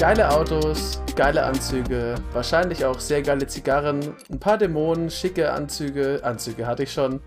[0.00, 6.66] Geile Autos, geile Anzüge, wahrscheinlich auch sehr geile Zigarren, ein paar Dämonen, schicke Anzüge, Anzüge
[6.66, 7.20] hatte ich schon.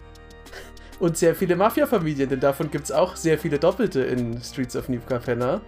[0.99, 4.89] Und sehr viele Mafia-Familien, denn davon gibt es auch sehr viele Doppelte in Streets of
[4.89, 5.61] New Capenna.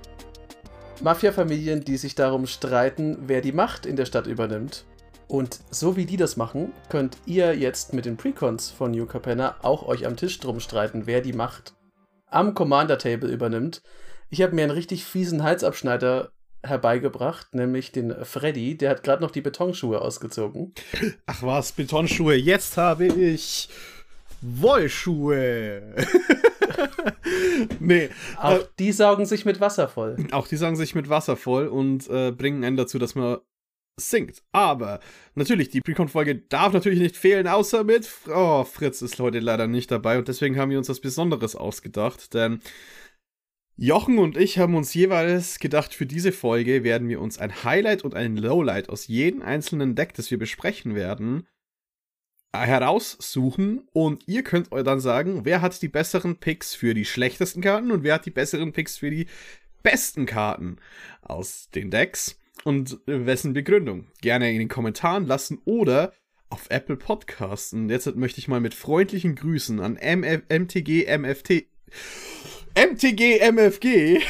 [1.03, 4.85] Mafia-Familien, die sich darum streiten, wer die Macht in der Stadt übernimmt.
[5.27, 9.57] Und so wie die das machen, könnt ihr jetzt mit den Precons von New Capenna
[9.61, 11.75] auch euch am Tisch drum streiten, wer die Macht
[12.31, 13.83] am Commander Table übernimmt.
[14.31, 16.31] Ich habe mir einen richtig fiesen Halsabschneider
[16.65, 18.77] herbeigebracht, nämlich den Freddy.
[18.77, 20.73] Der hat gerade noch die Betonschuhe ausgezogen.
[21.25, 22.35] Ach was, Betonschuhe.
[22.35, 23.69] Jetzt habe ich
[24.41, 25.95] Wollschuhe.
[27.79, 28.09] nee.
[28.37, 30.17] Auch äh, die saugen sich mit Wasser voll.
[30.31, 33.37] Auch die saugen sich mit Wasser voll und äh, bringen einen dazu, dass man
[33.97, 34.43] singt.
[34.51, 34.99] Aber
[35.35, 38.09] natürlich, die Precon-Folge darf natürlich nicht fehlen, außer mit.
[38.27, 42.33] Oh, Fritz ist heute leider nicht dabei und deswegen haben wir uns was Besonderes ausgedacht,
[42.33, 42.59] denn.
[43.77, 48.03] Jochen und ich haben uns jeweils gedacht, für diese Folge werden wir uns ein Highlight
[48.03, 51.45] und ein Lowlight aus jedem einzelnen Deck, das wir besprechen werden,
[52.53, 57.61] heraussuchen und ihr könnt euch dann sagen, wer hat die besseren Picks für die schlechtesten
[57.61, 59.27] Karten und wer hat die besseren Picks für die
[59.83, 60.77] besten Karten
[61.21, 64.07] aus den Decks und wessen Begründung.
[64.21, 66.13] Gerne in den Kommentaren lassen oder
[66.49, 67.73] auf Apple Podcasts.
[67.73, 71.65] Und jetzt möchte ich mal mit freundlichen Grüßen an MTG MFT
[72.75, 74.21] MTG MFG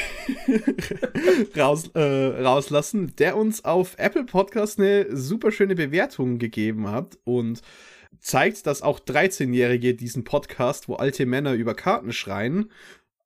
[1.57, 7.61] raus, äh, rauslassen, der uns auf Apple Podcasts eine super schöne Bewertung gegeben hat und
[8.19, 12.71] zeigt, dass auch 13-Jährige diesen Podcast, wo alte Männer über Karten schreien,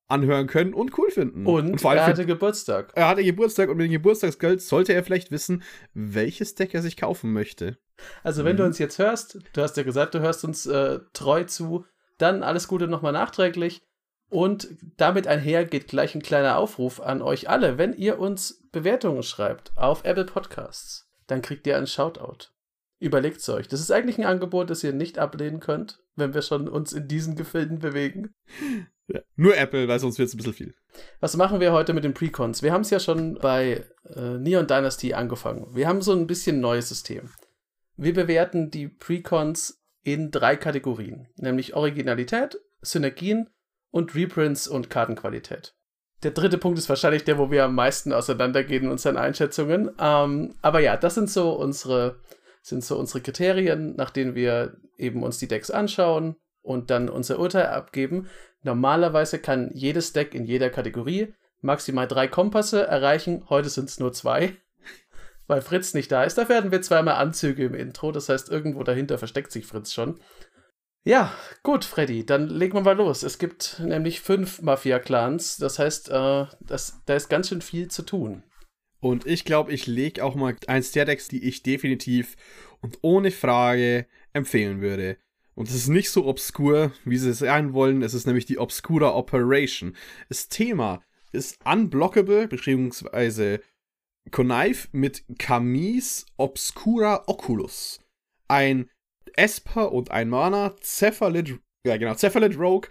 [0.07, 1.45] anhören können und cool finden.
[1.45, 2.93] Und, und vor allem er hatte Geburtstag.
[2.95, 6.95] Er hatte Geburtstag und mit dem Geburtstagsgeld sollte er vielleicht wissen, welches Deck er sich
[6.95, 7.77] kaufen möchte.
[8.23, 8.59] Also wenn mhm.
[8.59, 11.85] du uns jetzt hörst, du hast ja gesagt, du hörst uns äh, treu zu,
[12.17, 13.81] dann alles Gute nochmal nachträglich.
[14.29, 17.77] Und damit einher geht gleich ein kleiner Aufruf an euch alle.
[17.77, 22.49] Wenn ihr uns Bewertungen schreibt auf Apple Podcasts, dann kriegt ihr einen Shoutout.
[22.99, 23.67] Überlegt's euch.
[23.67, 27.07] Das ist eigentlich ein Angebot, das ihr nicht ablehnen könnt, wenn wir schon uns in
[27.07, 28.35] diesen Gefilden bewegen.
[29.07, 30.75] Ja, nur Apple, weil sonst wird es ein bisschen viel.
[31.19, 32.61] Was machen wir heute mit den Precons?
[32.61, 35.73] Wir haben es ja schon bei äh, Neon Dynasty angefangen.
[35.73, 37.29] Wir haben so ein bisschen neues System.
[37.95, 43.49] Wir bewerten die Precons in drei Kategorien, nämlich Originalität, Synergien
[43.91, 45.75] und Reprints und Kartenqualität.
[46.23, 49.91] Der dritte Punkt ist wahrscheinlich der, wo wir am meisten auseinandergehen in unseren Einschätzungen.
[49.99, 52.19] Ähm, aber ja, das sind so unsere
[52.61, 57.39] sind so unsere Kriterien, nach denen wir eben uns die Decks anschauen und dann unser
[57.39, 58.27] Urteil abgeben.
[58.63, 63.45] Normalerweise kann jedes Deck in jeder Kategorie maximal drei Kompasse erreichen.
[63.49, 64.55] Heute sind es nur zwei,
[65.47, 66.37] weil Fritz nicht da ist.
[66.37, 68.11] Da werden wir zweimal Anzüge im Intro.
[68.11, 70.19] Das heißt, irgendwo dahinter versteckt sich Fritz schon.
[71.05, 71.33] Ja,
[71.63, 73.23] gut, Freddy, dann legen wir mal los.
[73.23, 75.57] Es gibt nämlich fünf Mafia-Clans.
[75.57, 78.43] Das heißt, äh, das, da ist ganz schön viel zu tun.
[78.99, 82.35] Und ich glaube, ich lege auch mal eins der Decks, die ich definitiv
[82.81, 85.17] und ohne Frage empfehlen würde.
[85.55, 88.01] Und es ist nicht so obskur, wie sie es sein wollen.
[88.01, 89.95] Es ist nämlich die Obscura Operation.
[90.27, 93.61] Das Thema ist Unblockable, beziehungsweise
[94.31, 97.99] Connive mit Camis Obscura Oculus.
[98.47, 98.89] Ein
[99.35, 102.89] Esper und ein Mana, Cephalid, ja genau, Cephalid Rogue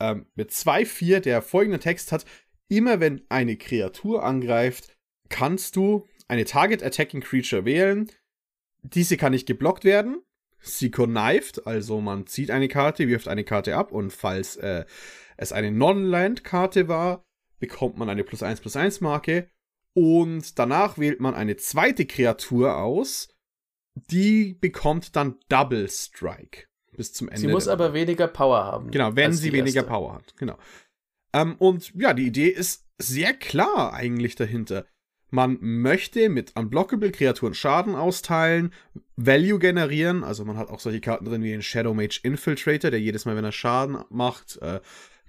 [0.00, 2.24] ähm, mit 2-4, der folgenden Text hat.
[2.68, 4.96] Immer wenn eine Kreatur angreift,
[5.28, 8.10] kannst du eine Target Attacking Creature wählen.
[8.82, 10.22] Diese kann nicht geblockt werden.
[10.60, 14.84] Sie connived, also man zieht eine Karte, wirft eine Karte ab und falls äh,
[15.36, 17.24] es eine Non-Land-Karte war,
[17.58, 19.48] bekommt man eine plus 1 plus 1 Marke
[19.94, 23.28] und danach wählt man eine zweite Kreatur aus,
[24.10, 26.66] die bekommt dann Double Strike
[26.96, 27.40] bis zum Ende.
[27.40, 28.90] Sie muss aber weniger Power haben.
[28.90, 29.90] Genau, wenn sie weniger erste.
[29.90, 30.36] Power hat.
[30.36, 30.56] Genau.
[31.32, 34.86] Ähm, und ja, die Idee ist sehr klar eigentlich dahinter.
[35.30, 38.72] Man möchte mit unblockable Kreaturen Schaden austeilen,
[39.16, 43.00] Value generieren, also man hat auch solche Karten drin wie den Shadow Mage Infiltrator, der
[43.00, 44.80] jedes Mal, wenn er Schaden macht, äh,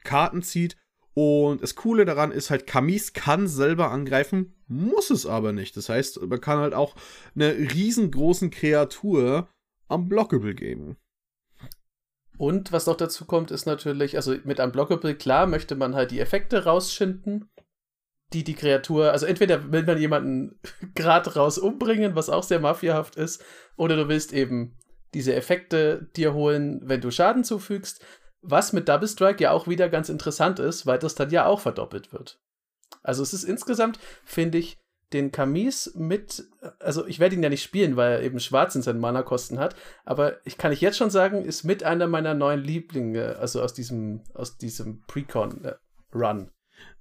[0.03, 0.75] Karten zieht.
[1.13, 5.75] Und das Coole daran ist halt, Kamis kann selber angreifen, muss es aber nicht.
[5.75, 6.95] Das heißt, man kann halt auch
[7.35, 9.49] eine riesengroßen Kreatur
[9.87, 10.97] unblockable geben.
[12.37, 16.19] Und was noch dazu kommt, ist natürlich, also mit Unblockable, klar, möchte man halt die
[16.19, 17.49] Effekte rausschinden
[18.33, 20.59] die die Kreatur, also entweder will man jemanden
[20.95, 23.43] gerade raus umbringen, was auch sehr mafiahaft ist,
[23.75, 24.77] oder du willst eben
[25.13, 28.05] diese Effekte dir holen, wenn du Schaden zufügst,
[28.41, 31.59] was mit Double Strike ja auch wieder ganz interessant ist, weil das dann ja auch
[31.59, 32.39] verdoppelt wird.
[33.03, 34.77] Also es ist insgesamt, finde ich,
[35.13, 36.45] den Kamis mit,
[36.79, 39.75] also ich werde ihn ja nicht spielen, weil er eben schwarz in seinen Mana-Kosten hat,
[40.05, 43.73] aber ich kann ich jetzt schon sagen, ist mit einer meiner neuen Lieblinge, also aus
[43.73, 46.51] diesem, aus diesem Precon-Run.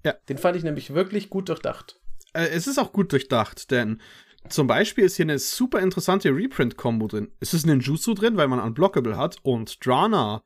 [0.04, 0.14] Ja.
[0.28, 2.00] Den fand ich nämlich wirklich gut durchdacht.
[2.34, 4.00] äh, es ist auch gut durchdacht, denn
[4.48, 7.30] zum Beispiel ist hier eine super interessante Reprint-Kombo drin.
[7.40, 10.42] Es ist Ninjutsu drin, weil man Unblockable hat und Drana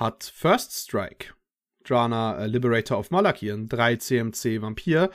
[0.00, 1.34] hat First Strike.
[1.84, 5.10] Drana äh, Liberator of Malakir, ein 3 CMC Vampir,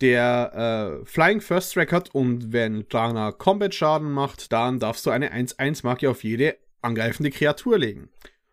[0.00, 5.10] der äh, Flying First Strike hat und wenn Drana Combat Schaden macht, dann darfst du
[5.10, 8.10] eine 1-1-Marke auf jede angreifende Kreatur legen.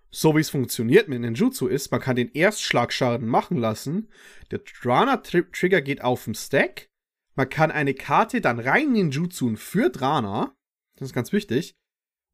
[0.09, 4.09] So wie es funktioniert mit Ninjutsu ist, man kann den Erstschlagschaden machen lassen,
[4.51, 6.89] der Drana-Trigger geht auf den Stack,
[7.35, 10.55] man kann eine Karte dann rein Ninjutsu für Drana,
[10.95, 11.75] das ist ganz wichtig,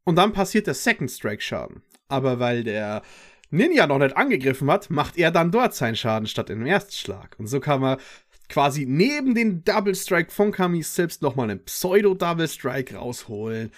[0.05, 1.83] und dann passiert der Second Strike Schaden.
[2.09, 3.01] Aber weil der
[3.49, 7.35] Ninja noch nicht angegriffen hat, macht er dann dort seinen Schaden statt im Erstschlag.
[7.37, 7.99] Und so kann man
[8.49, 13.71] quasi neben den Double Strike von Kamis selbst nochmal einen Pseudo-Double Strike rausholen.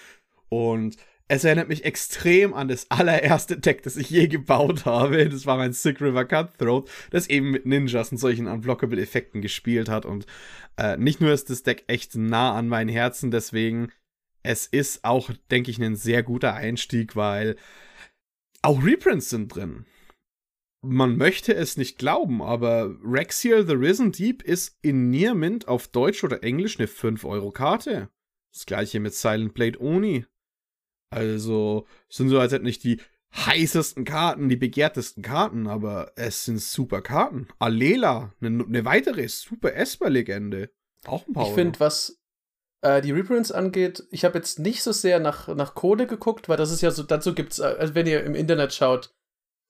[0.48, 0.96] Und
[1.28, 5.28] es erinnert mich extrem an das allererste Deck, das ich je gebaut habe.
[5.28, 10.06] Das war mein Sick River Cutthroat, das eben mit Ninjas und solchen Unblockable-Effekten gespielt hat.
[10.06, 10.26] Und
[10.76, 13.90] äh, nicht nur ist das Deck echt nah an mein Herzen, deswegen,
[14.42, 17.56] es ist auch, denke ich, ein sehr guter Einstieg, weil
[18.62, 19.86] auch Reprints sind drin.
[20.82, 25.88] Man möchte es nicht glauben, aber Rexiel The Risen Deep ist in Near Mint auf
[25.88, 28.08] Deutsch oder Englisch eine 5-Euro-Karte.
[28.52, 30.26] Das gleiche mit Silent Blade Oni.
[31.10, 33.00] Also sind so als hätten nicht die
[33.34, 37.48] heißesten Karten, die begehrtesten Karten, aber es sind super Karten.
[37.58, 40.70] Alela, eine, eine weitere super Esper-Legende.
[41.04, 41.48] Auch ein paar.
[41.48, 42.18] Ich finde, was
[42.82, 46.56] äh, die Reprints angeht, ich habe jetzt nicht so sehr nach, nach Kohle geguckt, weil
[46.56, 49.10] das ist ja so, dazu gibt es, äh, also wenn ihr im Internet schaut,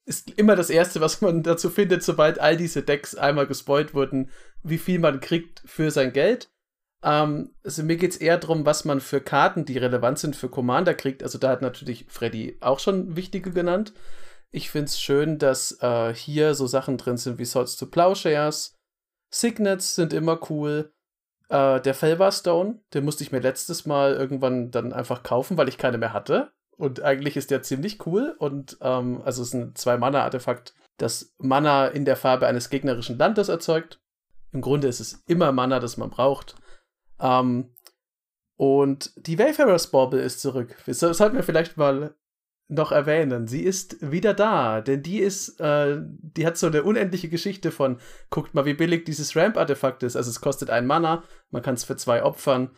[0.07, 4.31] ist immer das Erste, was man dazu findet, sobald all diese Decks einmal gespoilt wurden,
[4.63, 6.49] wie viel man kriegt für sein Geld.
[7.03, 10.49] Ähm, also mir geht es eher darum, was man für Karten, die relevant sind für
[10.49, 11.23] Commander kriegt.
[11.23, 13.93] Also da hat natürlich Freddy auch schon wichtige genannt.
[14.51, 18.75] Ich finde es schön, dass äh, hier so Sachen drin sind wie Swords to Plowshares.
[19.33, 20.93] Signets sind immer cool.
[21.49, 25.69] Äh, der Felvar Stone, den musste ich mir letztes Mal irgendwann dann einfach kaufen, weil
[25.69, 26.53] ich keine mehr hatte.
[26.77, 28.35] Und eigentlich ist der ziemlich cool.
[28.39, 33.49] Und ähm, also es ist ein Zwei-Mana-Artefakt, das Mana in der Farbe eines gegnerischen Landes
[33.49, 34.01] erzeugt.
[34.53, 36.57] Im Grunde ist es immer Mana, das man braucht.
[37.21, 37.75] Ähm,
[38.57, 40.77] und die Wayfarer's Bauble ist zurück.
[40.87, 42.15] Das sollten wir vielleicht mal
[42.69, 43.47] noch erwähnen.
[43.47, 47.99] Sie ist wieder da, denn die ist, äh, die hat so eine unendliche Geschichte von,
[48.31, 50.17] guckt mal, wie billig dieses Ramp-Artefakt ist.
[50.17, 52.71] Also es kostet ein Mana, man kann es für zwei opfern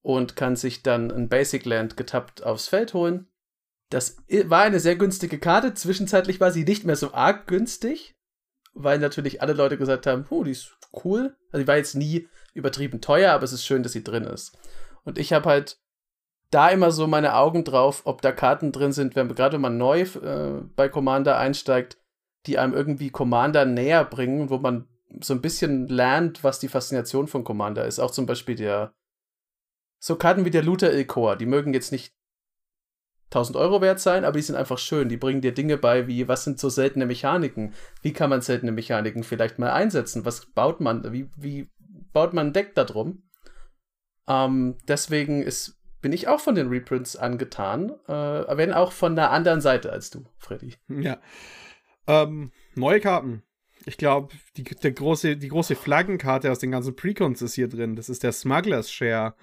[0.00, 3.26] und kann sich dann ein Basic Land getappt aufs Feld holen.
[3.90, 4.16] Das
[4.46, 5.74] war eine sehr günstige Karte.
[5.74, 8.14] Zwischenzeitlich war sie nicht mehr so arg günstig,
[8.72, 11.36] weil natürlich alle Leute gesagt haben, oh, die ist cool.
[11.50, 14.56] Also die war jetzt nie übertrieben teuer, aber es ist schön, dass sie drin ist.
[15.04, 15.81] Und ich habe halt
[16.52, 19.78] da immer so meine Augen drauf, ob da Karten drin sind, wenn gerade wenn man
[19.78, 21.98] neu äh, bei Commander einsteigt,
[22.46, 24.86] die einem irgendwie Commander näher bringen, wo man
[25.20, 27.98] so ein bisschen lernt, was die Faszination von Commander ist.
[27.98, 28.94] Auch zum Beispiel der
[29.98, 32.12] so Karten wie der Luther Ilkor, die mögen jetzt nicht
[33.30, 35.08] 1000 Euro wert sein, aber die sind einfach schön.
[35.08, 37.72] Die bringen dir Dinge bei, wie was sind so seltene Mechaniken?
[38.02, 40.26] Wie kann man seltene Mechaniken vielleicht mal einsetzen?
[40.26, 41.12] Was baut man?
[41.12, 41.70] Wie, wie
[42.12, 43.22] baut man ein Deck da drum?
[44.28, 49.30] Ähm, deswegen ist, bin ich auch von den Reprints angetan, äh, wenn auch von der
[49.30, 50.74] anderen Seite als du, Freddy.
[50.88, 51.18] Ja.
[52.06, 53.42] Ähm, neue Karten.
[53.86, 57.96] Ich glaube, die, große, die große Flaggenkarte aus den ganzen Precons ist hier drin.
[57.96, 59.34] Das ist der Smuggler's Share.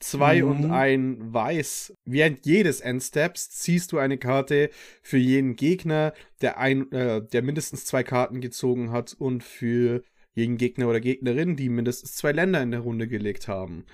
[0.00, 0.50] Zwei mhm.
[0.50, 1.96] und ein Weiß.
[2.04, 4.70] Während jedes Endsteps ziehst du eine Karte
[5.02, 10.02] für jeden Gegner, der, ein, äh, der mindestens zwei Karten gezogen hat und für
[10.34, 13.86] jeden Gegner oder Gegnerin, die mindestens zwei Länder in der Runde gelegt haben.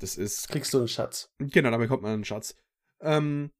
[0.00, 0.48] Das ist.
[0.48, 1.30] Kriegst du einen Schatz.
[1.38, 2.56] Genau, damit kommt man einen Schatz.
[3.00, 3.50] Ähm,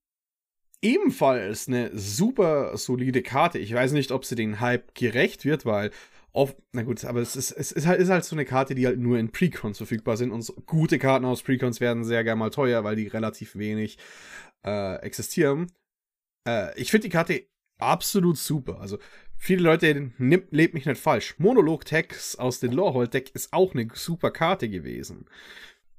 [0.82, 3.59] ebenfalls eine super solide Karte.
[3.59, 5.90] Ich weiß nicht, ob sie den Hype gerecht wird, weil
[6.32, 8.87] oft, na gut, aber es ist, es ist halt, ist halt so eine Karte, die
[8.87, 12.38] halt nur in Precons verfügbar sind und so, gute Karten aus Precons werden sehr gerne
[12.38, 13.99] mal teuer, weil die relativ wenig
[14.64, 15.70] äh, existieren.
[16.47, 17.47] Äh, ich finde die Karte
[17.78, 18.80] absolut super.
[18.80, 18.99] Also
[19.37, 21.35] viele Leute nimmt, lebt mich nicht falsch.
[21.38, 25.26] Monolog-Text aus dem Lorehold-Deck ist auch eine super Karte gewesen.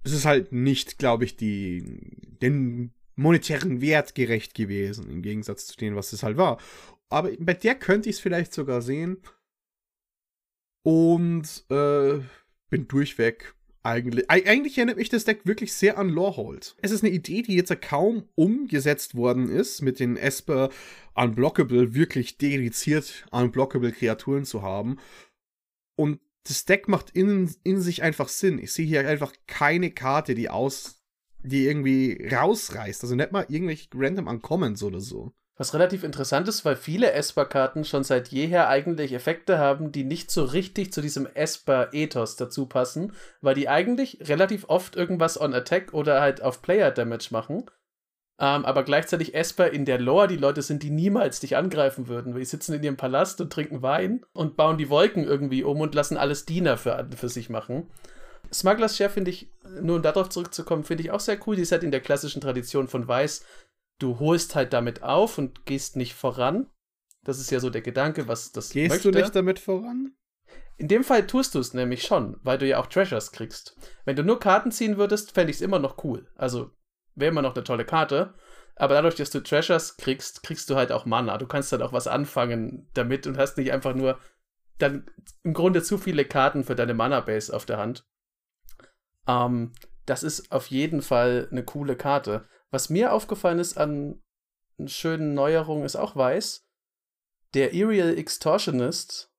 [0.04, 1.84] Es ist halt nicht, glaube ich, die,
[2.42, 6.60] den monetären Wert gerecht gewesen, im Gegensatz zu dem, was es halt war.
[7.10, 9.22] Aber bei der könnte ich es vielleicht sogar sehen.
[10.84, 12.20] Und äh,
[12.70, 13.54] bin durchweg
[13.84, 16.76] eigentlich, eigentlich erinnert mich das Deck wirklich sehr an Lorehold.
[16.82, 20.70] Es ist eine Idee, die jetzt kaum umgesetzt worden ist, mit den Esper
[21.16, 24.98] Unblockable wirklich dediziert Unblockable Kreaturen zu haben.
[25.96, 28.60] Und das Deck macht in, in sich einfach Sinn.
[28.60, 31.02] Ich sehe hier einfach keine Karte, die aus,
[31.40, 33.04] die irgendwie rausreißt.
[33.04, 35.34] Also nicht mal irgendwelche random Uncommons oder so.
[35.58, 40.32] Was relativ interessant ist, weil viele Esper-Karten schon seit jeher eigentlich Effekte haben, die nicht
[40.32, 45.94] so richtig zu diesem Esper-Ethos dazu passen, weil die eigentlich relativ oft irgendwas on Attack
[45.94, 47.66] oder halt auf Player-Damage machen.
[48.40, 52.36] Ähm, aber gleichzeitig Esper in der Lore die Leute sind, die niemals dich angreifen würden.
[52.36, 55.94] Die sitzen in ihrem Palast und trinken Wein und bauen die Wolken irgendwie um und
[55.94, 57.92] lassen alles Diener für, für sich machen.
[58.52, 61.56] Smugglers Share finde ich, nur um darauf zurückzukommen, finde ich auch sehr cool.
[61.56, 63.46] Die ist halt in der klassischen Tradition von Weiß
[64.02, 66.68] du holst halt damit auf und gehst nicht voran.
[67.24, 69.12] Das ist ja so der Gedanke, was das Gehst möchte.
[69.12, 70.16] du nicht damit voran?
[70.78, 73.78] In dem Fall tust du es nämlich schon, weil du ja auch Treasures kriegst.
[74.06, 76.28] Wenn du nur Karten ziehen würdest, fände ich es immer noch cool.
[76.36, 76.72] Also
[77.16, 78.34] wäre immer noch eine tolle Karte.
[78.76, 81.38] Aber dadurch, dass du Treasures kriegst, kriegst du halt auch Mana.
[81.38, 84.18] Du kannst halt auch was anfangen damit und hast nicht einfach nur
[84.78, 85.06] dann
[85.44, 88.08] im Grunde zu viele Karten für deine Mana-Base auf der Hand.
[89.28, 89.74] Ähm,
[90.06, 92.48] das ist auf jeden Fall eine coole Karte.
[92.72, 94.22] Was mir aufgefallen ist an
[94.86, 96.68] schönen Neuerungen, ist auch weiß.
[97.54, 99.32] Der Aerial Extortionist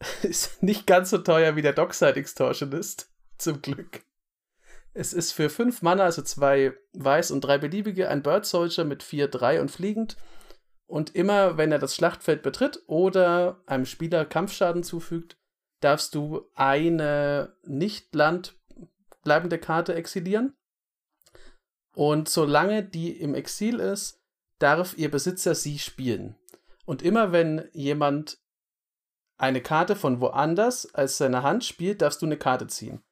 [0.22, 3.10] ist nicht ganz so teuer wie der Dockside Extortionist.
[3.38, 4.04] Zum Glück.
[4.96, 9.02] Es ist für 5 Mana, also zwei weiß und drei beliebige, ein Bird Soldier mit
[9.02, 10.16] 4, 3 und fliegend.
[10.86, 15.36] Und immer, wenn er das Schlachtfeld betritt oder einem Spieler Kampfschaden zufügt,
[15.80, 20.54] darfst du eine nicht landbleibende Karte exilieren.
[21.96, 24.22] Und solange die im Exil ist,
[24.60, 26.36] darf ihr Besitzer sie spielen.
[26.86, 28.38] Und immer wenn jemand
[29.36, 33.02] eine Karte von woanders als seine Hand spielt, darfst du eine Karte ziehen.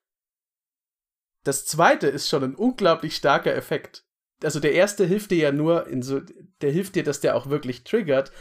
[1.45, 4.05] Das zweite ist schon ein unglaublich starker Effekt.
[4.43, 6.21] Also der erste hilft dir ja nur so,
[6.61, 8.33] der hilft dir, dass der auch wirklich triggert.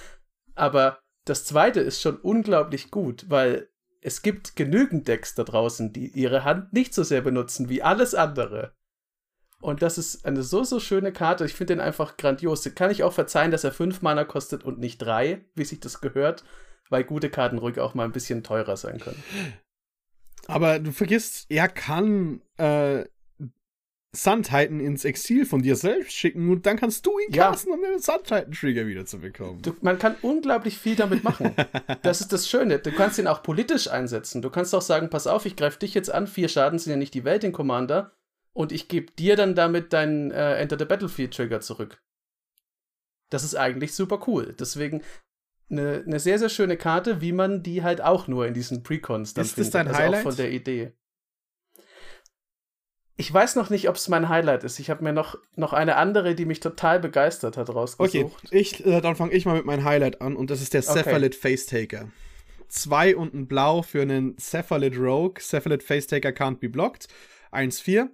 [0.55, 3.69] Aber das zweite ist schon unglaublich gut, weil
[4.01, 8.15] es gibt genügend Decks da draußen, die ihre Hand nicht so sehr benutzen wie alles
[8.15, 8.73] andere.
[9.61, 11.45] Und das ist eine so, so schöne Karte.
[11.45, 12.63] Ich finde den einfach grandios.
[12.63, 15.79] Den kann ich auch verzeihen, dass er fünf Mana kostet und nicht drei, wie sich
[15.79, 16.43] das gehört,
[16.89, 19.23] weil gute Karten ruhig auch mal ein bisschen teurer sein können.
[20.47, 23.05] Aber du vergisst, er kann äh,
[24.13, 27.49] Sun Titan ins Exil von dir selbst schicken und dann kannst du ihn ja.
[27.49, 29.61] casten, um den Sun Titan Trigger wieder zu bekommen.
[29.61, 31.55] Du, man kann unglaublich viel damit machen.
[32.01, 32.79] das ist das Schöne.
[32.79, 34.41] Du kannst ihn auch politisch einsetzen.
[34.41, 36.27] Du kannst auch sagen, pass auf, ich greife dich jetzt an.
[36.27, 38.11] Vier Schaden sind ja nicht die Welt in Commander
[38.51, 42.01] und ich gebe dir dann damit deinen äh, Enter the Battlefield Trigger zurück.
[43.29, 44.53] Das ist eigentlich super cool.
[44.59, 45.03] Deswegen
[45.71, 49.33] eine, eine sehr, sehr schöne Karte, wie man die halt auch nur in diesen Precons
[49.33, 49.67] dann ist findet.
[49.67, 50.19] Ist das dein also Highlight?
[50.19, 50.91] Auch von der Idee.
[53.17, 54.79] Ich weiß noch nicht, ob es mein Highlight ist.
[54.79, 58.45] Ich habe mir noch, noch eine andere, die mich total begeistert hat, rausgesucht.
[58.45, 60.81] Okay, ich, äh, dann fange ich mal mit meinem Highlight an und das ist der
[60.81, 61.03] okay.
[61.03, 62.09] Cephalid Facetaker.
[62.67, 65.35] Zwei und ein Blau für einen Cephalid Rogue.
[65.39, 67.09] Cephalid Facetaker can't be blocked.
[67.51, 68.07] 1-4.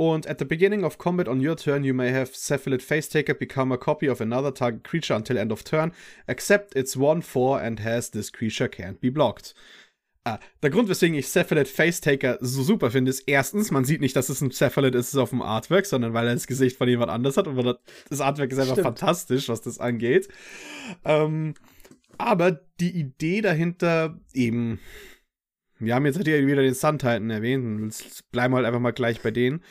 [0.00, 3.70] Und at the beginning of combat on your turn, you may have Cephalid Facetaker become
[3.70, 5.92] a copy of another target creature until end of turn,
[6.26, 9.52] except it's 1-4 and has this creature can't be blocked.
[10.24, 14.16] Ah, der Grund, weswegen ich Cephalid Facetaker so super finde, ist erstens, man sieht nicht,
[14.16, 17.10] dass es ein Cephalid ist auf dem Artwork, sondern weil er das Gesicht von jemand
[17.10, 17.78] anders hat und
[18.08, 18.86] das Artwork ist einfach Stimmt.
[18.86, 20.28] fantastisch, was das angeht.
[21.04, 21.52] Ähm,
[22.16, 24.80] aber die Idee dahinter eben,
[25.78, 27.94] wir haben jetzt halt wieder den Sun Titan erwähnt,
[28.32, 29.62] bleiben halt einfach mal gleich bei denen.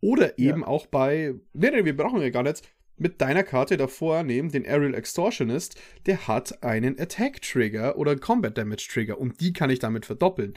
[0.00, 0.66] Oder eben ja.
[0.66, 2.62] auch bei, nee, nee, wir brauchen ja gar nichts,
[2.98, 8.56] mit deiner Karte davor nehmen, den Aerial Extortionist, der hat einen Attack Trigger oder Combat
[8.56, 10.54] Damage Trigger und die kann ich damit verdoppeln.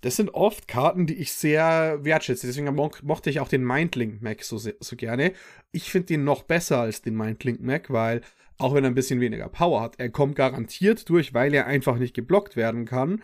[0.00, 2.46] Das sind oft Karten, die ich sehr wertschätze.
[2.46, 5.32] Deswegen mo mochte ich auch den Mindlink Mac so, so gerne.
[5.72, 8.20] Ich finde den noch besser als den Mindlink Mac, weil
[8.58, 11.98] auch wenn er ein bisschen weniger Power hat, er kommt garantiert durch, weil er einfach
[11.98, 13.22] nicht geblockt werden kann.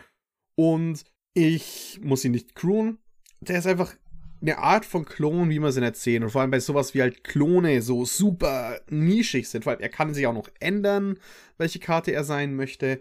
[0.54, 2.98] Und ich muss ihn nicht crewen.
[3.40, 3.94] Der ist einfach
[4.40, 6.22] eine Art von Klon, wie man sie erzählen.
[6.22, 9.66] Und vor allem bei sowas wie halt Klone so super nischig sind.
[9.66, 11.18] Allem, er kann sich auch noch ändern,
[11.58, 13.00] welche Karte er sein möchte.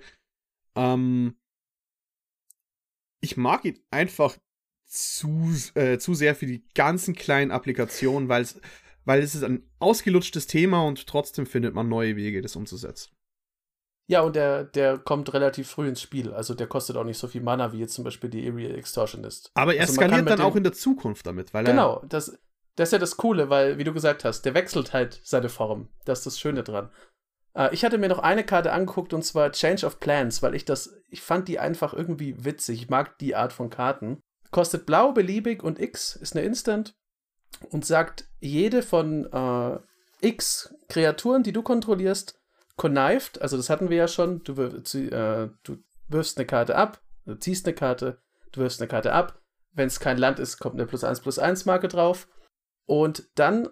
[0.76, 1.36] Ähm,
[3.22, 4.38] ich mag ihn einfach
[4.86, 8.60] zu, äh, zu sehr für die ganzen kleinen Applikationen, weil es,
[9.06, 13.12] weil es ist ein ausgelutschtes Thema und trotzdem findet man neue Wege, das umzusetzen.
[14.10, 16.34] Ja, und der, der kommt relativ früh ins Spiel.
[16.34, 19.52] Also der kostet auch nicht so viel Mana wie jetzt zum Beispiel die Aerial Extortionist.
[19.54, 22.36] Aber er also skaliert dann auch in der Zukunft damit, weil Genau, das,
[22.76, 25.90] das ist ja das Coole, weil, wie du gesagt hast, der wechselt halt seine Form.
[26.06, 26.90] Das ist das Schöne dran.
[27.54, 30.66] Äh, ich hatte mir noch eine Karte angeguckt und zwar Change of Plans, weil ich
[30.66, 32.82] das, ich fand die einfach irgendwie witzig.
[32.82, 34.24] Ich mag die Art von Karten.
[34.50, 36.96] Kostet blau, beliebig und X ist eine Instant
[37.70, 39.78] und sagt, jede von äh,
[40.28, 42.39] X Kreaturen, die du kontrollierst,
[42.80, 47.36] connived, also das hatten wir ja schon, du, äh, du wirfst eine Karte ab, du
[47.36, 48.22] ziehst eine Karte,
[48.52, 49.40] du wirfst eine Karte ab.
[49.72, 52.28] Wenn es kein Land ist, kommt eine plus 1 plus 1 Marke drauf.
[52.86, 53.70] Und dann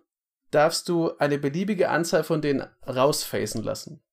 [0.52, 4.04] darfst du eine beliebige Anzahl von denen rausfacen lassen.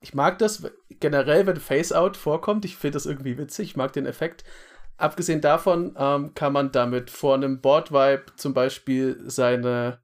[0.00, 2.64] Ich mag das generell, wenn Face-Out vorkommt.
[2.64, 3.70] Ich finde das irgendwie witzig.
[3.70, 4.44] Ich mag den Effekt.
[4.96, 10.00] Abgesehen davon ähm, kann man damit vor einem Board-Vibe zum Beispiel seine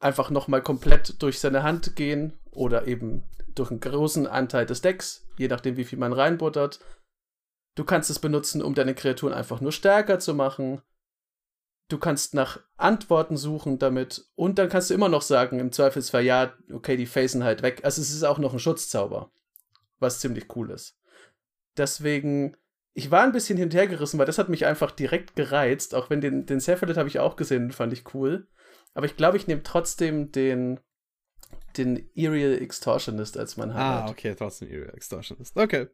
[0.00, 5.26] einfach nochmal komplett durch seine Hand gehen oder eben durch einen großen Anteil des Decks,
[5.36, 6.80] je nachdem, wie viel man reinbuttert.
[7.74, 10.82] Du kannst es benutzen, um deine Kreaturen einfach nur stärker zu machen.
[11.88, 16.22] Du kannst nach Antworten suchen damit und dann kannst du immer noch sagen, im Zweifelsfall,
[16.22, 17.80] ja, okay, die facen halt weg.
[17.82, 19.32] Also es ist auch noch ein Schutzzauber,
[19.98, 20.96] was ziemlich cool ist.
[21.76, 22.56] Deswegen,
[22.94, 26.46] ich war ein bisschen hinterhergerissen, weil das hat mich einfach direkt gereizt, auch wenn den,
[26.46, 28.46] den Cephalid habe ich auch gesehen, fand ich cool.
[28.94, 30.80] Aber ich glaube, ich nehme trotzdem den,
[31.76, 34.08] den Aerial Extortionist als mein Highlight.
[34.08, 35.56] Ah, okay, trotzdem Aerial Extortionist.
[35.56, 35.86] Okay.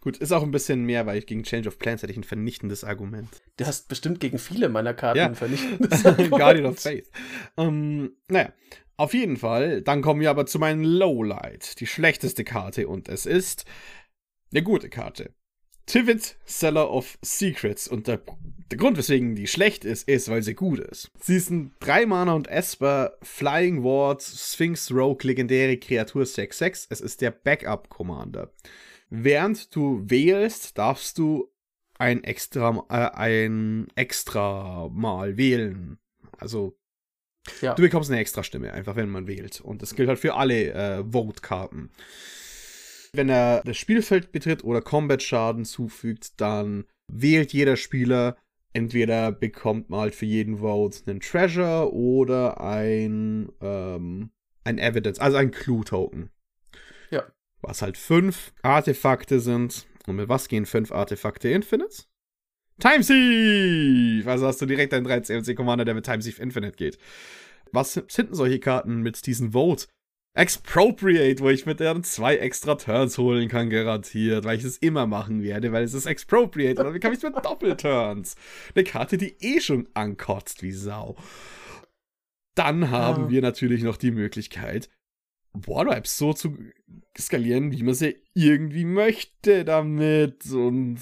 [0.00, 2.24] Gut, ist auch ein bisschen mehr, weil ich gegen Change of Plans hätte ich ein
[2.24, 3.28] vernichtendes Argument.
[3.56, 5.26] Du hast bestimmt gegen viele meiner Karten ja.
[5.26, 6.30] ein vernichtendes Argument.
[6.38, 7.10] Guardian of Faith.
[7.56, 8.52] Ähm, naja,
[8.96, 9.82] auf jeden Fall.
[9.82, 11.80] Dann kommen wir aber zu meinem Lowlight.
[11.80, 13.64] Die schlechteste Karte und es ist
[14.52, 15.34] eine gute Karte.
[15.86, 17.88] Tivit, Seller of Secrets.
[17.88, 18.20] Und der,
[18.70, 21.10] der, Grund, weswegen die schlecht ist, ist, weil sie gut ist.
[21.20, 26.88] Sie ist ein 3 Mana und Esper, Flying Ward, Sphinx Rogue, legendäre Kreatur 6-6.
[26.90, 28.52] Es ist der Backup Commander.
[29.08, 31.52] Während du wählst, darfst du
[31.98, 35.98] ein extra, äh, ein extra Mal wählen.
[36.38, 36.76] Also
[37.60, 37.74] ja.
[37.74, 39.60] du bekommst eine extra Stimme, einfach wenn man wählt.
[39.60, 41.90] Und das gilt halt für alle äh, Vote-Karten.
[43.16, 48.36] Wenn er das Spielfeld betritt oder Combat-Schaden zufügt, dann wählt jeder Spieler
[48.72, 54.30] entweder bekommt man halt für jeden Vote einen Treasure oder ein, ähm,
[54.64, 56.30] ein Evidence, also ein Clue-Token.
[57.10, 57.24] Ja
[57.66, 59.86] was halt fünf Artefakte sind.
[60.06, 62.04] Und mit was gehen fünf Artefakte Infinite?
[62.78, 64.26] Time Thief!
[64.26, 66.98] Also hast du direkt einen 3 CMC Commander, der mit Time Thief Infinite geht.
[67.72, 69.86] Was sind denn solche Karten mit diesen Vote?
[70.36, 75.06] Expropriate, wo ich mit deren zwei extra Turns holen kann, garantiert, weil ich es immer
[75.06, 78.36] machen werde, weil es ist Expropriate und dann bekomme ich mit Doppelturns.
[78.74, 81.16] Eine Karte, die eh schon ankotzt wie Sau.
[82.54, 83.30] Dann haben oh.
[83.30, 84.90] wir natürlich noch die Möglichkeit,
[85.54, 86.56] Warwipes so zu
[87.18, 90.44] skalieren, wie man sie irgendwie möchte damit.
[90.52, 91.00] Und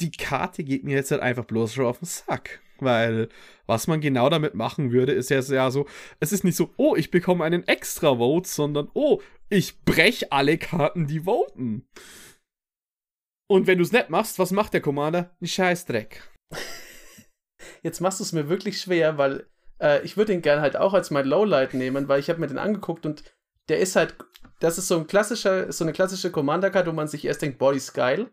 [0.00, 2.62] die Karte geht mir jetzt halt einfach bloß schon auf den Sack.
[2.80, 3.28] Weil
[3.66, 5.86] was man genau damit machen würde, ist ja so,
[6.20, 10.58] es ist nicht so, oh, ich bekomme einen extra Vote, sondern oh, ich brech alle
[10.58, 11.86] Karten, die voten.
[13.50, 15.34] Und wenn du es nicht machst, was macht der Commander?
[15.40, 16.22] Ein Scheißdreck.
[17.82, 19.46] Jetzt machst du es mir wirklich schwer, weil
[19.80, 22.46] äh, ich würde ihn gerne halt auch als mein Lowlight nehmen, weil ich habe mir
[22.46, 23.24] den angeguckt und
[23.68, 24.16] der ist halt,
[24.60, 27.72] das ist so ein klassischer, so eine klassische Commander-Card, wo man sich erst denkt, boah,
[27.72, 28.30] ist geil.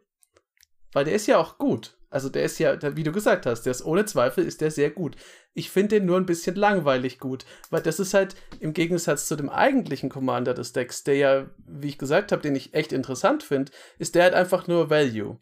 [0.94, 1.98] Weil der ist ja auch gut.
[2.16, 4.90] Also der ist ja, wie du gesagt hast, der ist ohne Zweifel ist der sehr
[4.90, 5.18] gut.
[5.54, 9.36] Ich finde den nur ein bisschen langweilig gut, weil das ist halt im Gegensatz zu
[9.36, 13.44] dem eigentlichen Commander des Decks, der ja, wie ich gesagt habe, den ich echt interessant
[13.44, 15.42] finde, ist der halt einfach nur Value.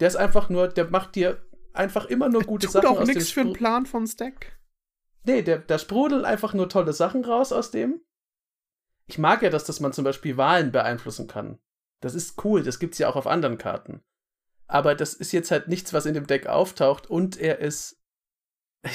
[0.00, 1.40] Der ist einfach nur, der macht dir
[1.72, 4.58] einfach immer nur gute tut Sachen auch nichts für einen Plan vom Stack.
[5.22, 8.00] Nee, der, da sprudeln einfach nur tolle Sachen raus aus dem.
[9.06, 11.60] Ich mag ja, dass das man zum Beispiel Wahlen beeinflussen kann.
[12.00, 14.02] Das ist cool, das gibt's ja auch auf anderen Karten.
[14.72, 18.00] Aber das ist jetzt halt nichts, was in dem Deck auftaucht und er ist,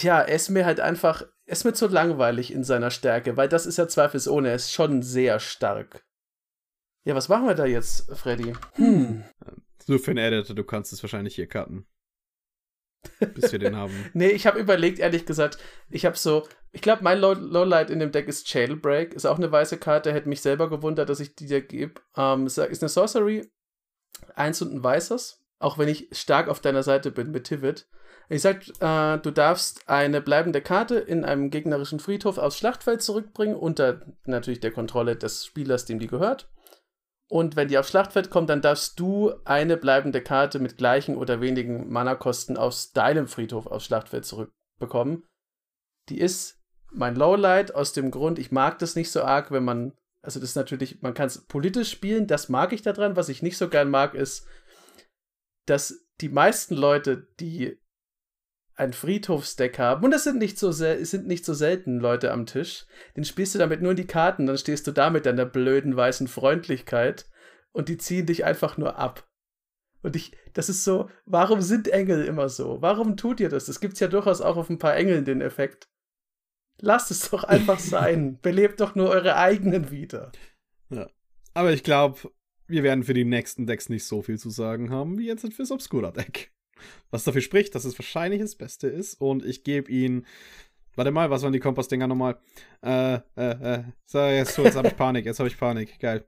[0.01, 3.47] ja, er ist mir halt einfach, er ist mir zu langweilig in seiner Stärke, weil
[3.47, 6.03] das ist ja zweifelsohne, er ist schon sehr stark.
[7.05, 8.53] Ja, was machen wir da jetzt, Freddy?
[8.73, 9.23] Hm.
[9.85, 11.85] So für einen Editor, du kannst es wahrscheinlich hier cutten
[13.33, 13.93] bis wir den haben.
[14.13, 15.57] nee, ich habe überlegt, ehrlich gesagt,
[15.89, 19.13] ich habe so, ich glaube, mein Low Lowlight in dem Deck ist Jailbreak.
[19.13, 22.01] Ist auch eine weiße Karte, hätte mich selber gewundert, dass ich die dir gebe.
[22.15, 23.49] Ähm, ist eine Sorcery,
[24.35, 25.43] eins und ein weißes.
[25.59, 27.87] Auch wenn ich stark auf deiner Seite bin mit Tivit.
[28.29, 33.55] Ich sag, äh, du darfst eine bleibende Karte in einem gegnerischen Friedhof aufs Schlachtfeld zurückbringen,
[33.55, 36.49] unter natürlich der Kontrolle des Spielers, dem die gehört.
[37.29, 41.41] Und wenn die aufs Schlachtfeld kommt, dann darfst du eine bleibende Karte mit gleichen oder
[41.41, 45.23] wenigen Mana-Kosten aus deinem Friedhof aufs Schlachtfeld zurückbekommen.
[46.09, 49.93] Die ist mein Lowlight aus dem Grund, ich mag das nicht so arg, wenn man,
[50.21, 53.17] also das ist natürlich, man kann es politisch spielen, das mag ich daran.
[53.17, 54.47] Was ich nicht so gern mag, ist,
[55.67, 57.77] dass die meisten Leute, die
[58.75, 62.85] ein Friedhofsdeck haben, und das sind nicht so sind nicht so selten Leute am Tisch,
[63.15, 65.95] den spielst du damit nur in die Karten, dann stehst du da mit deiner blöden
[65.95, 67.25] weißen Freundlichkeit
[67.71, 69.27] und die ziehen dich einfach nur ab.
[70.03, 72.81] Und ich, das ist so, warum sind Engel immer so?
[72.81, 73.65] Warum tut ihr das?
[73.65, 75.89] Das gibt's ja durchaus auch auf ein paar Engeln den Effekt.
[76.79, 78.39] Lasst es doch einfach sein.
[78.39, 80.31] Belebt doch nur eure eigenen wieder.
[80.89, 81.09] Ja.
[81.53, 82.31] Aber ich glaube,
[82.67, 85.71] wir werden für die nächsten Decks nicht so viel zu sagen haben, wie jetzt fürs
[85.71, 86.51] Obscura-Deck.
[87.09, 89.15] Was dafür spricht, dass es wahrscheinlich das Beste ist.
[89.15, 90.25] Und ich gebe ihm
[90.97, 92.39] Warte mal, was waren die Kompassdinger nochmal?
[92.83, 93.83] Äh, äh, äh.
[94.05, 95.99] So, jetzt, so, jetzt habe ich Panik, jetzt habe ich Panik.
[95.99, 96.25] Geil.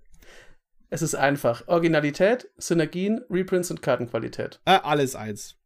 [0.91, 1.67] Es ist einfach.
[1.67, 4.61] Originalität, Synergien, Reprints und Kartenqualität.
[4.65, 5.57] Äh, alles eins.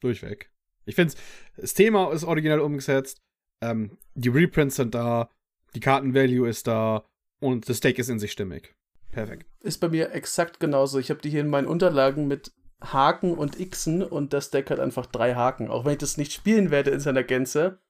[0.00, 0.50] Durchweg.
[0.84, 1.14] Ich finde,
[1.56, 3.22] das Thema ist original umgesetzt.
[3.62, 5.30] Ähm, die Reprints sind da,
[5.74, 7.06] die Kartenvalue ist da
[7.40, 8.74] und das Deck ist in sich stimmig.
[9.10, 9.46] Perfekt.
[9.60, 10.98] Ist bei mir exakt genauso.
[10.98, 14.80] Ich habe die hier in meinen Unterlagen mit Haken und Xen und das Deck hat
[14.80, 15.68] einfach drei Haken.
[15.68, 17.80] Auch wenn ich das nicht spielen werde in seiner Gänze.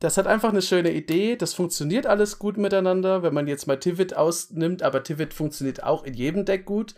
[0.00, 1.36] Das hat einfach eine schöne Idee.
[1.36, 4.82] Das funktioniert alles gut miteinander, wenn man jetzt mal Tivit ausnimmt.
[4.82, 6.94] Aber Tivit funktioniert auch in jedem Deck gut.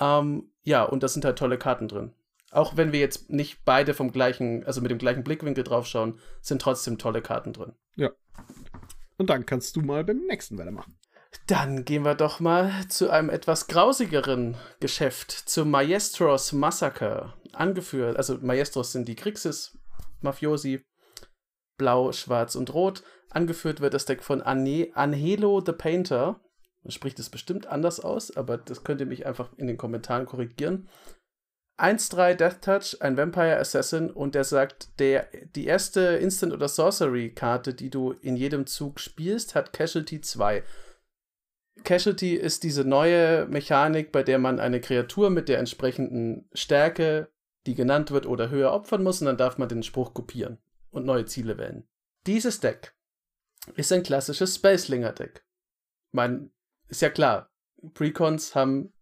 [0.00, 2.12] Ähm, ja, und da sind halt tolle Karten drin.
[2.50, 6.62] Auch wenn wir jetzt nicht beide vom gleichen, also mit dem gleichen Blickwinkel draufschauen, sind
[6.62, 7.72] trotzdem tolle Karten drin.
[7.96, 8.10] Ja.
[9.18, 10.96] Und dann kannst du mal beim nächsten weitermachen.
[11.46, 17.34] Dann gehen wir doch mal zu einem etwas grausigeren Geschäft, zu Maestros Massacre.
[17.52, 19.78] Angeführt, also Maestros sind die Grixis
[20.20, 20.84] Mafiosi,
[21.78, 23.02] blau, schwarz und rot.
[23.30, 26.40] Angeführt wird das Deck von Ane Angelo the Painter.
[26.82, 30.26] Man spricht es bestimmt anders aus, aber das könnt ihr mich einfach in den Kommentaren
[30.26, 30.88] korrigieren.
[31.78, 37.74] 1-3 Death Touch, ein Vampire Assassin und der sagt, der, die erste Instant- oder Sorcery-Karte,
[37.74, 40.62] die du in jedem Zug spielst, hat Casualty 2.
[41.84, 47.30] Casualty ist diese neue Mechanik, bei der man eine Kreatur mit der entsprechenden Stärke,
[47.66, 50.58] die genannt wird, oder höher opfern muss und dann darf man den Spruch kopieren
[50.90, 51.86] und neue Ziele wählen.
[52.26, 52.94] Dieses Deck
[53.74, 55.44] ist ein klassisches Spacelinger-Deck.
[56.12, 56.50] Man,
[56.88, 57.50] ist ja klar,
[57.94, 58.92] Precons haben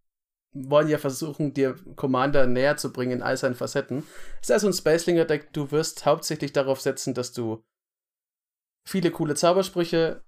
[0.55, 4.03] wollen ja versuchen, dir Commander näher zu bringen in all seinen Facetten.
[4.41, 5.51] Ist also ein Spacelinger-Deck.
[5.51, 7.63] Du wirst hauptsächlich darauf setzen, dass du
[8.87, 10.23] viele coole Zaubersprüche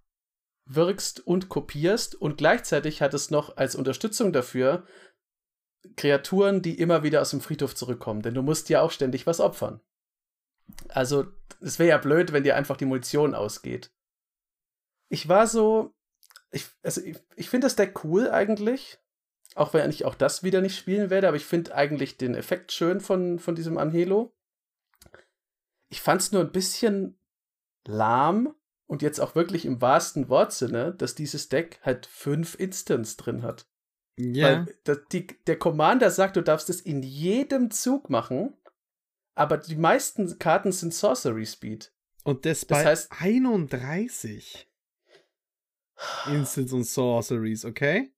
[0.67, 4.85] wirkst und kopierst und gleichzeitig hat es noch als Unterstützung dafür
[5.95, 9.39] Kreaturen, die immer wieder aus dem Friedhof zurückkommen, denn du musst ja auch ständig was
[9.39, 9.79] opfern.
[10.89, 11.27] Also,
[11.61, 13.93] es wäre ja blöd, wenn dir einfach die Munition ausgeht.
[15.09, 15.95] Ich war so,
[16.51, 18.99] ich, also ich, ich finde das Deck cool eigentlich.
[19.55, 22.71] Auch wenn ich auch das wieder nicht spielen werde, aber ich finde eigentlich den Effekt
[22.71, 24.35] schön von, von diesem Angelo.
[25.89, 27.19] Ich fand es nur ein bisschen
[27.87, 28.53] lahm
[28.87, 33.67] und jetzt auch wirklich im wahrsten Wortsinne, dass dieses Deck halt fünf Instants drin hat.
[34.17, 34.65] Ja.
[34.85, 38.57] Weil die, der Commander sagt, du darfst es in jedem Zug machen,
[39.35, 41.93] aber die meisten Karten sind Sorcery Speed.
[42.23, 44.67] Und das, das bei heißt, 31
[46.27, 48.11] Instants und Sorceries, okay?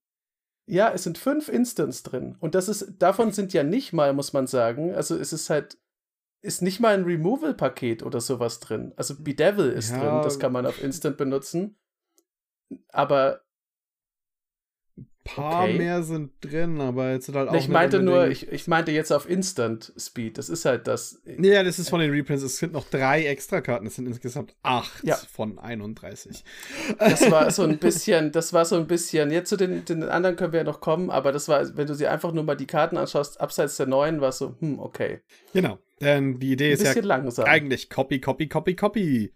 [0.66, 2.36] Ja, es sind fünf Instants drin.
[2.40, 4.94] Und das ist, davon sind ja nicht mal, muss man sagen.
[4.94, 5.78] Also es ist halt,
[6.42, 8.92] ist nicht mal ein Removal-Paket oder sowas drin.
[8.96, 9.98] Also Bedevil ist ja.
[9.98, 11.78] drin, das kann man auf Instant benutzen.
[12.88, 13.42] Aber
[15.24, 15.78] paar okay.
[15.78, 17.54] mehr sind drin, aber jetzt sind halt auch.
[17.54, 20.38] Ich meinte nur, ich, ich meinte jetzt auf Instant Speed.
[20.38, 21.20] Das ist halt das.
[21.24, 22.42] Ja, das ist von den Reprints.
[22.42, 23.86] Es sind noch drei Extrakarten.
[23.86, 25.16] Es sind insgesamt acht ja.
[25.16, 26.44] von 31.
[26.98, 29.30] Das war so ein bisschen, das war so ein bisschen.
[29.30, 31.94] Jetzt zu den, den anderen können wir ja noch kommen, aber das war, wenn du
[31.94, 35.20] sie einfach nur mal die Karten anschaust, abseits der neuen, war so, hm, okay.
[35.52, 35.78] Genau.
[36.00, 37.44] Denn die Idee ist ja langsam.
[37.44, 39.34] eigentlich Copy, Copy, Copy, Copy.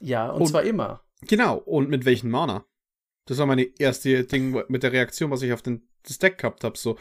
[0.00, 1.02] Ja, und, und zwar immer.
[1.28, 1.58] Genau.
[1.58, 2.64] Und mit welchen Mana?
[3.26, 6.64] Das war meine erste Ding mit der Reaktion, was ich auf den, das Deck gehabt
[6.64, 6.76] habe.
[6.76, 6.98] So,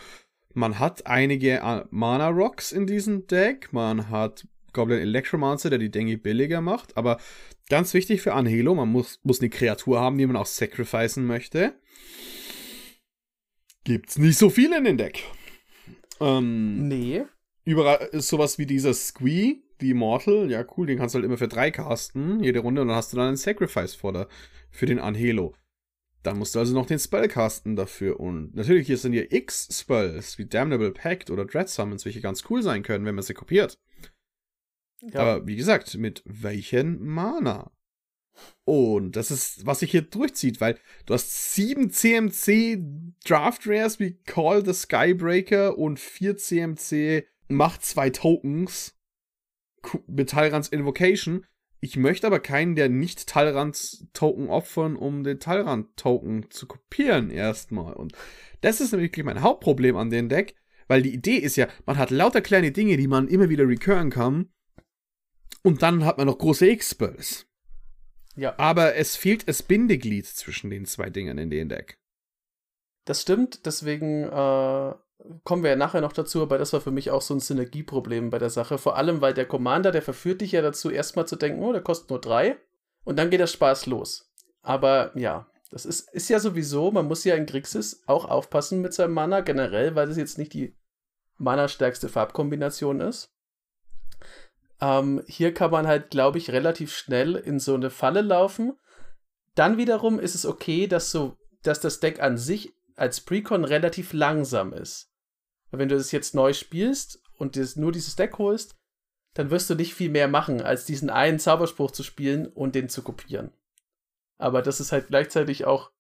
[0.53, 5.91] man hat einige äh, Mana Rocks in diesem Deck, man hat Goblin Electromancer, der die
[5.91, 7.19] Dinge billiger macht, aber
[7.69, 11.75] ganz wichtig für Anhelo, man muss, muss eine Kreatur haben, die man auch sacrificen möchte.
[13.83, 15.23] Gibt's nicht so viel in dem Deck.
[16.19, 17.23] Ähm, nee.
[17.65, 21.37] Überall ist sowas wie dieser Squee, die Immortal, ja cool, den kannst du halt immer
[21.37, 24.27] für drei casten, jede Runde, und dann hast du dann einen Sacrifice vor der,
[24.71, 25.53] für den Anhelo.
[26.23, 28.19] Dann musst du also noch den Spell casten dafür.
[28.19, 32.63] Und natürlich hier sind hier X-Spells wie Damnable Pact oder Dread Summons, welche ganz cool
[32.63, 33.77] sein können, wenn man sie kopiert.
[35.01, 35.19] Ja.
[35.19, 37.71] Aber wie gesagt, mit welchen Mana?
[38.63, 42.79] Und das ist, was sich hier durchzieht, weil du hast sieben CMC
[43.25, 48.97] Draft Rares wie Call the Skybreaker und vier CMC Macht zwei Tokens
[50.07, 51.45] mit Tyrants Invocation
[51.83, 57.93] ich möchte aber keinen der nicht Talrand-Token opfern, um den Talrand-Token zu kopieren erstmal.
[57.93, 58.13] Und
[58.61, 60.55] das ist nämlich mein Hauptproblem an dem Deck,
[60.87, 64.11] weil die Idee ist ja, man hat lauter kleine Dinge, die man immer wieder recurren
[64.11, 64.49] kann.
[65.61, 67.47] Und dann hat man noch große X-Spells.
[68.37, 68.57] Ja.
[68.57, 71.99] Aber es fehlt das Bindeglied zwischen den zwei Dingen in dem Deck.
[73.03, 74.93] Das stimmt, deswegen äh,
[75.43, 78.29] kommen wir ja nachher noch dazu, aber das war für mich auch so ein Synergieproblem
[78.29, 78.77] bei der Sache.
[78.77, 81.81] Vor allem, weil der Commander, der verführt dich ja dazu, erstmal zu denken, oh, der
[81.81, 82.57] kostet nur drei.
[83.03, 84.31] Und dann geht der Spaß los.
[84.61, 88.93] Aber ja, das ist, ist ja sowieso, man muss ja in Grixis auch aufpassen mit
[88.93, 90.77] seinem Mana generell, weil das jetzt nicht die
[91.37, 93.33] Mana-stärkste Farbkombination ist.
[94.81, 98.73] Ähm, hier kann man halt, glaube ich, relativ schnell in so eine Falle laufen.
[99.55, 104.13] Dann wiederum ist es okay, dass so, dass das Deck an sich als Precon relativ
[104.13, 105.12] langsam ist.
[105.73, 108.77] Wenn du das jetzt neu spielst und dir nur dieses Deck holst,
[109.33, 112.89] dann wirst du nicht viel mehr machen, als diesen einen Zauberspruch zu spielen und den
[112.89, 113.51] zu kopieren.
[114.37, 115.91] Aber das ist halt gleichzeitig auch,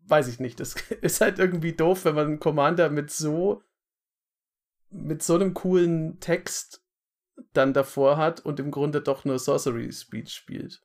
[0.00, 3.62] weiß ich nicht, das ist halt irgendwie doof, wenn man einen Commander mit so,
[4.90, 6.84] mit so einem coolen Text
[7.54, 10.82] dann davor hat und im Grunde doch nur Sorcery Speech spielt.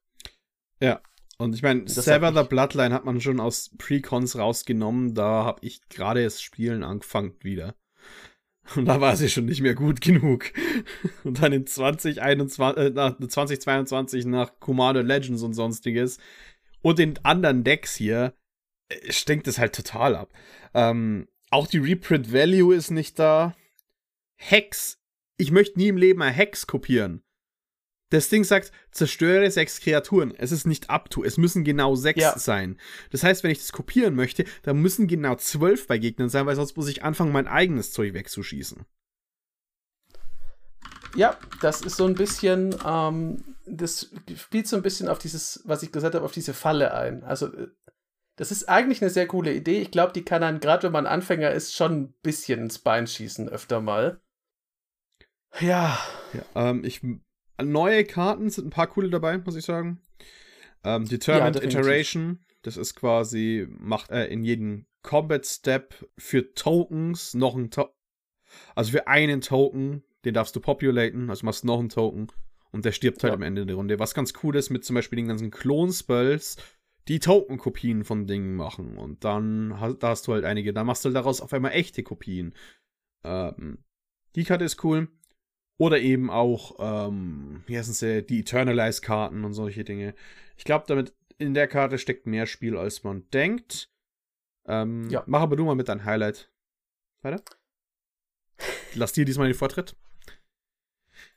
[0.80, 1.02] Ja,
[1.40, 5.14] und ich meine, Sever the Bloodline hat man schon aus Precons rausgenommen.
[5.14, 7.76] Da habe ich gerade das Spielen angefangen wieder.
[8.76, 10.52] Und da war sie schon nicht mehr gut genug.
[11.24, 16.18] Und dann in 2021, äh, nach 2022 nach Commander Legends und sonstiges
[16.82, 18.34] und in anderen Decks hier
[18.90, 20.34] äh, stinkt es halt total ab.
[20.74, 23.56] Ähm, auch die Reprint Value ist nicht da.
[24.36, 25.00] Hex.
[25.38, 27.24] Ich möchte nie im Leben ein Hex kopieren.
[28.10, 30.34] Das Ding sagt, zerstöre sechs Kreaturen.
[30.36, 31.24] Es ist nicht up to.
[31.24, 32.40] Es müssen genau sechs ja.
[32.40, 32.80] sein.
[33.12, 36.56] Das heißt, wenn ich das kopieren möchte, dann müssen genau zwölf bei Gegnern sein, weil
[36.56, 38.86] sonst muss ich anfangen, mein eigenes Zeug wegzuschießen.
[41.16, 45.84] Ja, das ist so ein bisschen, ähm, das spielt so ein bisschen auf dieses, was
[45.84, 47.24] ich gesagt habe, auf diese Falle ein.
[47.24, 47.68] Also, äh,
[48.38, 49.82] das ist eigentlich eine sehr coole Idee.
[49.82, 53.08] Ich glaube, die kann dann, gerade wenn man Anfänger ist, schon ein bisschen ins Bein
[53.08, 54.22] schießen, öfter mal.
[55.60, 55.98] Ja.
[56.34, 57.02] ja ähm, ich
[57.62, 60.02] Neue Karten sind ein paar coole dabei, muss ich sagen.
[60.84, 67.34] Ähm, Determined ja, Iteration, das ist quasi, macht äh, in jedem Combat Step für Tokens
[67.34, 67.90] noch ein to
[68.76, 72.28] Also für einen Token, den darfst du populaten, also machst noch einen Token
[72.72, 73.36] und der stirbt halt ja.
[73.36, 74.00] am Ende der Runde.
[74.00, 76.58] Was ganz cool ist mit zum Beispiel den ganzen Klon-Spells,
[77.08, 78.98] die Token-Kopien von Dingen machen.
[78.98, 81.72] Und dann hast, da hast du halt einige, da machst du halt daraus auf einmal
[81.72, 82.54] echte Kopien.
[83.24, 83.80] Ähm,
[84.36, 85.08] die Karte ist cool.
[85.78, 90.16] Oder eben auch, ähm, wie heißen sie, die Eternalize-Karten und solche Dinge.
[90.58, 93.92] Ich glaube, damit in der Karte steckt mehr Spiel, als man denkt.
[94.66, 95.24] Ähm, ja.
[95.28, 96.52] Mach aber du mal mit deinem Highlight.
[97.22, 97.44] Weiter.
[98.96, 99.96] Lass dir diesmal den Vortritt.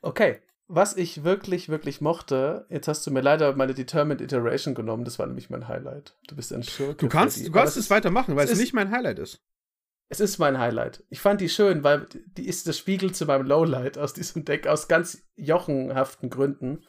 [0.01, 0.39] Okay.
[0.73, 5.19] Was ich wirklich, wirklich mochte, jetzt hast du mir leider meine Determined Iteration genommen, das
[5.19, 6.17] war nämlich mein Highlight.
[6.27, 6.95] Du bist ein Schurke.
[6.95, 9.43] Du kannst, du kannst es weitermachen, weil es nicht mein Highlight ist.
[10.11, 11.05] Es ist mein Highlight.
[11.07, 14.67] Ich fand die schön, weil die ist das Spiegel zu meinem Lowlight aus diesem Deck,
[14.67, 16.83] aus ganz jochenhaften Gründen.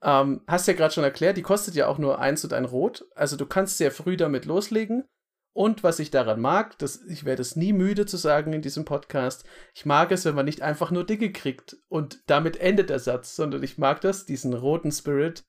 [0.00, 3.04] Ähm, hast ja gerade schon erklärt, die kostet ja auch nur eins und ein Rot.
[3.14, 5.04] Also du kannst sehr früh damit loslegen.
[5.52, 8.86] Und was ich daran mag, das, ich werde es nie müde zu sagen in diesem
[8.86, 13.00] Podcast, ich mag es, wenn man nicht einfach nur Dinge kriegt und damit endet der
[13.00, 15.44] Satz, sondern ich mag das, diesen roten Spirit.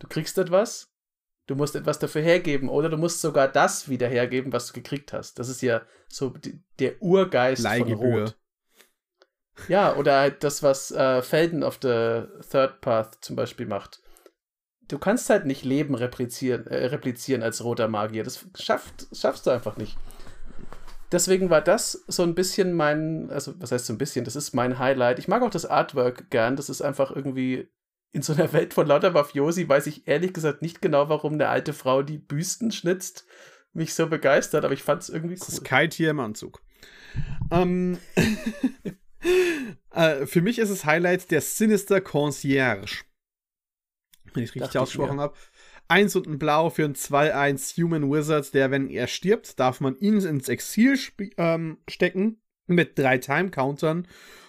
[0.00, 0.92] Du kriegst etwas,
[1.48, 5.14] Du musst etwas dafür hergeben oder du musst sogar das wieder hergeben, was du gekriegt
[5.14, 5.38] hast.
[5.38, 8.36] Das ist ja so die, der Urgeist von Rot.
[9.66, 14.02] Ja, oder halt das, was äh, Felden of the Third Path zum Beispiel macht.
[14.88, 18.24] Du kannst halt nicht Leben replizieren, äh, replizieren als roter Magier.
[18.24, 19.96] Das schafft, schaffst du einfach nicht.
[21.10, 24.52] Deswegen war das so ein bisschen mein, also was heißt so ein bisschen, das ist
[24.52, 25.18] mein Highlight.
[25.18, 26.56] Ich mag auch das Artwork gern.
[26.56, 27.70] Das ist einfach irgendwie
[28.12, 31.48] in so einer Welt von lauter Mafiosi weiß ich ehrlich gesagt nicht genau, warum eine
[31.48, 33.26] alte Frau, die Büsten schnitzt,
[33.72, 35.40] mich so begeistert, aber ich fand es irgendwie cool.
[35.40, 36.62] Das ist kein Tier im Anzug.
[37.50, 37.98] Ähm,
[39.90, 43.04] äh, für mich ist es Highlight der Sinister Concierge.
[44.32, 45.34] Wenn ich es richtig ausgesprochen habe.
[45.90, 49.96] Eins und ein Blau für ein 2-1 Human Wizard, der, wenn er stirbt, darf man
[49.96, 50.98] ihn ins Exil
[51.38, 54.06] ähm, stecken mit drei Time-Countern.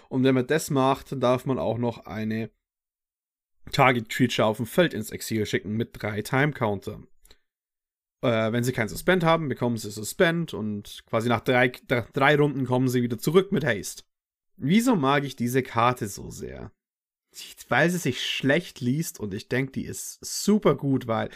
[0.09, 2.49] Und wenn man das macht, darf man auch noch eine
[3.71, 7.01] Target Creature auf dem Feld ins Exil schicken mit drei Time Counter.
[8.21, 11.71] Äh, wenn sie keinen Suspend haben, bekommen sie Suspend und quasi nach drei,
[12.13, 14.03] drei Runden kommen sie wieder zurück mit Haste.
[14.57, 16.71] Wieso mag ich diese Karte so sehr?
[17.69, 21.29] Weil sie sich schlecht liest und ich denke, die ist super gut, weil.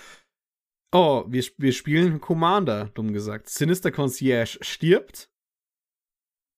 [0.91, 3.49] Oh, wir, wir spielen Commander, dumm gesagt.
[3.49, 5.31] Sinister Concierge stirbt.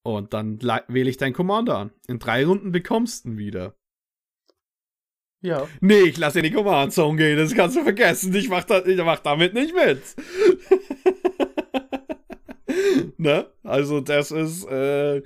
[0.03, 1.91] Und dann wähle ich deinen Commander an.
[2.07, 3.75] In drei Runden bekommst du ihn wieder.
[5.45, 5.67] Ja.
[5.79, 8.33] Nee, ich lasse dir die Command Zone gehen, das kannst du vergessen.
[8.33, 10.01] Ich mach, da, ich mach damit nicht mit.
[13.17, 13.45] ne?
[13.63, 15.21] Also, das ist äh,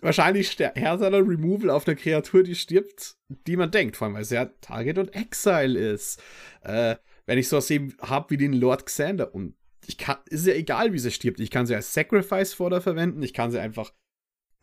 [0.00, 4.30] wahrscheinlich härterer Removal auf eine Kreatur, die stirbt, die man denkt, vor allem weil es
[4.30, 6.22] ja Target und Exile ist.
[6.62, 6.94] Äh,
[7.26, 10.92] wenn ich sowas eben habe wie den Lord Xander und ich kann, ist ja egal,
[10.92, 11.40] wie sie stirbt.
[11.40, 13.92] Ich kann sie als Sacrifice Fodder verwenden, ich kann sie einfach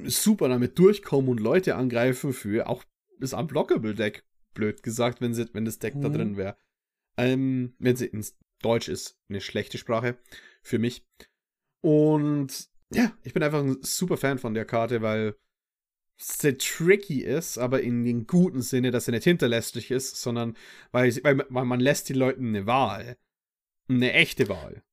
[0.03, 2.83] super damit durchkommen und Leute angreifen für auch
[3.19, 4.23] das Unblockable Deck
[4.55, 6.01] blöd gesagt, wenn, sie, wenn das Deck mhm.
[6.01, 6.57] da drin wäre.
[7.17, 10.17] Ähm, wenn sie ins Deutsch ist, eine schlechte Sprache
[10.63, 11.05] für mich.
[11.81, 15.35] Und ja, ich bin einfach ein super Fan von der Karte, weil
[16.17, 20.57] sehr tricky ist, aber in dem guten Sinne, dass er nicht hinterlästig ist, sondern
[20.91, 23.17] weil, weil, weil man lässt den Leuten eine Wahl.
[23.87, 24.83] Eine echte Wahl.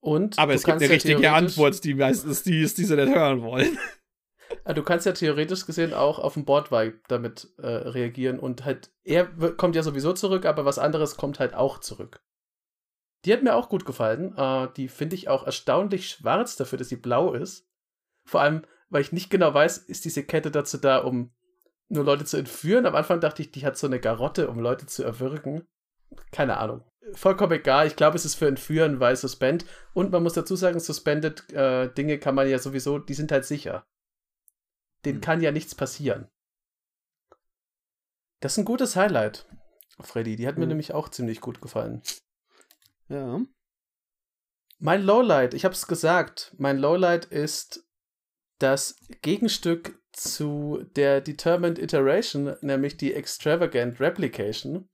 [0.00, 3.14] Und aber es gibt eine ja richtige Antwort, die meistens die ist, die sie nicht
[3.14, 3.78] hören wollen.
[4.64, 8.90] Ah, du kannst ja theoretisch gesehen auch auf den Bordvibe damit äh, reagieren und halt,
[9.04, 12.22] er kommt ja sowieso zurück, aber was anderes kommt halt auch zurück.
[13.24, 14.36] Die hat mir auch gut gefallen.
[14.36, 17.68] Äh, die finde ich auch erstaunlich schwarz dafür, dass sie blau ist.
[18.24, 21.32] Vor allem, weil ich nicht genau weiß, ist diese Kette dazu da, um
[21.88, 22.86] nur Leute zu entführen.
[22.86, 25.66] Am Anfang dachte ich, die hat so eine Garotte, um Leute zu erwürgen.
[26.30, 26.84] Keine Ahnung.
[27.14, 27.86] Vollkommen egal.
[27.86, 29.66] Ich glaube, es ist für Entführen, weil Suspend.
[29.92, 33.44] Und man muss dazu sagen, Suspended äh, Dinge kann man ja sowieso, die sind halt
[33.44, 33.86] sicher.
[35.04, 35.20] Den hm.
[35.20, 36.28] kann ja nichts passieren.
[38.40, 39.46] Das ist ein gutes Highlight,
[40.00, 40.36] Freddy.
[40.36, 40.70] Die hat mir hm.
[40.70, 42.02] nämlich auch ziemlich gut gefallen.
[43.08, 43.40] Ja.
[44.78, 47.86] Mein Lowlight, ich habe es gesagt, mein Lowlight ist
[48.58, 54.88] das Gegenstück zu der Determined Iteration, nämlich die Extravagant Replication.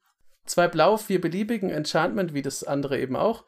[0.45, 3.45] Zwei blau, vier beliebigen Enchantment, wie das andere eben auch.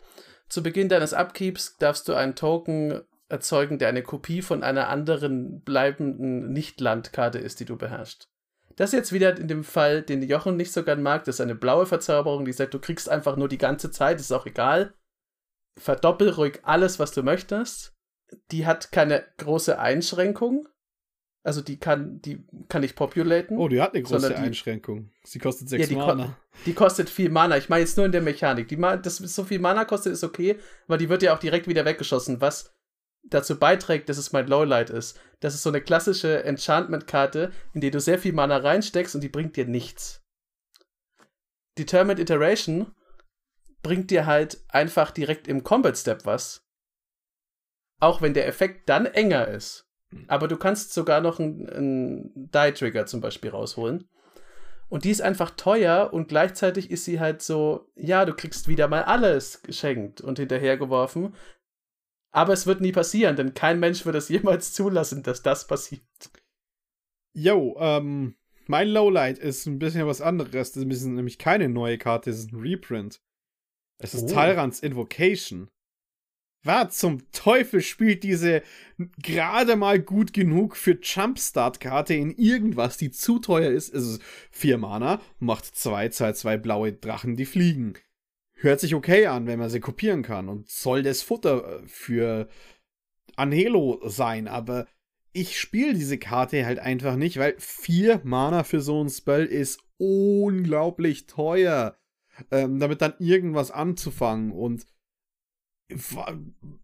[0.49, 5.61] Zu Beginn deines Upkeeps darfst du einen Token erzeugen, der eine Kopie von einer anderen
[5.63, 8.29] bleibenden Nicht-Landkarte ist, die du beherrschst.
[8.77, 11.55] Das jetzt wieder in dem Fall, den Jochen nicht so gern mag, das ist eine
[11.55, 14.95] blaue Verzauberung, die sagt, du kriegst einfach nur die ganze Zeit, ist auch egal.
[15.79, 17.95] Verdoppel ruhig alles, was du möchtest.
[18.51, 20.69] Die hat keine große Einschränkung.
[21.43, 23.59] Also die kann, die kann nicht populaten.
[23.59, 25.11] Oh, die hat eine große die, Einschränkung.
[25.25, 26.25] Sie kostet 6 ja, Mana.
[26.25, 26.33] Ko
[26.67, 27.57] die kostet viel Mana.
[27.57, 28.69] Ich meine jetzt nur in der Mechanik.
[28.69, 31.87] Die, dass so viel Mana kostet, ist okay, weil die wird ja auch direkt wieder
[31.87, 32.75] weggeschossen, was
[33.23, 35.21] dazu beiträgt, dass es mein Lowlight ist.
[35.41, 39.29] Das ist so eine klassische Enchantment-Karte, in die du sehr viel Mana reinsteckst und die
[39.29, 40.23] bringt dir nichts.
[41.79, 42.95] Determined Iteration
[43.83, 46.67] bringt dir halt einfach direkt im Combat Step was.
[48.01, 49.87] Auch wenn der Effekt dann enger ist.
[50.27, 54.09] Aber du kannst sogar noch einen, einen Die-Trigger zum Beispiel rausholen.
[54.89, 58.89] Und die ist einfach teuer und gleichzeitig ist sie halt so, ja, du kriegst wieder
[58.89, 61.37] mal alles geschenkt und hinterhergeworfen.
[62.33, 66.03] Aber es wird nie passieren, denn kein Mensch wird es jemals zulassen, dass das passiert.
[67.33, 70.73] Yo, ähm, mein Lowlight ist ein bisschen was anderes.
[70.73, 73.21] Das ist nämlich keine neue Karte, es ist ein Reprint.
[73.99, 74.35] Es ist oh.
[74.35, 75.69] Talrans Invocation.
[76.63, 78.63] Was zum Teufel spielt diese
[79.23, 83.95] gerade mal gut genug für Jumpstart-Karte in irgendwas, die zu teuer ist?
[83.95, 87.95] Es ist 4 Mana, macht 2, 2, 2 blaue Drachen, die fliegen
[88.63, 90.49] hört sich okay an, wenn man sie kopieren kann.
[90.49, 92.49] Und soll das Futter äh, für
[93.37, 94.87] Anhelo sein, aber
[95.33, 99.81] ich spiele diese Karte halt einfach nicht, weil vier Mana für so ein Spell ist
[99.97, 101.97] unglaublich teuer,
[102.51, 104.51] ähm, damit dann irgendwas anzufangen.
[104.51, 104.87] Und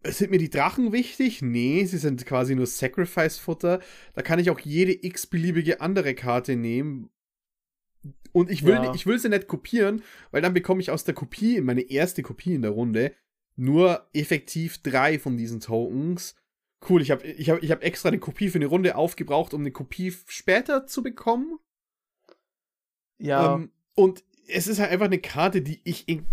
[0.03, 1.41] sind mir die Drachen wichtig?
[1.41, 3.79] Nee, sie sind quasi nur Sacrifice-Futter.
[4.13, 7.09] Da kann ich auch jede x-beliebige andere Karte nehmen,
[8.37, 8.93] und ich will, ja.
[8.93, 12.53] ich will sie nicht kopieren, weil dann bekomme ich aus der Kopie, meine erste Kopie
[12.53, 13.15] in der Runde,
[13.55, 16.35] nur effektiv drei von diesen Tokens.
[16.87, 19.61] Cool, ich habe ich hab, ich hab extra eine Kopie für eine Runde aufgebraucht, um
[19.61, 21.57] eine Kopie später zu bekommen.
[23.17, 23.55] Ja.
[23.55, 26.27] Ähm, und es ist halt einfach eine Karte, die ich in.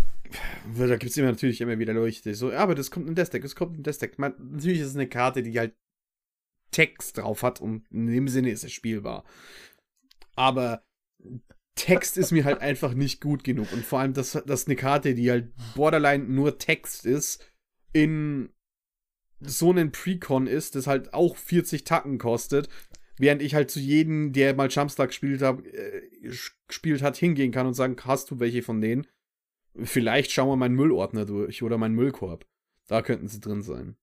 [0.77, 2.35] Da gibt es immer natürlich immer wieder Leuchte.
[2.35, 4.19] So, ja, aber das kommt in das Deck, das kommt in das Deck.
[4.19, 5.73] Man, natürlich ist es eine Karte, die halt
[6.69, 9.23] Text drauf hat und in dem Sinne ist es spielbar.
[10.35, 10.85] Aber
[11.75, 13.71] Text ist mir halt einfach nicht gut genug.
[13.73, 17.45] Und vor allem, dass das eine Karte, die halt borderline nur Text ist,
[17.93, 18.49] in
[19.41, 22.69] so einen Precon ist, das halt auch 40 Tacken kostet,
[23.17, 26.09] während ich halt zu jedem, der mal Jumpstart gespielt, hab, äh,
[26.67, 29.05] gespielt hat, hingehen kann und sagen, hast du welche von denen?
[29.83, 32.45] Vielleicht schauen wir meinen Müllordner durch oder meinen Müllkorb.
[32.87, 33.97] Da könnten sie drin sein.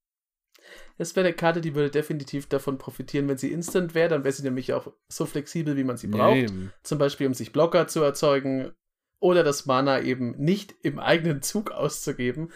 [1.02, 4.08] Das wäre eine Karte, die würde definitiv davon profitieren, wenn sie instant wäre.
[4.08, 6.36] Dann wäre sie nämlich auch so flexibel, wie man sie braucht.
[6.36, 6.68] Nee.
[6.84, 8.70] Zum Beispiel, um sich Blocker zu erzeugen
[9.18, 12.52] oder das Mana eben nicht im eigenen Zug auszugeben.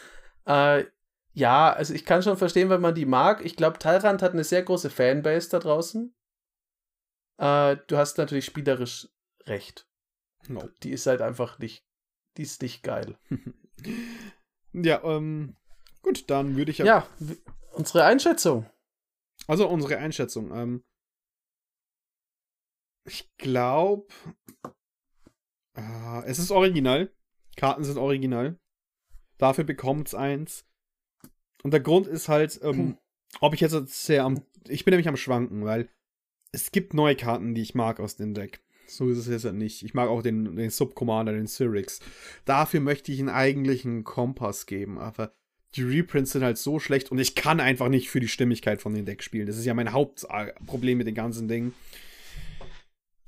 [0.47, 0.85] Äh,
[1.33, 3.45] ja, also ich kann schon verstehen, wenn man die mag.
[3.45, 6.15] Ich glaube, Talrand hat eine sehr große Fanbase da draußen.
[7.39, 9.09] Äh, du hast natürlich spielerisch
[9.47, 9.89] recht.
[10.47, 10.69] No.
[10.85, 11.85] Die ist halt einfach nicht,
[12.37, 13.19] die ist nicht geil.
[14.73, 15.57] ja, ähm,
[16.03, 16.85] gut, dann würde ich ja.
[16.85, 17.09] Ja,
[17.77, 18.65] Unsere Einschätzung.
[19.47, 20.51] Also unsere Einschätzung.
[20.51, 20.85] Ähm,
[23.07, 24.07] ich glaube,
[25.77, 27.13] äh, es ist original.
[27.55, 28.59] Karten sind original.
[29.37, 30.67] Dafür bekommt es eins.
[31.63, 32.99] Und der Grund ist halt, ähm, hm.
[33.41, 33.75] ob ich jetzt
[34.07, 34.43] sehr am.
[34.67, 35.91] Ich bin nämlich am Schwanken, weil
[36.53, 38.65] es gibt neue Karten, die ich mag aus dem Deck.
[38.87, 39.83] So ist es jetzt halt nicht.
[39.83, 42.01] Ich mag auch den, den Subcommander, den Cyrix.
[42.47, 45.35] Dafür möchte ich ihn eigentlich einen Kompass geben, aber
[45.77, 48.95] die Reprints sind halt so schlecht und ich kann einfach nicht für die Stimmigkeit von
[48.95, 49.47] den Decks spielen.
[49.47, 51.75] Das ist ja mein Hauptproblem mit den ganzen Dingen.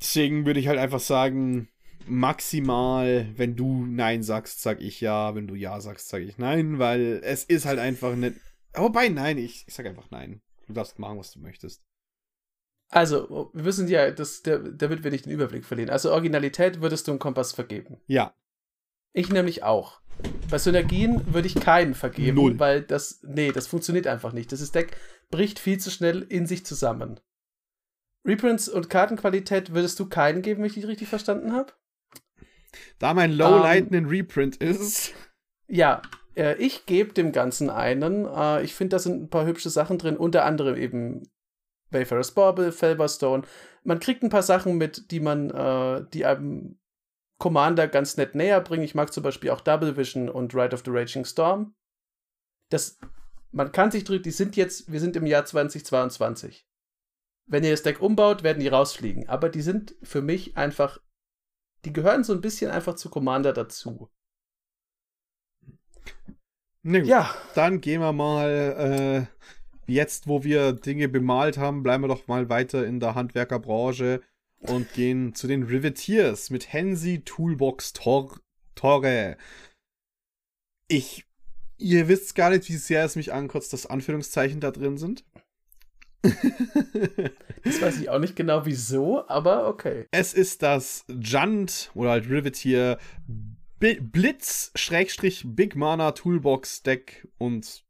[0.01, 1.69] Deswegen würde ich halt einfach sagen,
[2.07, 5.35] maximal, wenn du Nein sagst, sag ich ja.
[5.35, 8.37] Wenn du Ja sagst, sag ich Nein, weil es ist halt einfach nicht.
[8.75, 10.41] Wobei, nein, ich, ich sag einfach Nein.
[10.67, 11.83] Du darfst machen, was du möchtest.
[12.91, 15.91] Also, wir wissen ja, dass der, damit wir nicht den Überblick verlieren.
[15.91, 18.01] Also, Originalität würdest du einen Kompass vergeben.
[18.07, 18.35] Ja.
[19.13, 20.01] Ich nämlich auch.
[20.51, 22.59] Bei Synergien würde ich keinen vergeben, Null.
[22.59, 24.51] weil das, nee, das funktioniert einfach nicht.
[24.51, 24.97] Das Deck
[25.31, 27.21] bricht viel zu schnell in sich zusammen.
[28.25, 31.73] Reprints und Kartenqualität würdest du keinen geben, wenn ich dich richtig verstanden habe?
[32.99, 35.15] Da mein Lowlight ein Reprint ist.
[35.67, 36.03] Ja,
[36.35, 38.27] äh, ich gebe dem Ganzen einen.
[38.27, 41.29] Äh, ich finde, da sind ein paar hübsche Sachen drin, unter anderem eben
[41.91, 43.45] Wayfarer's Bauble, Felberstone.
[43.85, 46.79] Man kriegt ein paar Sachen mit, die man, äh, die einem
[47.39, 48.85] Commander ganz nett näher bringen.
[48.85, 51.75] Ich mag zum Beispiel auch Double Vision und Ride of the Raging Storm.
[52.71, 52.99] Das,
[53.53, 56.67] man kann sich drücken, die sind jetzt, wir sind im Jahr 2022.
[57.47, 59.29] Wenn ihr das Deck umbaut, werden die rausfliegen.
[59.29, 60.99] Aber die sind für mich einfach,
[61.85, 64.11] die gehören so ein bisschen einfach zu Commander dazu.
[66.83, 67.35] Ne, ja.
[67.55, 69.29] Dann gehen wir mal,
[69.89, 74.23] äh, jetzt wo wir Dinge bemalt haben, bleiben wir doch mal weiter in der Handwerkerbranche
[74.61, 78.41] und gehen zu den Riveteers mit Hensi Toolbox Tor
[78.75, 79.37] Torre.
[80.89, 81.27] Ich,
[81.79, 85.25] ihr wisst gar nicht, wie sehr es mich ankotzt, dass Anführungszeichen da drin sind.
[86.23, 90.07] das weiß ich auch nicht genau wieso, aber okay.
[90.11, 92.99] Es ist das Junt oder halt Riveteer
[93.79, 97.85] Blitz-Big Mana Toolbox Deck und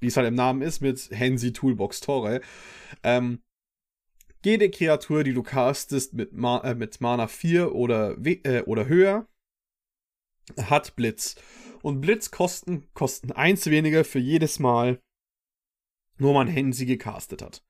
[0.00, 2.40] wie es halt im Namen ist, mit Hensi Toolbox Tore.
[3.02, 3.40] Ähm,
[4.44, 9.26] jede Kreatur, die du castest mit, Ma äh, mit Mana 4 oder, äh, oder höher,
[10.56, 11.36] hat Blitz.
[11.82, 15.00] Und Blitzkosten kosten eins weniger für jedes Mal,
[16.18, 17.62] nur man Hensi gecastet hat.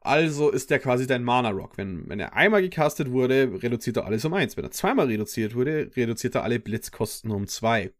[0.00, 1.78] Also ist der quasi dein Mana-Rock.
[1.78, 4.56] Wenn, wenn er einmal gecastet wurde, reduziert er alles um eins.
[4.56, 7.92] Wenn er zweimal reduziert wurde, reduziert er alle Blitzkosten um zwei.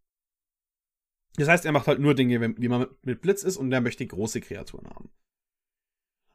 [1.36, 4.06] Das heißt, er macht halt nur Dinge, die man mit Blitz ist und er möchte
[4.06, 5.10] große Kreaturen haben.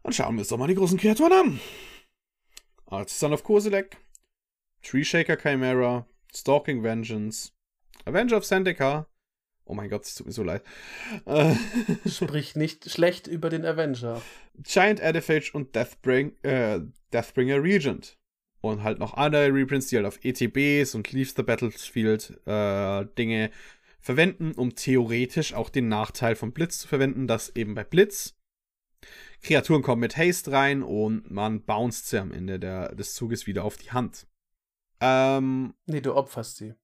[0.03, 1.59] Dann schauen wir uns doch mal die großen Kreaturen an.
[2.85, 3.97] Artisan of Kozilek,
[4.81, 7.51] Tree Shaker Chimera, Stalking Vengeance,
[8.05, 9.07] Avenger of Zendikar.
[9.65, 10.63] Oh mein Gott, es tut mir so leid.
[11.25, 11.53] Äh,
[12.09, 14.21] Sprich nicht schlecht über den Avenger.
[14.63, 16.79] Giant Ediphage und Deathbring, äh,
[17.13, 18.17] Deathbringer Regent.
[18.61, 23.51] Und halt noch andere Reprints, die halt auf ETBs und Leave the Battlefield äh, Dinge
[23.99, 28.38] verwenden, um theoretisch auch den Nachteil von Blitz zu verwenden, dass eben bei Blitz
[29.41, 33.63] Kreaturen kommen mit Haste rein und man bounced sie am Ende der, des Zuges wieder
[33.63, 34.27] auf die Hand.
[34.99, 36.75] Ähm, nee, du opferst sie.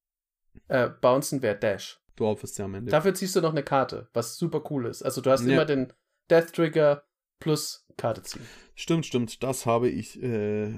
[0.68, 2.02] Äh, bouncen wäre Dash.
[2.16, 2.92] Du opferst sie am Ende.
[2.92, 5.04] Dafür ziehst du noch eine Karte, was super cool ist.
[5.04, 5.54] Also du hast ja.
[5.54, 5.92] immer den
[6.30, 7.04] Death Trigger
[7.40, 8.46] plus Karte ziehen.
[8.74, 9.44] Stimmt, stimmt.
[9.44, 10.72] Das habe ich äh,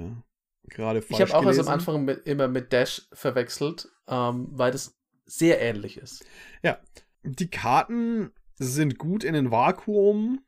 [0.64, 4.72] gerade falsch Ich habe auch also am Anfang mit, immer mit Dash verwechselt, ähm, weil
[4.72, 6.26] das sehr ähnlich ist.
[6.64, 6.80] Ja.
[7.24, 10.40] Die Karten sind gut in den Vakuum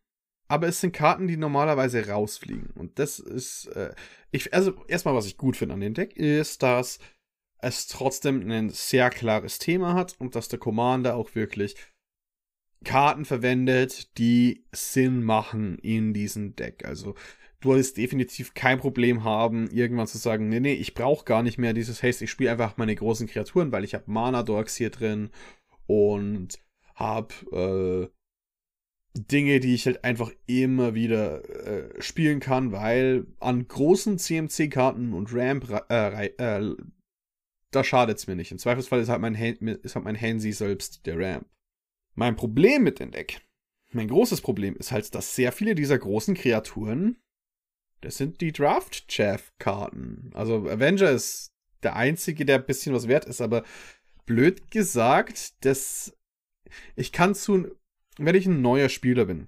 [0.49, 2.71] aber es sind Karten, die normalerweise rausfliegen.
[2.71, 3.93] Und das ist, äh,
[4.31, 6.99] ich, also erstmal, was ich gut finde an dem Deck, ist, dass
[7.59, 11.75] es trotzdem ein sehr klares Thema hat und dass der Commander auch wirklich
[12.83, 16.83] Karten verwendet, die Sinn machen in diesem Deck.
[16.83, 17.13] Also
[17.59, 21.59] du wirst definitiv kein Problem haben, irgendwann zu sagen, nee, nee, ich brauche gar nicht
[21.59, 25.29] mehr dieses Haste, ich spiele einfach meine großen Kreaturen, weil ich habe Mana-Dorks hier drin
[25.85, 26.57] und
[26.95, 28.18] habe äh,
[29.14, 35.34] Dinge, die ich halt einfach immer wieder äh, spielen kann, weil an großen CMC-Karten und
[35.34, 36.76] Ramp, äh, äh,
[37.72, 38.51] da schadet's mir nicht.
[38.51, 41.47] Im Zweifelsfall ist halt mein, halt mein Hansi selbst der Ramp.
[42.16, 43.41] Mein Problem mit dem Deck,
[43.91, 47.18] mein großes Problem ist halt, dass sehr viele dieser großen Kreaturen,
[48.01, 50.32] das sind die Draft-Chaff-Karten.
[50.34, 51.51] Also Avenger ist
[51.84, 53.64] der einzige, der ein bisschen was wert ist, aber
[54.26, 56.16] blöd gesagt, das
[56.95, 57.68] ich kann zu
[58.26, 59.47] wenn ich ein neuer Spieler bin,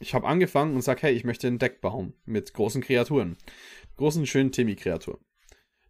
[0.00, 3.36] ich habe angefangen und sage, hey, ich möchte ein Deck bauen mit großen Kreaturen,
[3.96, 5.20] großen, schönen Timmy-Kreaturen.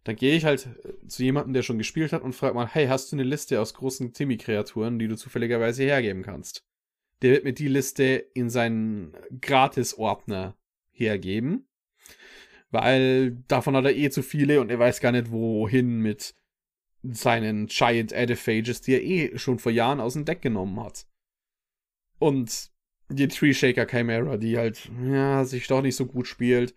[0.03, 2.87] Dann gehe ich halt äh, zu jemandem, der schon gespielt hat und frage mal, hey,
[2.87, 6.65] hast du eine Liste aus großen Timmy-Kreaturen, die du zufälligerweise hergeben kannst?
[7.21, 10.57] Der wird mir die Liste in seinen Gratis-Ordner
[10.91, 11.67] hergeben,
[12.71, 16.33] weil davon hat er eh zu viele und er weiß gar nicht, wohin mit
[17.03, 21.08] seinen Giant Ediphages, die er eh schon vor Jahren aus dem Deck genommen hat.
[22.19, 22.71] Und
[23.09, 26.75] die Tree Shaker Chimera, die halt, ja, sich doch nicht so gut spielt.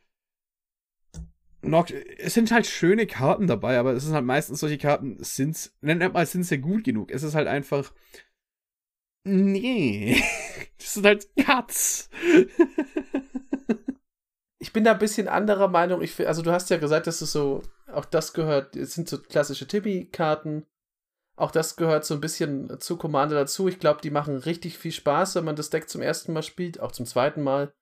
[1.61, 1.89] Noch,
[2.19, 6.13] es sind halt schöne Karten dabei, aber es sind halt meistens solche Karten, sind, nennt
[6.13, 7.13] mal, sind sie gut genug.
[7.13, 7.93] Es ist halt einfach,
[9.25, 10.21] nee,
[10.79, 12.11] das sind halt Cuts.
[14.59, 16.03] ich bin da ein bisschen anderer Meinung.
[16.03, 19.19] Ich, also du hast ja gesagt, dass es so, auch das gehört, es sind so
[19.19, 20.67] klassische Timmy-Karten.
[21.37, 23.69] Auch das gehört so ein bisschen zu Commander dazu.
[23.69, 26.81] Ich glaube, die machen richtig viel Spaß, wenn man das Deck zum ersten Mal spielt,
[26.81, 27.73] auch zum zweiten Mal.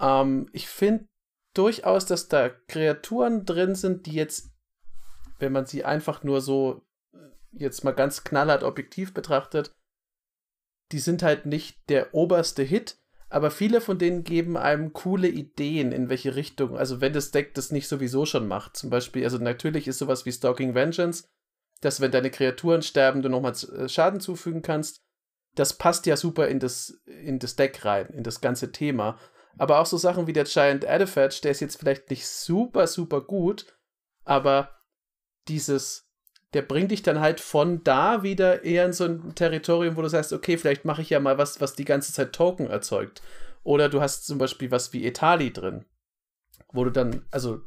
[0.00, 1.06] Ähm, ich finde
[1.54, 4.50] durchaus, dass da Kreaturen drin sind, die jetzt,
[5.38, 6.82] wenn man sie einfach nur so
[7.52, 9.72] jetzt mal ganz knallhart objektiv betrachtet,
[10.92, 12.98] die sind halt nicht der oberste Hit,
[13.28, 16.76] aber viele von denen geben einem coole Ideen, in welche Richtung.
[16.76, 18.76] Also, wenn das Deck das nicht sowieso schon macht.
[18.76, 21.28] Zum Beispiel, also natürlich ist sowas wie Stalking Vengeance,
[21.84, 25.02] dass wenn deine Kreaturen sterben, du nochmal äh, Schaden zufügen kannst.
[25.54, 29.18] Das passt ja super in das, in das Deck rein, in das ganze Thema.
[29.56, 33.20] Aber auch so Sachen wie der Giant Adifetch, der ist jetzt vielleicht nicht super, super
[33.20, 33.66] gut,
[34.24, 34.70] aber
[35.46, 36.10] dieses,
[36.54, 40.08] der bringt dich dann halt von da wieder eher in so ein Territorium, wo du
[40.08, 43.22] sagst, okay, vielleicht mache ich ja mal was, was die ganze Zeit Token erzeugt.
[43.62, 45.84] Oder du hast zum Beispiel was wie Etali drin,
[46.72, 47.60] wo du dann, also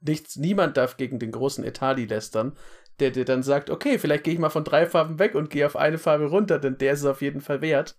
[0.00, 2.56] nichts, niemand darf gegen den großen Etali lästern,
[3.00, 5.66] der dir dann sagt, okay, vielleicht gehe ich mal von drei Farben weg und gehe
[5.66, 7.98] auf eine Farbe runter, denn der ist es auf jeden Fall wert.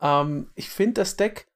[0.00, 1.46] Ähm, ich finde das Deck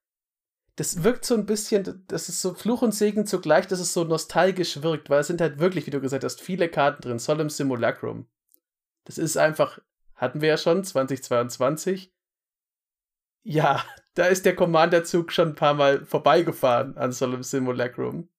[0.81, 4.05] das wirkt so ein bisschen, das ist so Fluch und Segen zugleich, dass es so
[4.05, 7.19] nostalgisch wirkt, weil es sind halt wirklich, wie du gesagt hast, viele Karten drin.
[7.19, 8.27] Solemn Simulacrum.
[9.05, 9.79] Das ist einfach,
[10.15, 12.15] hatten wir ja schon, 2022.
[13.43, 13.85] Ja,
[14.15, 18.31] da ist der Commander-Zug schon ein paar Mal vorbeigefahren an Solemn Simulacrum.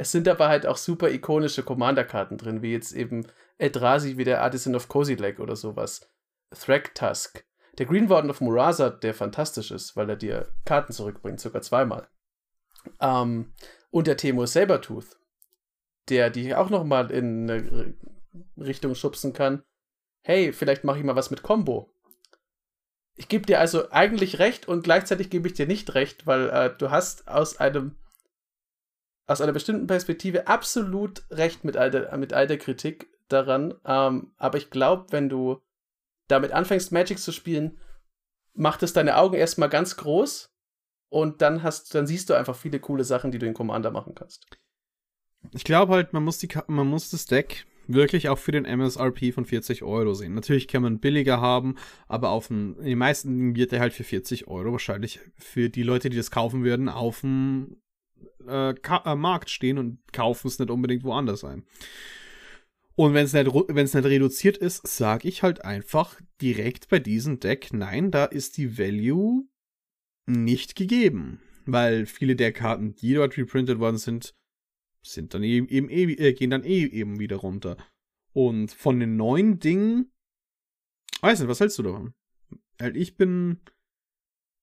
[0.00, 3.26] Es sind aber halt auch super ikonische Commander-Karten drin, wie jetzt eben
[3.58, 6.10] Eldrazi wie der Artisan of Kozilek oder sowas.
[6.58, 7.44] Thragtusk.
[7.76, 12.08] Der Green Warden of Murasa, der fantastisch ist, weil er dir Karten zurückbringt, sogar zweimal.
[12.98, 13.52] Ähm,
[13.90, 15.18] und der Temo Sabertooth,
[16.08, 17.94] der dich auch noch mal in eine
[18.56, 19.62] Richtung schubsen kann.
[20.22, 21.92] Hey, vielleicht mache ich mal was mit Combo.
[23.16, 26.74] Ich gebe dir also eigentlich recht und gleichzeitig gebe ich dir nicht recht, weil äh,
[26.74, 27.96] du hast aus einem
[29.30, 33.74] aus einer bestimmten Perspektive absolut recht mit all der, mit all der Kritik daran.
[33.84, 35.62] Ähm, aber ich glaube, wenn du
[36.26, 37.78] damit anfängst, Magic zu spielen,
[38.54, 40.52] macht es deine Augen erstmal ganz groß
[41.10, 44.16] und dann hast, dann siehst du einfach viele coole Sachen, die du in Commander machen
[44.16, 44.46] kannst.
[45.52, 49.32] Ich glaube halt, man muss, die, man muss das Deck wirklich auch für den MSRP
[49.32, 50.34] von 40 Euro sehen.
[50.34, 51.76] Natürlich kann man billiger haben,
[52.08, 55.84] aber auf dem, in den meisten wird er halt für 40 Euro wahrscheinlich für die
[55.84, 57.76] Leute, die das kaufen würden, auf dem
[58.46, 61.64] äh, äh, Markt stehen und kaufen es nicht unbedingt woanders ein.
[62.96, 67.72] Und wenn es nicht, nicht reduziert ist, sage ich halt einfach direkt bei diesem Deck,
[67.72, 69.48] nein, da ist die Value
[70.26, 71.40] nicht gegeben.
[71.66, 74.34] Weil viele der Karten, die dort reprintet worden sind,
[75.02, 77.76] sind dann eben, eben äh, gehen dann eh eben wieder runter.
[78.32, 80.12] Und von den neuen Dingen,
[81.20, 82.14] weiß nicht, was hältst du davon?
[82.80, 83.60] Halt, ich bin.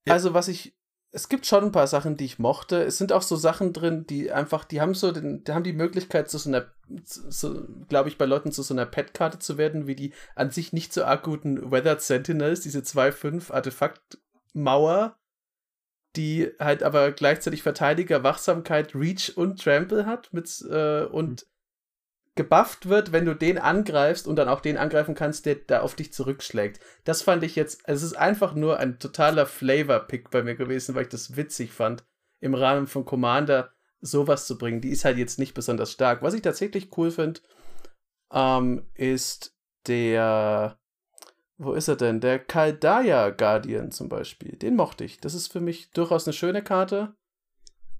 [0.08, 0.77] Also, was ich
[1.12, 2.84] es gibt schon ein paar Sachen, die ich mochte.
[2.84, 5.74] Es sind auch so Sachen drin, die einfach, die haben so den, die haben die
[5.74, 6.68] Möglichkeit, zu so einer,
[7.06, 10.74] so, glaube ich, bei Leuten zu so einer Pet-Karte zu werden, wie die an sich
[10.74, 15.18] nicht so arg guten Weathered Sentinels, diese 2-5 Artefakt-Mauer,
[16.16, 21.57] die halt aber gleichzeitig Verteidiger, Wachsamkeit, Reach und Trample hat mit, äh, und mhm
[22.38, 25.96] gebufft wird, wenn du den angreifst und dann auch den angreifen kannst, der da auf
[25.96, 26.80] dich zurückschlägt.
[27.04, 31.04] Das fand ich jetzt, es ist einfach nur ein totaler Flavor-Pick bei mir gewesen, weil
[31.04, 32.06] ich das witzig fand,
[32.40, 34.80] im Rahmen von Commander sowas zu bringen.
[34.80, 36.22] Die ist halt jetzt nicht besonders stark.
[36.22, 37.42] Was ich tatsächlich cool finde,
[38.32, 39.54] ähm, ist
[39.88, 40.80] der,
[41.58, 42.22] wo ist er denn?
[42.22, 44.56] Der Kaldaya Guardian zum Beispiel.
[44.56, 45.20] Den mochte ich.
[45.20, 47.16] Das ist für mich durchaus eine schöne Karte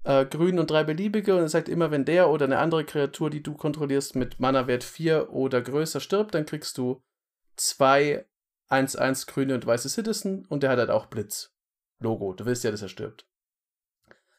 [0.08, 3.30] äh, grün und drei beliebige und es sagt immer, wenn der oder eine andere Kreatur,
[3.30, 7.04] die du kontrollierst, mit Mana-Wert 4 oder größer stirbt, dann kriegst du
[7.58, 8.26] zwei
[8.70, 11.54] 1-1 grüne und weiße Citizen und der hat halt auch Blitz.
[12.00, 12.34] Logo.
[12.34, 13.28] Du willst ja, dass er stirbt.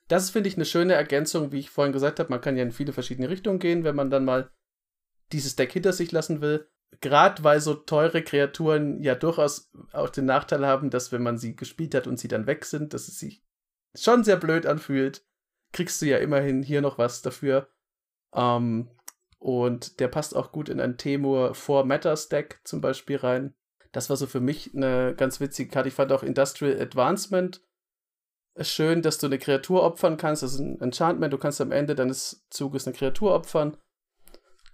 [0.06, 2.30] Das finde ich eine schöne Ergänzung, wie ich vorhin gesagt habe.
[2.30, 4.50] Man kann ja in viele verschiedene Richtungen gehen, wenn man dann mal
[5.32, 6.66] dieses Deck hinter sich lassen will.
[7.02, 11.56] Gerade weil so teure Kreaturen ja durchaus auch den Nachteil haben, dass wenn man sie
[11.56, 13.44] gespielt hat und sie dann weg sind, dass es sich
[13.94, 15.28] schon sehr blöd anfühlt
[15.72, 17.68] kriegst du ja immerhin hier noch was dafür.
[18.34, 18.88] Ähm,
[19.38, 23.54] und der passt auch gut in ein Temur 4 Matters Deck zum Beispiel rein.
[23.92, 25.88] Das war so für mich eine ganz witzige Karte.
[25.88, 27.62] Ich fand auch Industrial Advancement
[28.60, 30.42] schön, dass du eine Kreatur opfern kannst.
[30.42, 31.32] Das ist ein Enchantment.
[31.32, 33.76] Du kannst am Ende deines Zuges eine Kreatur opfern.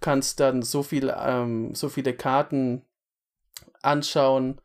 [0.01, 2.83] Kannst dann so, viel, ähm, so viele Karten
[3.81, 4.59] anschauen,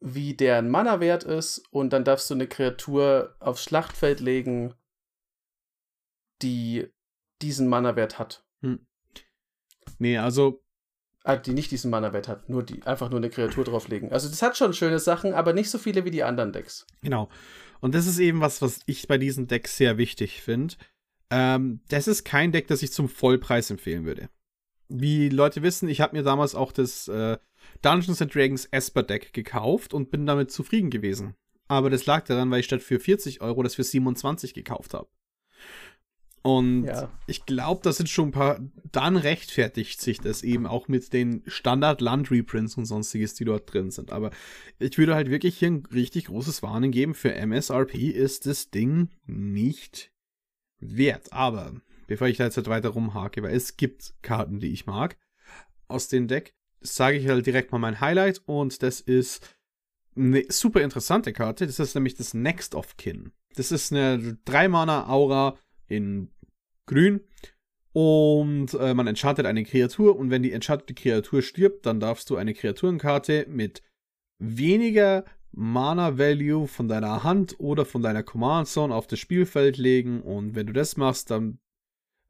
[0.00, 1.62] wie deren Mana-Wert ist.
[1.70, 4.74] Und dann darfst du eine Kreatur aufs Schlachtfeld legen
[6.44, 6.86] die
[7.42, 8.44] diesen Mana-Wert hat.
[8.60, 8.86] Hm.
[9.98, 10.64] Nee, also
[11.26, 14.12] Ah, die nicht diesen Mana-Wert hat, nur die, einfach nur eine Kreatur drauflegen.
[14.12, 16.86] Also das hat schon schöne Sachen, aber nicht so viele wie die anderen Decks.
[17.00, 17.30] Genau.
[17.80, 20.74] Und das ist eben was, was ich bei diesen Decks sehr wichtig finde.
[21.30, 24.28] Ähm, das ist kein Deck, das ich zum Vollpreis empfehlen würde.
[24.88, 27.38] Wie Leute wissen, ich habe mir damals auch das äh,
[27.80, 31.34] Dungeons and Dragons Esper Deck gekauft und bin damit zufrieden gewesen.
[31.68, 35.08] Aber das lag daran, weil ich statt für 40 Euro das für 27 gekauft habe.
[36.46, 37.10] Und ja.
[37.26, 38.60] ich glaube, das sind schon ein paar.
[38.92, 44.12] Dann rechtfertigt sich das eben auch mit den Standard-Land-Reprints und sonstiges, die dort drin sind.
[44.12, 44.30] Aber
[44.78, 47.14] ich würde halt wirklich hier ein richtig großes Warnen geben.
[47.14, 50.12] Für MSRP ist das Ding nicht
[50.80, 51.32] wert.
[51.32, 55.16] Aber bevor ich da jetzt halt weiter rumhake, weil es gibt Karten, die ich mag
[55.88, 58.42] aus dem Deck, sage ich halt direkt mal mein Highlight.
[58.44, 59.56] Und das ist
[60.14, 61.66] eine super interessante Karte.
[61.66, 63.32] Das ist nämlich das Next of Kin.
[63.56, 66.30] Das ist eine 3-Mana-Aura in
[66.86, 67.20] grün.
[67.92, 72.36] Und äh, man enchantet eine Kreatur und wenn die enchantete Kreatur stirbt, dann darfst du
[72.36, 73.82] eine Kreaturenkarte mit
[74.40, 80.66] weniger Mana-Value von deiner Hand oder von deiner Command-Zone auf das Spielfeld legen und wenn
[80.66, 81.60] du das machst, dann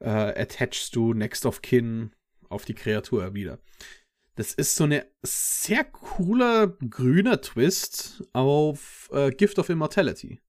[0.01, 2.13] äh, attachst du Next of Kin
[2.51, 3.59] auf die Kreatur wieder.
[4.37, 10.43] Das ist so eine sehr cooler grüner Twist auf äh, Gift of Immortality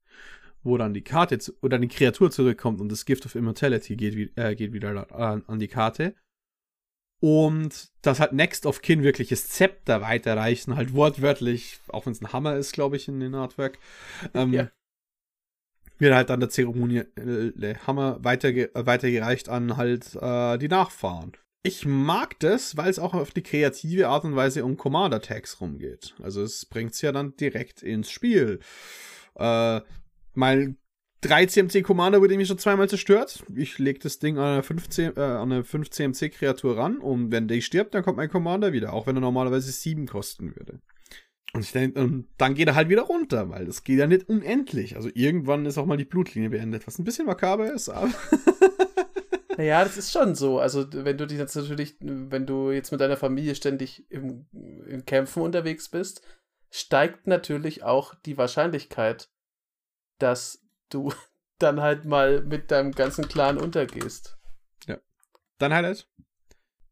[0.66, 4.38] wo dann die Karte zu, oder die Kreatur zurückkommt und das Gift of Immortality geht,
[4.38, 6.16] äh, geht wieder an, an, die Karte.
[7.22, 12.34] Und das hat Next of Kin wirkliches Zepter weiterreichen, halt wortwörtlich, auch wenn es ein
[12.34, 13.78] Hammer ist, glaube ich, in den Artwork.
[14.34, 14.70] Ähm, ja.
[15.98, 21.38] Wird halt dann der Zeremonie äh, Hammer weiterge weitergereicht an halt äh, die Nachfahren.
[21.64, 26.14] Ich mag das, weil es auch auf die kreative Art und Weise um Commander-Tags rumgeht.
[26.22, 28.60] Also es bringt es ja dann direkt ins Spiel.
[29.36, 29.82] Äh,
[30.36, 30.78] mein
[31.22, 33.44] 3 CMC Commander wurde mir schon zweimal zerstört.
[33.56, 37.48] Ich lege das Ding an eine 5, äh, eine 5 CMC Kreatur ran und wenn
[37.48, 40.82] der stirbt, dann kommt mein Commander wieder, auch wenn er normalerweise 7 kosten würde.
[41.54, 44.28] Und, ich denk, und dann geht er halt wieder runter, weil das geht ja nicht
[44.28, 44.98] unendlich.
[44.98, 48.12] Also irgendwann ist auch mal die Blutlinie beendet, was ein bisschen makaber ist, aber.
[49.58, 50.60] Naja, das ist schon so.
[50.60, 55.06] Also, wenn du dich jetzt natürlich, wenn du jetzt mit deiner Familie ständig im, im
[55.06, 56.22] Kämpfen unterwegs bist,
[56.72, 59.30] steigt natürlich auch die Wahrscheinlichkeit,
[60.20, 61.14] dass du
[61.60, 64.38] dann halt mal mit deinem ganzen Clan untergehst.
[64.88, 64.98] Ja.
[65.58, 66.08] Dein Highlight?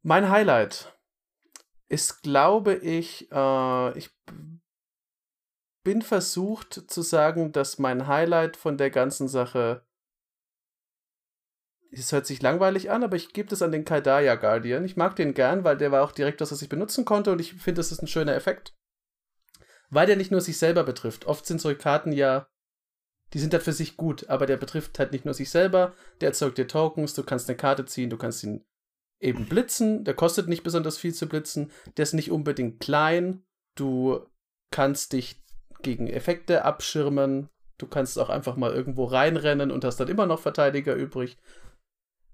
[0.01, 0.97] Mein Highlight
[1.87, 4.09] ist, glaube ich, äh, ich
[5.83, 9.85] bin versucht zu sagen, dass mein Highlight von der ganzen Sache
[11.99, 14.83] es hört sich langweilig an, aber ich gebe das an den Kaldaya Guardian.
[14.83, 17.39] Ich mag den gern, weil der war auch direkt das, was ich benutzen konnte und
[17.39, 18.73] ich finde, das ist ein schöner Effekt.
[19.89, 21.25] Weil der nicht nur sich selber betrifft.
[21.25, 22.47] Oft sind solche Karten ja
[23.33, 26.29] die sind halt für sich gut, aber der betrifft halt nicht nur sich selber, der
[26.29, 28.63] erzeugt dir Tokens, du kannst eine Karte ziehen, du kannst ihn
[29.19, 33.43] eben blitzen, der kostet nicht besonders viel zu blitzen, der ist nicht unbedingt klein,
[33.75, 34.25] du
[34.71, 35.41] kannst dich
[35.81, 40.39] gegen Effekte abschirmen, du kannst auch einfach mal irgendwo reinrennen und hast dann immer noch
[40.39, 41.37] Verteidiger übrig.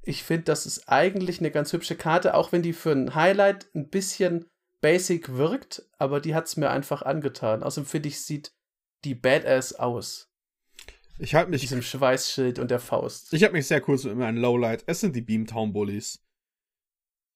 [0.02, 3.68] Ich finde, das ist eigentlich eine ganz hübsche Karte, auch wenn die für ein Highlight
[3.76, 4.45] ein bisschen
[4.82, 7.64] basic wirkt, aber die hat es mir einfach angetan.
[7.64, 8.54] Außerdem finde ich, sieht
[9.04, 10.28] die Badass aus.
[11.20, 11.61] Ich halte mich.
[11.61, 13.34] Diesem Schweißschild und der Faust.
[13.34, 14.84] Ich habe mich sehr kurz mit ein Lowlight.
[14.88, 16.24] Es sind die Beamtown Bullies.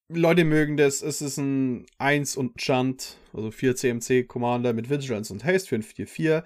[0.10, 1.02] Leute mögen das.
[1.02, 5.76] Es ist ein 1 und Chunt, also 4 CMC Commander mit Vigilance und Haste für
[5.76, 6.44] ein 4-4.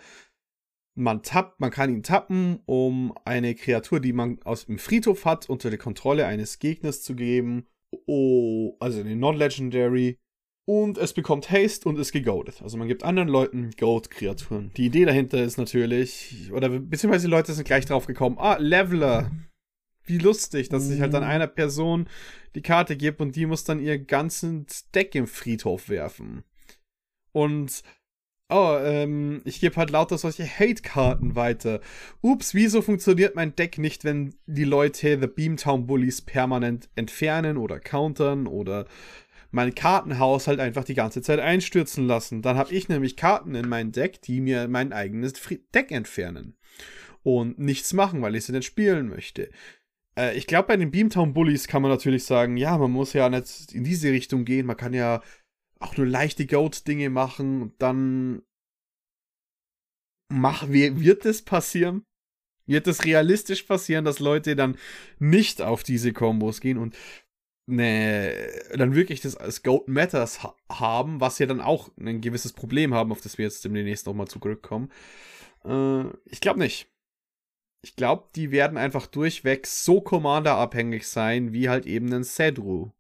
[0.96, 5.48] Man tappt, man kann ihn tappen, um eine Kreatur, die man aus dem Friedhof hat,
[5.48, 7.68] unter die Kontrolle eines Gegners zu geben.
[8.08, 10.18] Oh, also eine Non-Legendary
[10.68, 12.62] und es bekommt Haste und ist gegoadet.
[12.62, 14.72] Also man gibt anderen Leuten Goat-Kreaturen.
[14.76, 19.32] Die Idee dahinter ist natürlich, oder beziehungsweise die Leute sind gleich drauf gekommen, ah, Leveler.
[20.04, 21.30] Wie lustig, dass sich halt dann mhm.
[21.30, 22.10] einer Person
[22.54, 26.44] die Karte gibt und die muss dann ihr ganzes Deck im Friedhof werfen.
[27.32, 27.82] Und
[28.50, 31.80] oh, ähm, ich gebe halt lauter solche Hate-Karten weiter.
[32.22, 37.80] Ups, wieso funktioniert mein Deck nicht, wenn die Leute The Beamtown Bullies permanent entfernen oder
[37.80, 38.86] countern oder
[39.52, 42.42] mein Kartenhaus halt einfach die ganze Zeit einstürzen lassen.
[42.42, 45.34] Dann habe ich nämlich Karten in mein Deck, die mir mein eigenes
[45.74, 46.58] Deck entfernen.
[47.24, 49.50] Und nichts machen, weil ich sie nicht spielen möchte.
[50.18, 53.30] Äh, ich glaube, bei den Beamtown Bullies kann man natürlich sagen, ja, man muss ja
[53.30, 54.66] nicht in diese Richtung gehen.
[54.66, 55.22] Man kann ja
[55.80, 57.62] auch nur leichte Goat-Dinge machen.
[57.62, 58.42] Und dann
[60.30, 62.04] mach, wird das passieren?
[62.66, 64.78] Wird das realistisch passieren, dass Leute dann
[65.20, 66.78] nicht auf diese Kombos gehen?
[66.78, 66.98] Und
[67.68, 68.34] ne,
[68.76, 72.94] dann wirklich das als Goat Matters ha haben, was ja dann auch ein gewisses Problem
[72.94, 74.90] haben, auf das wir jetzt demnächst nochmal zurückkommen.
[75.64, 76.88] Äh, ich glaube nicht.
[77.84, 82.92] Ich glaube, die werden einfach durchweg so Commander-abhängig sein, wie halt eben ein Sedru.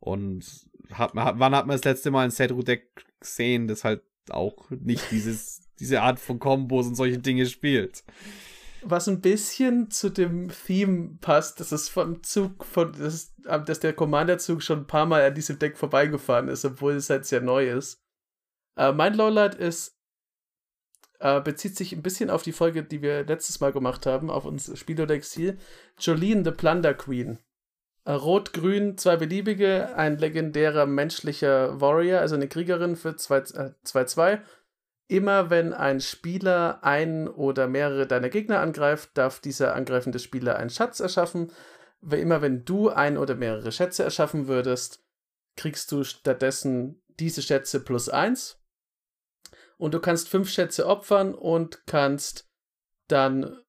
[0.00, 0.44] Und
[0.92, 5.62] hat, wann hat man das letzte Mal ein Setru-Deck gesehen, das halt auch nicht dieses,
[5.80, 8.04] diese Art von Kombos und solche Dinge spielt?
[8.82, 13.92] Was ein bisschen zu dem Theme passt, dass es vom Zug, von, dass, dass der
[13.92, 17.70] Commander-Zug schon ein paar Mal an diesem Deck vorbeigefahren ist, obwohl es halt sehr neu
[17.70, 18.00] ist.
[18.76, 19.98] Äh, mein Lowlight ist,
[21.20, 24.44] äh, bezieht sich ein bisschen auf die Folge, die wir letztes Mal gemacht haben, auf
[24.44, 25.58] unser Spiel oder Exil.
[25.98, 27.38] Jolene the Plunder Queen.
[28.04, 34.40] Äh, Rot-Grün, zwei beliebige, ein legendärer menschlicher Warrior, also eine Kriegerin für 2-2.
[35.08, 40.68] Immer wenn ein Spieler einen oder mehrere deiner Gegner angreift, darf dieser angreifende Spieler einen
[40.68, 41.50] Schatz erschaffen.
[42.02, 45.02] Immer wenn du ein oder mehrere Schätze erschaffen würdest,
[45.56, 48.62] kriegst du stattdessen diese Schätze plus eins.
[49.78, 52.46] Und du kannst fünf Schätze opfern und kannst
[53.08, 53.62] dann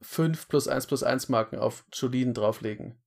[0.00, 3.00] fünf plus eins plus eins Marken auf Jolien drauflegen.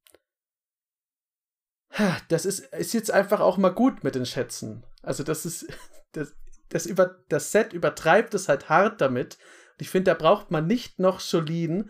[2.29, 4.85] Das ist, ist jetzt einfach auch mal gut mit den Schätzen.
[5.01, 5.67] Also das ist,
[6.13, 6.35] das,
[6.69, 9.37] das, über, das Set übertreibt es halt hart damit.
[9.73, 11.85] Und ich finde, da braucht man nicht noch Jolene,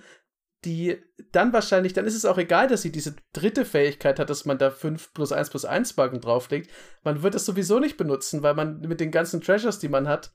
[0.66, 0.98] die
[1.32, 4.58] dann wahrscheinlich, dann ist es auch egal, dass sie diese dritte Fähigkeit hat, dass man
[4.58, 6.72] da 5 plus 1 plus 1 Balken drauflegt.
[7.04, 10.34] Man wird es sowieso nicht benutzen, weil man mit den ganzen Treasures, die man hat,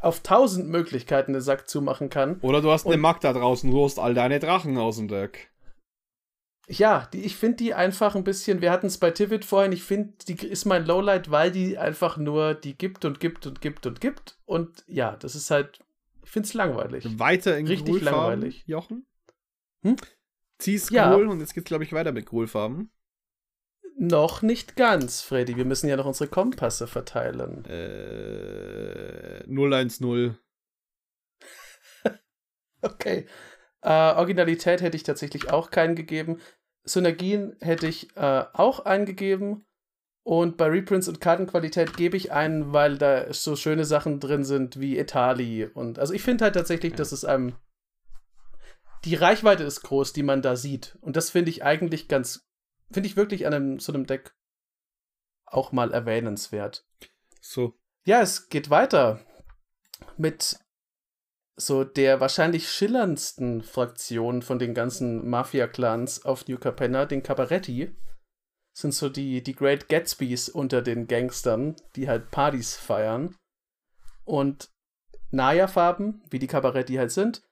[0.00, 2.40] auf tausend Möglichkeiten den Sack zumachen kann.
[2.40, 5.49] Oder du hast eine Magd da draußen, du hast all deine Drachen aus dem Deck.
[6.72, 9.82] Ja, die, ich finde die einfach ein bisschen, wir hatten es bei Tivit vorhin, ich
[9.82, 13.86] finde, die ist mein Lowlight, weil die einfach nur, die gibt und gibt und gibt
[13.86, 14.38] und gibt.
[14.44, 15.80] Und ja, das ist halt,
[16.22, 17.18] ich finde es langweilig.
[17.18, 18.62] Weiter in Richtig langweilig.
[18.68, 19.04] Jochen?
[19.82, 19.96] Hm?
[20.58, 21.12] Zieh's ja.
[21.12, 22.92] Kohl und jetzt geht's, glaube ich, weiter mit Kohlfarben.
[23.96, 25.56] Noch nicht ganz, Freddy.
[25.56, 27.64] Wir müssen ja noch unsere Kompasse verteilen.
[27.64, 30.38] Äh, 010.
[32.80, 33.26] okay.
[33.82, 36.40] Äh, Originalität hätte ich tatsächlich auch keinen gegeben.
[36.84, 39.66] Synergien hätte ich äh, auch eingegeben.
[40.22, 44.78] Und bei Reprints und Kartenqualität gebe ich einen, weil da so schöne Sachen drin sind
[44.78, 45.64] wie Etali.
[45.66, 46.96] Und also ich finde halt tatsächlich, ja.
[46.96, 47.56] dass es einem.
[49.04, 50.98] Die Reichweite ist groß, die man da sieht.
[51.00, 52.46] Und das finde ich eigentlich ganz.
[52.92, 54.34] Finde ich wirklich an einem, so einem Deck
[55.46, 56.86] auch mal erwähnenswert.
[57.40, 57.78] So.
[58.04, 59.20] Ja, es geht weiter
[60.16, 60.58] mit
[61.56, 67.94] so der wahrscheinlich schillerndsten Fraktion von den ganzen Mafia-Clans auf New Capenna, den Cabaretti,
[68.72, 73.36] sind so die, die Great Gatsbys unter den Gangstern, die halt Partys feiern.
[74.24, 74.70] Und
[75.30, 77.42] Naya-Farben, wie die Cabaretti halt sind,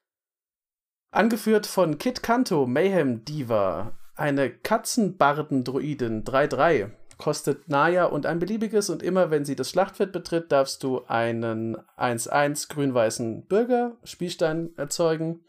[1.10, 9.02] angeführt von Kit Kanto, Mayhem Diva, eine Katzenbarden-Druidin 3-3, kostet Naya und ein beliebiges und
[9.02, 15.44] immer wenn sie das Schlachtfeld betritt, darfst du einen 1-1 grün-weißen Bürger Spielstein erzeugen.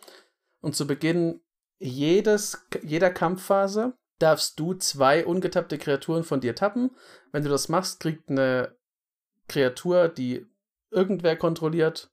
[0.62, 1.42] Und zu Beginn
[1.78, 6.92] jedes, jeder Kampfphase darfst du zwei ungetappte Kreaturen von dir tappen.
[7.32, 8.76] Wenn du das machst, kriegt eine
[9.48, 10.46] Kreatur, die
[10.92, 12.12] irgendwer kontrolliert,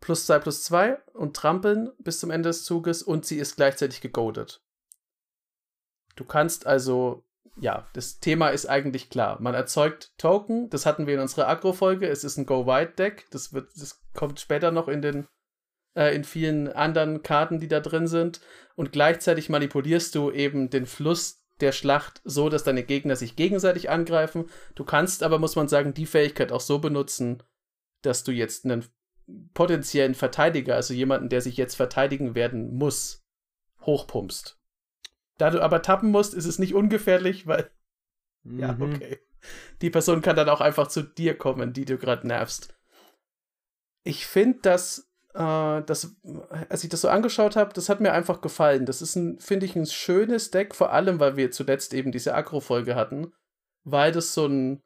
[0.00, 4.00] plus 2 plus 2 und trampeln bis zum Ende des Zuges und sie ist gleichzeitig
[4.00, 4.62] gegoadet.
[6.16, 7.24] Du kannst also
[7.60, 9.40] ja, das Thema ist eigentlich klar.
[9.40, 12.08] Man erzeugt Token, das hatten wir in unserer Agro-Folge.
[12.08, 13.26] Es ist ein Go-Wide-Deck.
[13.30, 15.28] Das, das kommt später noch in den
[15.94, 18.40] äh, in vielen anderen Karten, die da drin sind.
[18.76, 23.90] Und gleichzeitig manipulierst du eben den Fluss der Schlacht so, dass deine Gegner sich gegenseitig
[23.90, 24.48] angreifen.
[24.74, 27.42] Du kannst aber, muss man sagen, die Fähigkeit auch so benutzen,
[28.02, 28.86] dass du jetzt einen
[29.52, 33.22] potenziellen Verteidiger, also jemanden, der sich jetzt verteidigen werden muss,
[33.82, 34.59] hochpumpst.
[35.40, 37.70] Da du aber tappen musst, ist es nicht ungefährlich, weil.
[38.42, 38.58] Mhm.
[38.58, 39.20] Ja, okay.
[39.80, 42.74] Die Person kann dann auch einfach zu dir kommen, die du gerade nervst.
[44.04, 46.14] Ich finde, dass, äh, das,
[46.68, 48.84] als ich das so angeschaut habe, das hat mir einfach gefallen.
[48.84, 52.34] Das ist ein, finde ich, ein schönes Deck, vor allem, weil wir zuletzt eben diese
[52.34, 53.32] Agro-Folge hatten,
[53.82, 54.82] weil das so ein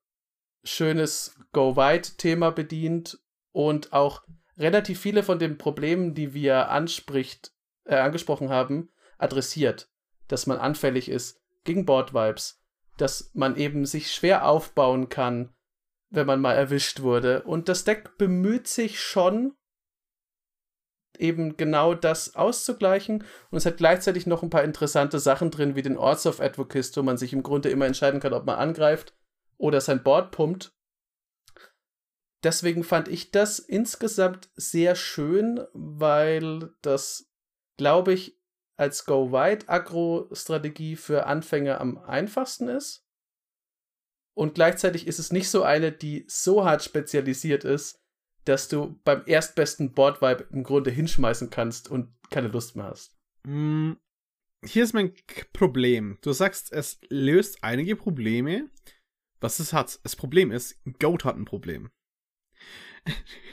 [0.62, 3.18] schönes Go-Wide-Thema bedient
[3.50, 4.22] und auch
[4.56, 7.52] relativ viele von den Problemen, die wir anspricht,
[7.86, 9.90] äh, angesprochen haben, adressiert
[10.28, 12.62] dass man anfällig ist gegen Board-Vibes,
[12.96, 15.54] dass man eben sich schwer aufbauen kann,
[16.10, 17.42] wenn man mal erwischt wurde.
[17.42, 19.54] Und das Deck bemüht sich schon,
[21.18, 23.24] eben genau das auszugleichen.
[23.50, 26.96] Und es hat gleichzeitig noch ein paar interessante Sachen drin, wie den Orts of Advocist,
[26.96, 29.16] wo man sich im Grunde immer entscheiden kann, ob man angreift
[29.56, 30.72] oder sein Board pumpt.
[32.42, 37.30] Deswegen fand ich das insgesamt sehr schön, weil das,
[37.78, 38.38] glaube ich,
[38.76, 43.06] als Go-Wide-Agro-Strategie für Anfänger am einfachsten ist.
[44.36, 48.00] Und gleichzeitig ist es nicht so eine, die so hart spezialisiert ist,
[48.44, 53.16] dass du beim erstbesten Board-Vibe im Grunde hinschmeißen kannst und keine Lust mehr hast.
[53.44, 53.92] Mm,
[54.64, 55.14] hier ist mein
[55.52, 56.18] Problem.
[56.20, 58.70] Du sagst, es löst einige Probleme.
[59.40, 60.00] Was es hat.
[60.04, 61.90] Das Problem ist, Goat hat ein Problem.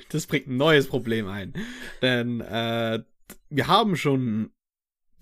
[0.10, 1.54] Das bringt ein neues Problem ein.
[2.02, 3.02] Denn äh,
[3.50, 4.52] wir haben schon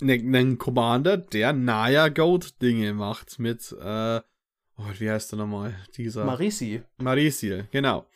[0.01, 4.21] einen, einen Commander, der Naya Goat Dinge macht mit, äh,
[4.77, 5.75] oh, wie heißt der nochmal?
[5.97, 6.25] Dieser.
[6.25, 6.81] Marisi.
[6.97, 8.07] Marisi, genau.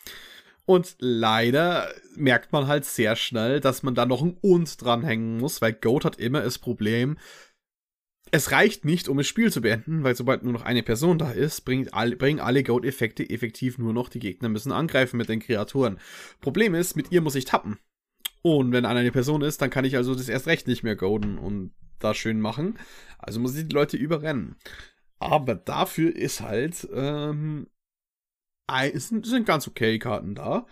[0.66, 5.62] Und leider merkt man halt sehr schnell, dass man da noch ein Und dranhängen muss,
[5.62, 7.18] weil Goat hat immer das Problem,
[8.32, 11.30] es reicht nicht, um das Spiel zu beenden, weil sobald nur noch eine Person da
[11.32, 15.40] ist, bringt all, bringen alle Goat-Effekte effektiv nur noch, die Gegner müssen angreifen mit den
[15.40, 16.00] Kreaturen.
[16.42, 17.78] Problem ist, mit ihr muss ich tappen.
[18.44, 20.98] Und wenn einer eine Person ist, dann kann ich also das erst recht nicht mehr
[20.98, 22.78] goaden und da schön machen.
[23.18, 24.58] Also muss ich die Leute überrennen.
[25.18, 27.68] Aber dafür ist halt, ähm,
[28.96, 30.68] sind, sind ganz okay Karten da.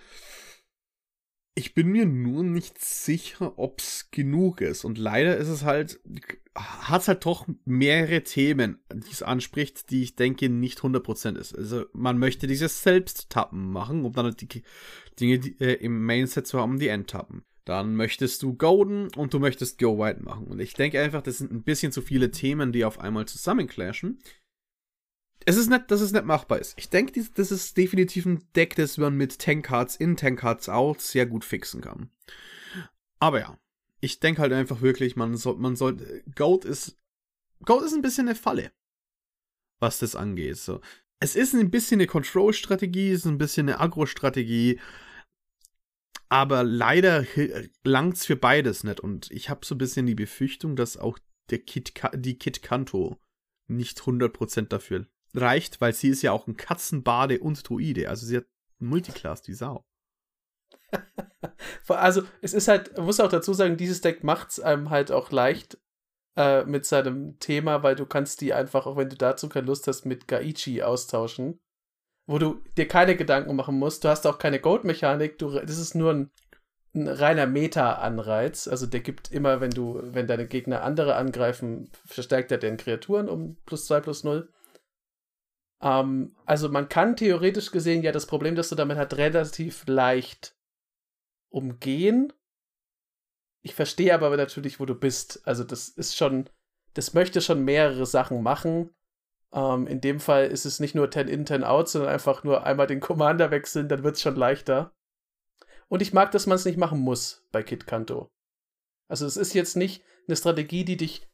[1.56, 4.84] Ich bin mir nur nicht sicher, ob's genug ist.
[4.84, 6.02] Und leider ist es halt,
[6.56, 11.58] hat halt doch mehrere Themen, die es anspricht, die ich denke nicht 100% ist.
[11.58, 14.64] Also man möchte dieses Selbsttappen machen, um dann halt die
[15.18, 17.46] Dinge die, äh, im Mainset zu haben, die Endtappen.
[17.66, 20.48] Dann möchtest du Golden und du möchtest Go White machen.
[20.48, 24.20] Und ich denke einfach, das sind ein bisschen zu viele Themen, die auf einmal zusammenclashen
[25.46, 26.76] es ist nicht, dass es nicht machbar ist.
[26.78, 31.26] Ich denke, das ist definitiv ein Deck, das man mit Tankcards in Tankcards out sehr
[31.26, 32.10] gut fixen kann.
[33.20, 33.58] Aber ja,
[34.02, 36.98] ich denke halt einfach wirklich, man soll, man soll, Goat ist,
[37.66, 38.72] Goat ist ein bisschen eine Falle,
[39.80, 40.58] was das angeht.
[40.58, 40.82] So.
[41.20, 44.80] Es ist ein bisschen eine Control-Strategie, es ist ein bisschen eine Agro-Strategie,
[46.32, 47.26] aber leider
[47.84, 49.02] langt's für beides nicht.
[49.02, 51.20] Und ich habe so ein bisschen die Befürchtung, dass auch
[51.50, 53.18] der Kit, die Kit Kanto
[53.68, 58.08] nicht 100% dafür reicht, weil sie ist ja auch ein Katzenbade und Druide.
[58.08, 58.46] Also sie hat
[58.80, 59.86] Multiclass, die Sau.
[61.90, 65.32] also es ist halt, muss auch dazu sagen, dieses Deck macht es einem halt auch
[65.32, 65.80] leicht
[66.38, 69.86] äh, mit seinem Thema, weil du kannst die einfach, auch wenn du dazu keine Lust
[69.88, 71.60] hast, mit Gaichi austauschen.
[72.32, 74.06] Wo du dir keine Gedanken machen musst.
[74.06, 76.32] Du hast auch keine Gold-Mechanik, das ist nur ein,
[76.96, 78.70] ein reiner Meta-Anreiz.
[78.70, 83.28] Also der gibt immer, wenn du, wenn deine Gegner andere angreifen, verstärkt er den Kreaturen
[83.28, 84.48] um plus 2 plus 0.
[85.82, 90.56] Ähm, also man kann theoretisch gesehen ja das Problem, das du damit hast, relativ leicht
[91.50, 92.32] umgehen.
[93.62, 95.46] Ich verstehe aber natürlich, wo du bist.
[95.46, 96.50] Also das ist schon,
[96.94, 98.92] das möchte schon mehrere Sachen machen.
[99.54, 102.64] Ähm, in dem Fall ist es nicht nur 10 in, 10 out, sondern einfach nur
[102.64, 104.94] einmal den Commander wechseln, dann wird es schon leichter.
[105.88, 108.32] Und ich mag, dass man es nicht machen muss bei Kit Kanto.
[109.10, 111.28] Also es ist jetzt nicht eine Strategie, die dich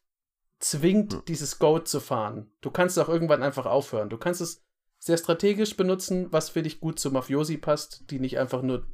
[0.59, 1.23] zwingt, hm.
[1.27, 2.51] dieses Goat zu fahren.
[2.61, 4.09] Du kannst auch irgendwann einfach aufhören.
[4.09, 4.63] Du kannst es
[4.99, 8.87] sehr strategisch benutzen, was für dich gut zu Mafiosi passt, die nicht einfach nur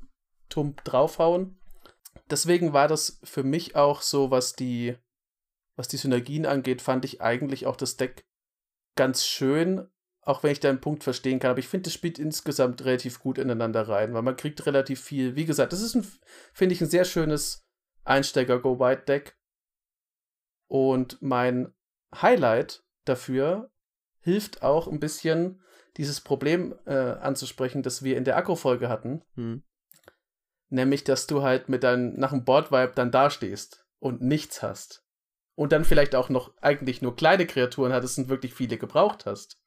[0.49, 1.57] tump draufhauen.
[2.29, 4.97] Deswegen war das für mich auch so, was die,
[5.77, 8.25] was die Synergien angeht, fand ich eigentlich auch das Deck
[8.95, 9.87] ganz schön,
[10.21, 11.51] auch wenn ich deinen Punkt verstehen kann.
[11.51, 15.35] Aber ich finde, das spielt insgesamt relativ gut ineinander rein, weil man kriegt relativ viel.
[15.35, 16.07] Wie gesagt, das ist ein,
[16.53, 17.65] finde ich, ein sehr schönes
[18.05, 19.37] Einsteiger-Go-White-Deck.
[20.67, 21.73] Und mein
[22.15, 23.71] Highlight dafür
[24.21, 25.61] hilft auch ein bisschen,
[25.97, 29.23] dieses Problem äh, anzusprechen, das wir in der Akku-Folge hatten.
[29.35, 29.63] Hm.
[30.69, 35.02] Nämlich, dass du halt mit deinem, nach dem Board-Vibe dann dastehst und nichts hast.
[35.55, 39.57] Und dann vielleicht auch noch eigentlich nur kleine Kreaturen hattest und wirklich viele gebraucht hast.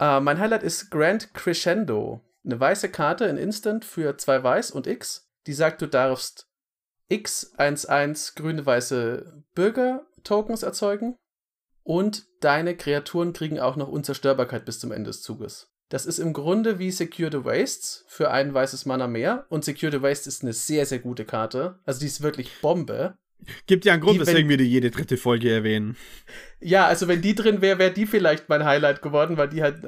[0.00, 2.20] Äh, mein Highlight ist Grand Crescendo.
[2.44, 6.48] Eine weiße Karte in Instant für zwei Weiß und X, die sagt, du darfst
[7.10, 11.16] X11 grüne-weiße Bürger-Tokens erzeugen
[11.84, 15.68] und deine Kreaturen kriegen auch noch Unzerstörbarkeit bis zum Ende des Zuges.
[15.88, 19.44] Das ist im Grunde wie Secure the Wastes für ein weißes Mana mehr.
[19.50, 21.78] Und Secure the Waste ist eine sehr, sehr gute Karte.
[21.84, 23.14] Also die ist wirklich Bombe.
[23.66, 25.96] Gibt ja einen Grund, die, weswegen wir die jede dritte Folge erwähnen.
[26.60, 29.82] Ja, also wenn die drin wäre, wäre die vielleicht mein Highlight geworden, weil die halt.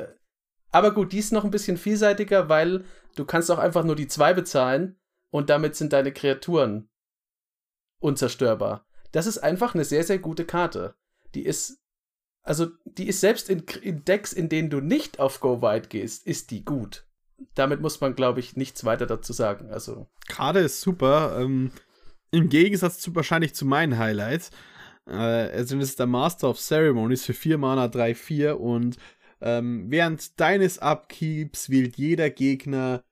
[0.70, 2.84] Aber gut, die ist noch ein bisschen vielseitiger, weil
[3.14, 4.96] du kannst auch einfach nur die zwei bezahlen
[5.30, 6.88] und damit sind deine Kreaturen
[8.00, 8.86] unzerstörbar.
[9.12, 10.94] Das ist einfach eine sehr, sehr gute Karte.
[11.34, 11.80] Die ist,
[12.42, 16.26] also, die ist selbst in, in Decks, in denen du nicht auf Go Wide gehst,
[16.26, 17.06] ist die gut.
[17.54, 19.70] Damit muss man, glaube ich, nichts weiter dazu sagen.
[19.70, 20.08] Also.
[20.28, 21.38] Karte ist super.
[21.40, 21.70] Ähm,
[22.34, 24.50] Im Gegensatz zu wahrscheinlich zu meinen Highlights.
[25.06, 28.96] Äh, das ist der Master of Ceremonies für 4 Mana 3-4 und
[29.40, 33.04] ähm, während deines Upkeeps wählt jeder Gegner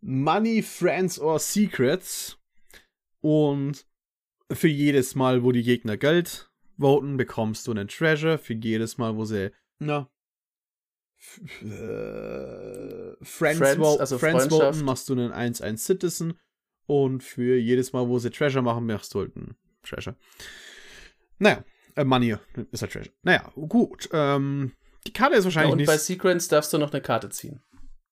[0.00, 2.38] Money, Friends or Secrets
[3.20, 3.86] und
[4.50, 8.38] für jedes Mal, wo die Gegner Geld voten, bekommst du einen Treasure.
[8.38, 9.50] Für jedes Mal, wo sie,
[9.80, 10.10] na,
[11.60, 16.38] äh, Friends, Friends, also Friends voten, machst du einen 1-1 Citizen.
[16.86, 20.16] Und für jedes Mal, wo sie Treasure machen, machst du halt einen Treasure.
[21.38, 21.64] Naja,
[21.94, 22.36] Äh, Money
[22.70, 23.14] ist ein Treasure.
[23.22, 24.08] Naja, gut.
[24.12, 24.72] Ähm,
[25.06, 25.86] die Karte ist wahrscheinlich ja, und nicht.
[25.86, 27.60] bei Secrets darfst du noch eine Karte ziehen.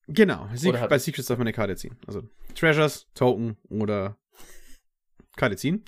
[0.08, 1.96] Genau, Se bei Secrets darf man eine Karte ziehen.
[2.06, 2.22] Also
[2.54, 4.16] Treasures, Token oder
[5.36, 5.84] Karte ziehen.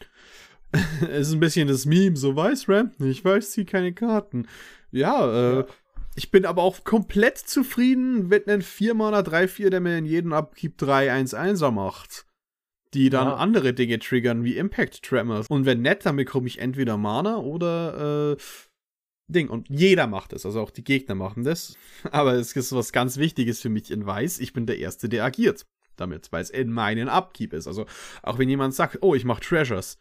[1.02, 4.46] es ist ein bisschen das Meme, so weiß Ram, ich weiß, zieh keine Karten.
[4.92, 5.66] Ja, äh, ja.
[6.14, 10.80] ich bin aber auch komplett zufrieden mit einem 4-Mana 3-4, der mir in jedem Upkeep
[10.80, 12.26] 3-1-1er macht.
[12.95, 13.36] Die dann ja.
[13.36, 15.47] andere Dinge triggern, wie Impact Tremors.
[15.49, 18.36] Und wenn nett, dann bekomme ich entweder Mana oder äh,
[19.28, 19.49] Ding.
[19.49, 21.76] Und jeder macht es, also auch die Gegner machen das.
[22.11, 24.40] Aber es ist was ganz Wichtiges für mich in Weiß.
[24.40, 25.66] Ich bin der Erste, der agiert
[25.97, 27.66] damit, weil es in meinen Upkeep ist.
[27.66, 27.86] Also
[28.22, 29.99] auch wenn jemand sagt, oh, ich mache Treasures,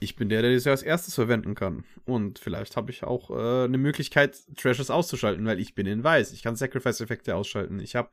[0.00, 1.84] ich bin der, der das ja als erstes verwenden kann.
[2.06, 6.32] Und vielleicht habe ich auch äh, eine Möglichkeit, Treasures auszuschalten, weil ich bin in Weiß.
[6.32, 7.78] Ich kann Sacrifice-Effekte ausschalten.
[7.80, 8.10] Ich habe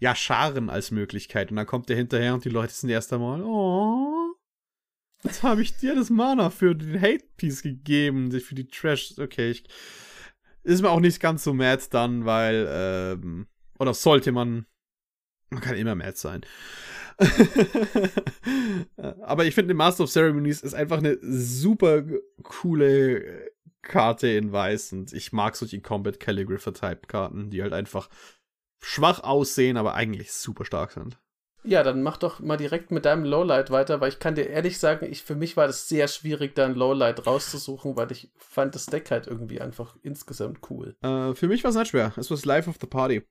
[0.00, 1.50] ja Scharen als Möglichkeit.
[1.50, 4.34] Und dann kommt der hinterher und die Leute sind erst einmal, oh,
[5.22, 9.14] jetzt habe ich dir das Mana für den Hate-Piece gegeben, für die Trash.
[9.18, 9.64] Okay, ich,
[10.62, 13.46] ist mir auch nicht ganz so mad dann, weil, ähm,
[13.78, 14.66] oder sollte man,
[15.50, 16.40] man kann immer mad sein.
[19.22, 22.02] Aber ich finde, Master of Ceremonies ist einfach eine super
[22.42, 23.50] coole
[23.82, 28.08] Karte in Weiß und ich mag solche Combat Calligrapher Type Karten, die halt einfach
[28.80, 31.18] schwach aussehen, aber eigentlich super stark sind.
[31.62, 34.78] Ja, dann mach doch mal direkt mit deinem Lowlight weiter, weil ich kann dir ehrlich
[34.78, 38.74] sagen, ich, für mich war das sehr schwierig, da ein Lowlight rauszusuchen, weil ich fand
[38.74, 40.96] das Deck halt irgendwie einfach insgesamt cool.
[41.02, 42.14] Äh, für mich war es nicht schwer.
[42.16, 43.22] Es war das Life of the Party.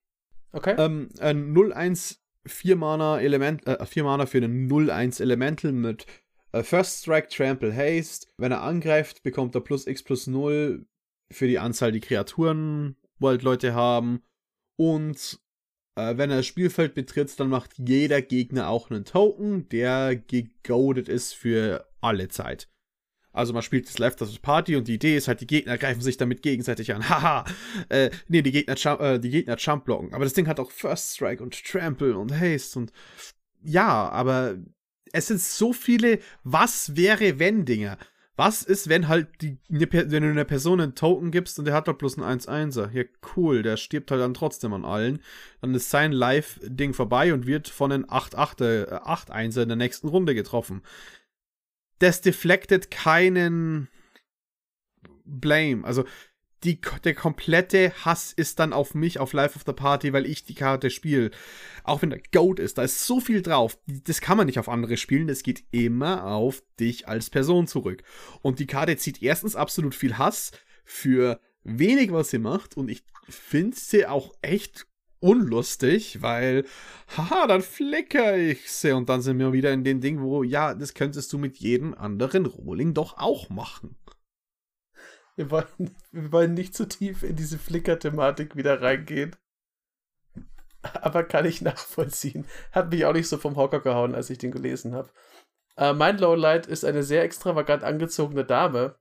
[0.51, 0.75] Okay.
[0.77, 6.05] Ähm, ein 0-1 4 Mana Element, äh, 4 Mana für einen 0-1 Elemental mit
[6.51, 8.27] äh, First Strike, Trample, Haste.
[8.37, 10.85] Wenn er angreift, bekommt er plus X plus 0
[11.31, 14.21] für die Anzahl die Kreaturen, wo halt Leute haben.
[14.79, 15.41] Und
[15.95, 21.09] äh, wenn er das Spielfeld betritt, dann macht jeder Gegner auch einen Token, der gegoadet
[21.09, 22.69] ist für alle Zeit.
[23.33, 25.99] Also man spielt das Left as Party und die Idee ist halt, die Gegner greifen
[25.99, 27.09] sich damit gegenseitig an.
[27.09, 27.43] Haha.
[27.89, 30.13] äh, nee, die Gegner, äh, die Gegner Jump blocken.
[30.13, 32.93] Aber das Ding hat auch First Strike und Trample und Haste und
[33.61, 34.59] ja, aber
[35.11, 37.97] es sind so viele Was wäre wenn Dinger.
[38.39, 41.87] Was ist, wenn halt die, wenn du einer Person einen Token gibst und der hat
[41.89, 42.91] doch bloß einen 1-1er?
[42.91, 43.03] Ja,
[43.35, 45.21] cool, der stirbt halt dann trotzdem an allen.
[45.61, 50.35] Dann ist sein Live-Ding vorbei und wird von einem 8-8er, 8-1er in der nächsten Runde
[50.35, 50.81] getroffen
[51.99, 53.89] das deflected keinen
[55.25, 55.83] Blame.
[55.83, 56.05] Also
[56.63, 60.43] die, der komplette Hass ist dann auf mich, auf Life of the Party, weil ich
[60.43, 61.31] die Karte spiele.
[61.83, 63.77] Auch wenn der Goat ist, da ist so viel drauf.
[63.87, 65.27] Das kann man nicht auf andere spielen.
[65.27, 68.03] Das geht immer auf dich als Person zurück.
[68.41, 70.51] Und die Karte zieht erstens absolut viel Hass
[70.83, 72.75] für wenig, was sie macht.
[72.75, 74.87] Und ich finde sie auch echt
[75.19, 76.65] unlustig, weil,
[77.17, 80.73] haha, dann flicker ich sie und dann sind wir wieder in den Ding, wo, ja,
[80.73, 83.97] das könntest du mit jedem anderen Rolling doch auch machen.
[85.39, 89.37] Wir wollen, wir wollen nicht zu tief in diese Flicker-Thematik wieder reingehen.
[90.81, 92.45] Aber kann ich nachvollziehen.
[92.73, 95.09] Hat mich auch nicht so vom Hocker gehauen, als ich den gelesen habe.
[95.77, 98.95] Äh, mein Lowlight ist eine sehr extravagant angezogene Dame.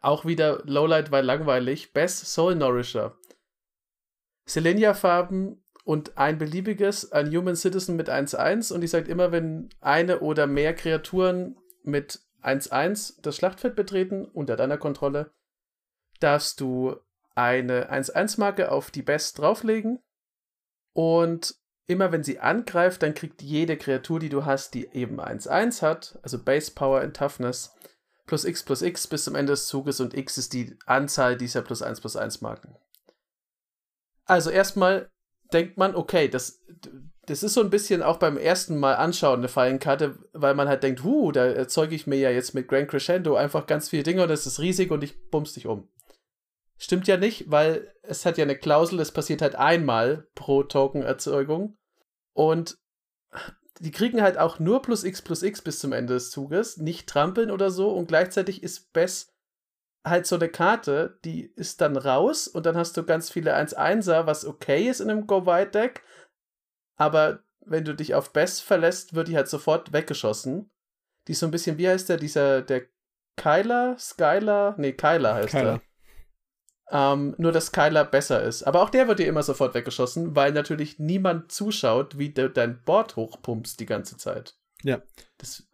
[0.00, 1.92] Auch wieder Lowlight, weil langweilig.
[1.92, 3.18] Best Soul Nourisher.
[4.46, 10.20] Selenia-Farben und ein beliebiges, ein Human Citizen mit 1-1 und ich sage immer, wenn eine
[10.20, 15.34] oder mehr Kreaturen mit 1-1 das Schlachtfeld betreten, unter deiner Kontrolle,
[16.20, 16.96] darfst du
[17.34, 20.00] eine 1-1-Marke auf die Best drauflegen
[20.92, 21.54] und
[21.86, 26.18] immer wenn sie angreift, dann kriegt jede Kreatur, die du hast, die eben 1-1 hat,
[26.22, 27.74] also Base Power and Toughness,
[28.26, 31.62] plus x plus x bis zum Ende des Zuges und x ist die Anzahl dieser
[31.62, 32.76] plus 1 plus 1 Marken.
[34.24, 35.10] Also erstmal
[35.52, 36.62] denkt man, okay, das,
[37.26, 40.84] das ist so ein bisschen auch beim ersten Mal anschauen eine Fallenkarte, weil man halt
[40.84, 44.22] denkt, huh, da erzeuge ich mir ja jetzt mit Grand Crescendo einfach ganz viele Dinge
[44.22, 45.88] und das ist riesig und ich bumst dich um.
[46.82, 51.76] Stimmt ja nicht, weil es hat ja eine Klausel, es passiert halt einmal pro Token-Erzeugung.
[52.32, 52.78] Und
[53.80, 57.06] die kriegen halt auch nur plus x plus x bis zum Ende des Zuges, nicht
[57.06, 57.90] trampeln oder so.
[57.90, 59.30] Und gleichzeitig ist Bess
[60.06, 64.24] halt so eine Karte, die ist dann raus und dann hast du ganz viele 1-1er,
[64.24, 66.02] was okay ist in einem Go-Wide-Deck.
[66.96, 70.70] Aber wenn du dich auf Best verlässt, wird die halt sofort weggeschossen.
[71.28, 72.86] Die ist so ein bisschen, wie heißt der, dieser, der
[73.36, 73.98] Kyler?
[73.98, 74.76] Skyler?
[74.78, 75.82] Nee, Kyler heißt Kyler.
[76.92, 78.64] Ähm, nur, dass Kyler besser ist.
[78.64, 82.82] Aber auch der wird dir immer sofort weggeschossen, weil natürlich niemand zuschaut, wie du dein
[82.82, 84.56] Board hochpumpst die ganze Zeit.
[84.82, 85.00] Ja.
[85.38, 85.68] Das,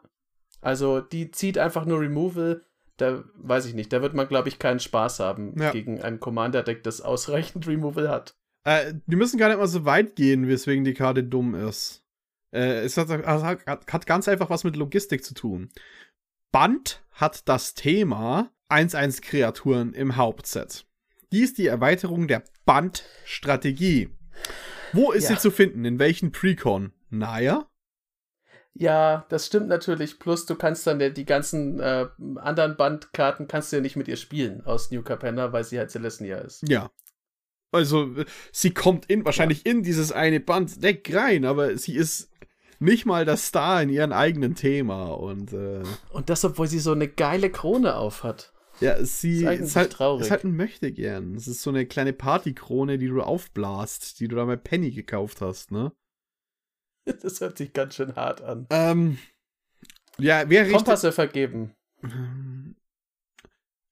[0.60, 4.58] also, die zieht einfach nur Removal da weiß ich nicht, da wird man, glaube ich,
[4.58, 5.70] keinen Spaß haben ja.
[5.70, 8.34] gegen ein Commander-Deck, das ausreichend Removal hat.
[8.64, 12.02] Äh, wir müssen gar nicht mal so weit gehen, weswegen die Karte dumm ist.
[12.52, 15.70] Äh, es hat, hat, hat, ganz einfach was mit Logistik zu tun.
[16.52, 20.86] Band hat das Thema 1-1-Kreaturen im Hauptset.
[21.43, 24.11] Ist die Erweiterung der Bandstrategie.
[24.93, 25.37] Wo ist ja.
[25.37, 25.84] sie zu finden?
[25.84, 26.93] In welchen Precon?
[27.11, 27.68] Naja?
[28.78, 30.18] Ja, das stimmt natürlich.
[30.18, 32.07] Plus du kannst dann die ganzen äh,
[32.37, 35.91] anderen Bandkarten kannst du ja nicht mit ihr spielen aus New Capenna, weil sie halt
[35.91, 36.68] Celestia ist.
[36.68, 36.91] Ja.
[37.72, 38.11] Also
[38.53, 39.72] sie kommt in wahrscheinlich ja.
[39.72, 42.30] in dieses eine Banddeck rein, aber sie ist
[42.78, 46.93] nicht mal das Star in ihrem eigenen Thema und äh, und das obwohl sie so
[46.93, 48.53] eine geile Krone auf hat.
[48.81, 50.27] Ja, sie ist, ist halt, traurig.
[50.27, 51.35] ist halt ein Möchtegern.
[51.35, 55.41] Es ist so eine kleine Partykrone, die du aufblast, die du da bei Penny gekauft
[55.41, 55.93] hast, ne?
[57.22, 58.66] Das hört sich ganz schön hart an.
[58.70, 59.18] Ähm,
[60.18, 61.72] ja, wer Kompasse vergeben.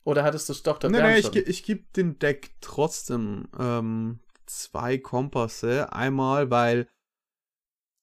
[0.05, 4.99] Oder hattest du es doch Nein, nein, ich, ich gebe dem Deck trotzdem ähm, zwei
[4.99, 5.93] Kompasse.
[5.93, 6.89] Einmal, weil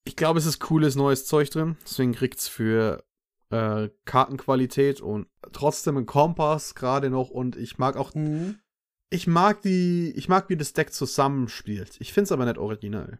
[0.05, 1.77] ich glaube, es ist cooles neues Zeug drin.
[1.83, 3.03] Deswegen kriegt es für
[3.51, 7.29] äh, Kartenqualität und trotzdem ein Kompass gerade noch.
[7.29, 8.13] Und ich mag auch.
[8.13, 8.59] Mhm.
[9.09, 10.13] Ich mag die.
[10.15, 11.97] Ich mag, wie das Deck zusammenspielt.
[11.99, 13.19] Ich finde es aber nicht original.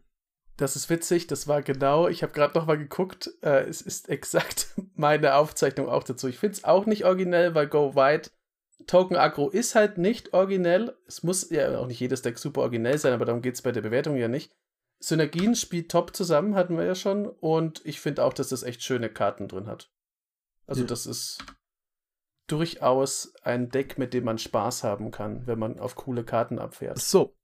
[0.58, 4.10] Das ist witzig, das war genau, ich habe gerade noch mal geguckt, äh, es ist
[4.10, 6.28] exakt meine Aufzeichnung auch dazu.
[6.28, 8.30] Ich finde es auch nicht originell, weil Go White
[8.86, 10.96] Token Aggro ist halt nicht originell.
[11.06, 13.72] Es muss ja auch nicht jedes Deck super originell sein, aber darum geht es bei
[13.72, 14.52] der Bewertung ja nicht.
[15.00, 17.26] Synergien spielt top zusammen, hatten wir ja schon.
[17.26, 19.90] Und ich finde auch, dass das echt schöne Karten drin hat.
[20.66, 20.86] Also, ja.
[20.86, 21.44] das ist
[22.46, 26.98] durchaus ein Deck, mit dem man Spaß haben kann, wenn man auf coole Karten abfährt.
[26.98, 27.34] So.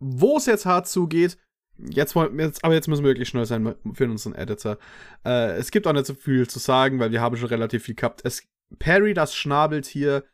[0.00, 1.38] Wo es jetzt hart zugeht,
[1.78, 4.78] Jetzt, jetzt, aber jetzt müssen wir wirklich schnell sein für unseren Editor.
[5.24, 7.94] Äh, es gibt auch nicht so viel zu sagen, weil wir haben schon relativ viel
[7.94, 8.20] gehabt.
[8.24, 8.42] Es,
[8.80, 10.24] Perry, das Schnabeltier.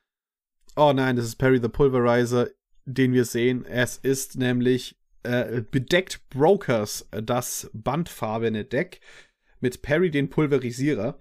[0.74, 2.48] Oh nein, das ist Perry the Pulverizer,
[2.86, 3.66] den wir sehen.
[3.66, 9.00] Es ist nämlich äh, bedeckt Brokers, das bandfarbene Deck
[9.60, 11.18] mit Perry den Pulverisierer.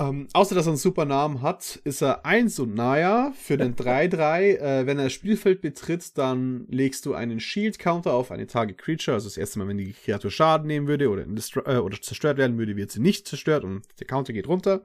[0.00, 3.74] Ähm, außer dass er einen super Namen hat, ist er 1 und Naya für den
[3.76, 4.56] 3-3.
[4.56, 9.14] Äh, wenn er das Spielfeld betritt, dann legst du einen Shield-Counter auf eine Target Creature.
[9.14, 11.26] Also das erste Mal, wenn die Kreatur Schaden nehmen würde oder,
[11.66, 14.80] äh, oder zerstört werden würde, wird sie nicht zerstört und der Counter geht runter.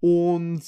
[0.00, 0.62] Und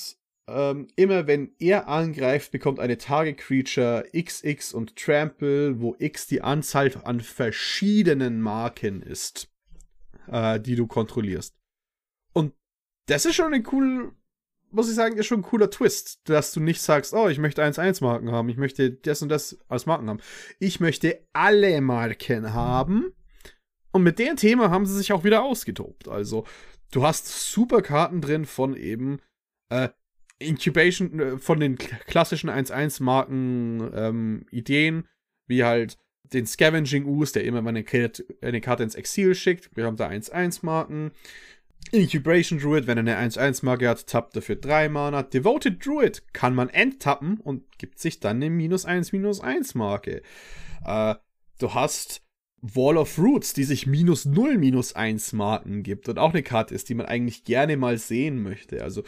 [0.46, 6.42] ähm, immer wenn er angreift, bekommt eine Target Creature XX und Trample, wo X die
[6.42, 9.48] Anzahl an verschiedenen Marken ist,
[10.30, 11.56] äh, die du kontrollierst
[13.06, 14.12] das ist schon ein cool,
[14.70, 17.64] muss ich sagen, ist schon ein cooler Twist, dass du nicht sagst, oh, ich möchte
[17.64, 20.20] 1-1-Marken haben, ich möchte das und das als Marken haben.
[20.58, 23.12] Ich möchte alle Marken haben.
[23.92, 26.08] Und mit dem Thema haben sie sich auch wieder ausgetobt.
[26.08, 26.44] Also,
[26.90, 29.20] du hast super Karten drin von eben
[29.70, 29.88] äh,
[30.38, 35.08] Incubation, äh, von den klassischen 1-1-Marken ähm, Ideen,
[35.46, 35.96] wie halt
[36.32, 39.74] den Scavenging Us, der immer mal eine, Karte ins Exil schickt.
[39.76, 41.12] Wir haben da 1-1-Marken.
[41.92, 45.22] Incubation Druid, wenn er eine 1-1-Marke hat, tappt dafür 3 Mana.
[45.22, 50.22] Devoted Druid kann man enttappen und gibt sich dann eine minus 1, minus 1 Marke.
[50.84, 51.14] Äh,
[51.58, 52.22] du hast
[52.60, 56.74] Wall of Roots, die sich minus 0, minus 1 Marken gibt und auch eine Karte
[56.74, 58.82] ist, die man eigentlich gerne mal sehen möchte.
[58.82, 59.02] Also,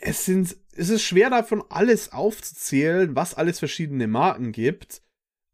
[0.00, 5.02] es sind, es ist schwer davon alles aufzuzählen, was alles verschiedene Marken gibt.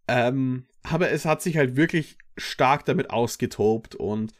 [0.08, 4.32] Ähm, aber es hat sich halt wirklich stark damit ausgetobt und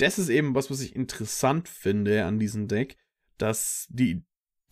[0.00, 2.96] das ist eben was, was ich interessant finde an diesem Deck,
[3.38, 4.22] dass die,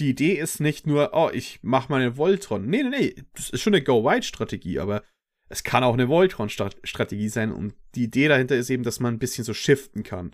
[0.00, 2.66] die Idee ist nicht nur, oh, ich mach mal eine Voltron.
[2.66, 5.02] Nee, nee, nee, das ist schon eine Go-Wide-Strategie, aber
[5.48, 9.18] es kann auch eine Voltron-Strategie sein und die Idee dahinter ist eben, dass man ein
[9.18, 10.32] bisschen so shiften kann.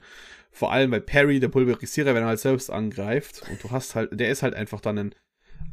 [0.50, 4.18] Vor allem, weil Perry, der Pulverisierer, wenn er halt selbst angreift und du hast halt,
[4.18, 5.14] der ist halt einfach dann ein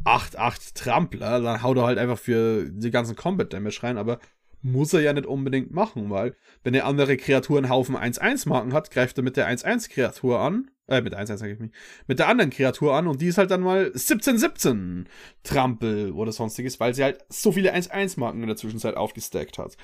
[0.06, 4.19] 8-8 Trampler, dann haut er halt einfach für die ganzen Combat Damage rein, aber
[4.61, 8.91] muss er ja nicht unbedingt machen, weil wenn eine andere Kreatur einen Haufen 1-1-Marken hat,
[8.91, 11.73] greift er mit der 1-1-Kreatur an, äh, mit 1-1 sage ich nicht,
[12.07, 15.05] mit der anderen Kreatur an und die ist halt dann mal 17-17
[15.43, 19.75] Trampel oder sonstiges, weil sie halt so viele 1-1-Marken in der Zwischenzeit aufgestackt hat.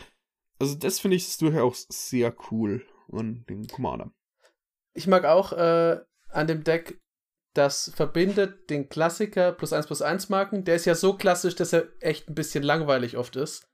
[0.59, 4.11] Also das finde ich durchaus sehr cool an dem Commander.
[4.93, 5.99] Ich mag auch äh,
[6.29, 6.99] an dem Deck,
[7.53, 10.63] das verbindet den Klassiker plus 1 plus 1 Marken.
[10.63, 13.67] Der ist ja so klassisch, dass er echt ein bisschen langweilig oft ist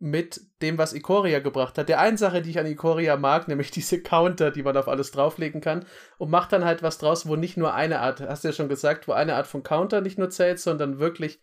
[0.00, 1.90] mit dem, was Ikoria gebracht hat.
[1.90, 5.12] Der einen Sache, die ich an Ikoria mag, nämlich diese Counter, die man auf alles
[5.12, 5.84] drauflegen kann
[6.18, 8.68] und macht dann halt was draus, wo nicht nur eine Art, hast du ja schon
[8.68, 11.42] gesagt, wo eine Art von Counter nicht nur zählt, sondern wirklich,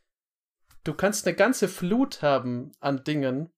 [0.84, 3.52] du kannst eine ganze Flut haben an Dingen,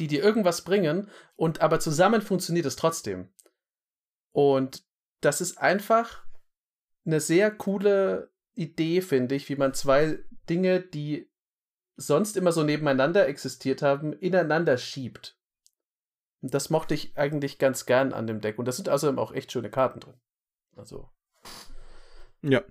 [0.00, 3.32] die dir irgendwas bringen und aber zusammen funktioniert es trotzdem.
[4.32, 4.82] Und
[5.20, 6.24] das ist einfach
[7.06, 10.18] eine sehr coole Idee, finde ich, wie man zwei
[10.48, 11.31] Dinge, die
[12.06, 15.36] sonst immer so nebeneinander existiert haben, ineinander schiebt.
[16.40, 18.58] Und das mochte ich eigentlich ganz gern an dem Deck.
[18.58, 20.14] Und da sind außerdem auch echt schöne Karten drin.
[20.76, 21.08] Also.
[22.42, 22.62] Ja.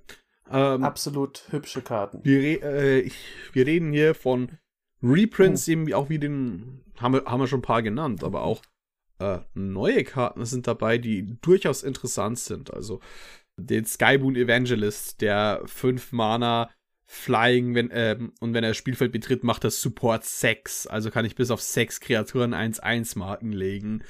[0.49, 2.19] Ähm, Absolut hübsche Karten.
[2.23, 3.09] Wir, äh,
[3.53, 4.57] wir reden hier von
[5.01, 5.71] Reprints, oh.
[5.71, 8.61] eben auch wie den, haben wir, haben wir schon ein paar genannt, aber auch
[9.19, 12.73] äh, neue Karten sind dabei, die durchaus interessant sind.
[12.73, 12.99] Also
[13.55, 16.69] den Skyboon Evangelist, der 5 Mana
[17.13, 20.87] Flying, wenn, ähm, und wenn er das Spielfeld betritt, macht das Support 6.
[20.87, 24.01] Also kann ich bis auf 6 Kreaturen 1-1 Marken legen.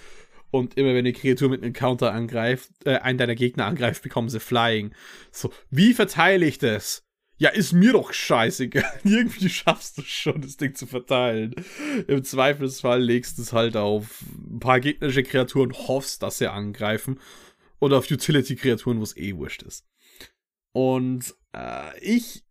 [0.51, 4.29] Und immer wenn eine Kreatur mit einem Counter angreift, äh, einen deiner Gegner angreift, bekommen
[4.29, 4.93] sie Flying.
[5.31, 7.03] So, wie verteile ich das?
[7.37, 8.99] Ja, ist mir doch scheißegal.
[9.03, 11.55] Irgendwie schaffst du schon, das Ding zu verteilen.
[12.07, 17.19] Im Zweifelsfall legst du es halt auf ein paar gegnerische Kreaturen, hoffst, dass sie angreifen.
[17.79, 19.87] Oder auf Utility-Kreaturen, wo es eh wurscht ist.
[20.71, 22.43] Und äh, ich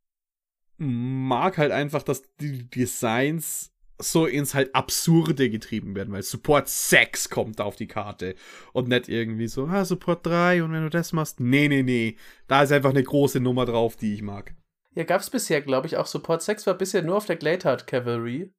[0.81, 7.29] mag halt einfach, dass die Designs so ins halt Absurde getrieben werden, weil Support 6
[7.29, 8.35] kommt da auf die Karte
[8.73, 12.17] und nicht irgendwie so, ah, Support 3 und wenn du das machst, nee, nee, nee,
[12.49, 14.55] da ist einfach eine große Nummer drauf, die ich mag.
[14.95, 17.87] Ja, gab es bisher, glaube ich, auch Support 6 war bisher nur auf der Gladeheart
[17.87, 18.51] Cavalry,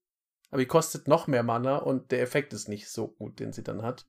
[0.52, 3.64] aber die kostet noch mehr Mana und der Effekt ist nicht so gut, den sie
[3.64, 4.06] dann hat.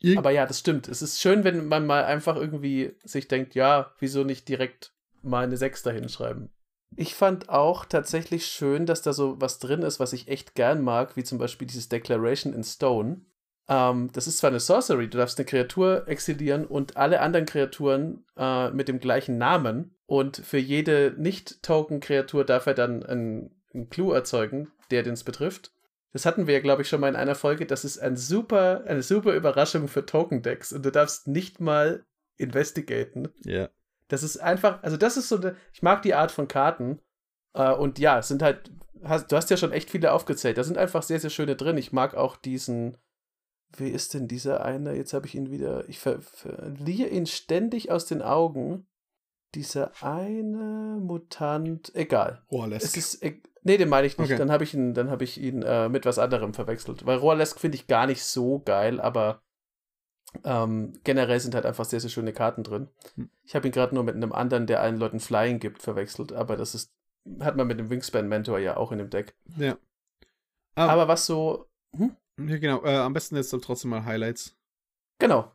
[0.00, 0.88] Ir aber ja, das stimmt.
[0.88, 4.92] Es ist schön, wenn man mal einfach irgendwie sich denkt, ja, wieso nicht direkt
[5.22, 6.50] mal eine 6 dahin schreiben.
[6.96, 10.82] Ich fand auch tatsächlich schön, dass da so was drin ist, was ich echt gern
[10.82, 13.22] mag, wie zum Beispiel dieses Declaration in Stone.
[13.68, 18.24] Ähm, das ist zwar eine Sorcery, du darfst eine Kreatur exilieren und alle anderen Kreaturen
[18.36, 19.96] äh, mit dem gleichen Namen.
[20.06, 25.72] Und für jede Nicht-Token-Kreatur darf er dann einen, einen Clue erzeugen, der den es betrifft.
[26.12, 27.64] Das hatten wir ja, glaube ich, schon mal in einer Folge.
[27.64, 30.74] Das ist ein super, eine super Überraschung für Token-Decks.
[30.74, 32.04] Und du darfst nicht mal
[32.36, 33.28] investigaten.
[33.44, 33.70] Ja.
[34.12, 37.00] Das ist einfach, also das ist so eine, ich mag die Art von Karten.
[37.54, 38.70] Äh, und ja, es sind halt,
[39.02, 40.58] hast, du hast ja schon echt viele aufgezählt.
[40.58, 41.78] Da sind einfach sehr, sehr schöne drin.
[41.78, 42.98] Ich mag auch diesen,
[43.74, 44.94] wie ist denn dieser eine?
[44.94, 48.86] Jetzt habe ich ihn wieder, ich ver, verliere ihn ständig aus den Augen.
[49.54, 52.42] Dieser eine Mutant, egal.
[52.50, 52.84] Rohrlesk.
[52.84, 54.28] Es ist, e, nee, den meine ich nicht.
[54.28, 54.38] Okay.
[54.38, 57.06] Dann habe ich ihn, dann habe ich ihn äh, mit was anderem verwechselt.
[57.06, 59.40] Weil Rohrlesk finde ich gar nicht so geil, aber
[60.44, 62.88] ähm, generell sind halt einfach sehr, sehr schöne Karten drin.
[63.16, 63.30] Hm.
[63.44, 66.56] Ich habe ihn gerade nur mit einem anderen, der allen Leuten Flying gibt, verwechselt, aber
[66.56, 66.92] das ist,
[67.40, 69.34] hat man mit dem Wingspan Mentor ja auch in dem Deck.
[69.56, 69.76] Ja.
[70.74, 71.68] Aber, aber was so.
[71.96, 72.16] Hm?
[72.38, 72.82] Ja, genau.
[72.84, 74.56] Äh, am besten jetzt trotzdem mal Highlights.
[75.18, 75.52] Genau.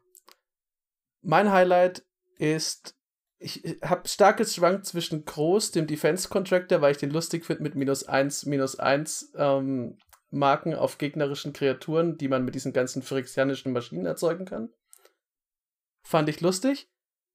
[1.21, 2.05] Mein Highlight
[2.37, 2.95] ist,
[3.39, 7.75] ich habe stark geschwankt zwischen Groß, dem Defense Contractor, weil ich den lustig finde mit
[7.75, 9.97] minus 1, minus 1 ähm,
[10.29, 14.69] Marken auf gegnerischen Kreaturen, die man mit diesen ganzen phyrexianischen Maschinen erzeugen kann.
[16.03, 16.89] Fand ich lustig.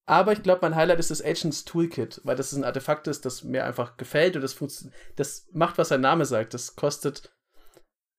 [0.05, 3.45] Aber ich glaube, mein Highlight ist das Agents Toolkit, weil das ein Artefakt ist, das
[3.45, 4.57] mir einfach gefällt und das,
[5.15, 6.55] das macht, was sein Name sagt.
[6.55, 7.33] Das kostet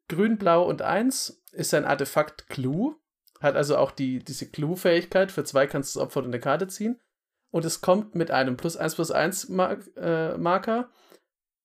[0.07, 2.95] grün, blau und 1, ist ein Artefakt Clue,
[3.41, 5.31] hat also auch die, diese Clue-Fähigkeit.
[5.31, 7.01] Für zwei kannst du das Opfer und eine Karte ziehen.
[7.51, 10.89] Und es kommt mit einem plus 1 plus 1 Mark äh, Marker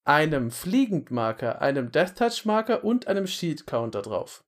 [0.08, 4.42] einem Fliegendmarker, einem Death Touch Marker und einem Shield Counter drauf.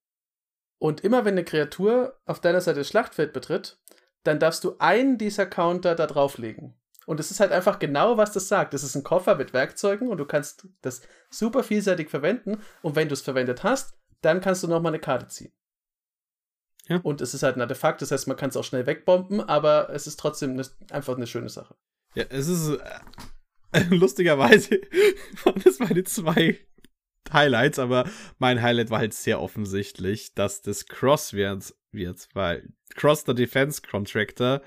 [0.78, 3.78] Und immer wenn eine Kreatur auf deiner Seite das Schlachtfeld betritt,
[4.22, 6.80] dann darfst du einen dieser Counter da drauflegen.
[7.04, 8.72] Und es ist halt einfach genau, was das sagt.
[8.72, 12.62] Das ist ein Koffer mit Werkzeugen und du kannst das super vielseitig verwenden.
[12.80, 15.52] Und wenn du es verwendet hast, dann kannst du nochmal eine Karte ziehen.
[16.86, 17.00] Ja.
[17.02, 19.90] Und es ist halt ein Artefakt, das heißt, man kann es auch schnell wegbomben, aber
[19.90, 21.76] es ist trotzdem eine, einfach eine schöne Sache.
[22.14, 22.78] Ja, es ist äh,
[23.90, 24.80] lustigerweise
[25.44, 26.58] waren das meine zwei
[27.32, 33.24] Highlights, aber mein Highlight war halt sehr offensichtlich, dass das Cross wird, wird weil Cross
[33.26, 34.62] the Defense Contractor,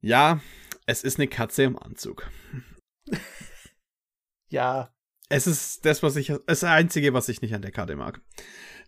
[0.00, 0.40] ja,
[0.86, 2.30] es ist eine Katze im Anzug.
[4.48, 4.94] ja.
[5.28, 8.20] Es ist das, was ich, das Einzige, was ich nicht an der Karte mag.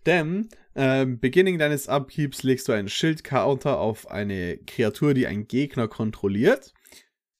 [0.05, 5.87] Denn, äh, Beginning deines Upkeeps legst du einen Schild-Counter auf eine Kreatur, die ein Gegner
[5.87, 6.74] kontrolliert.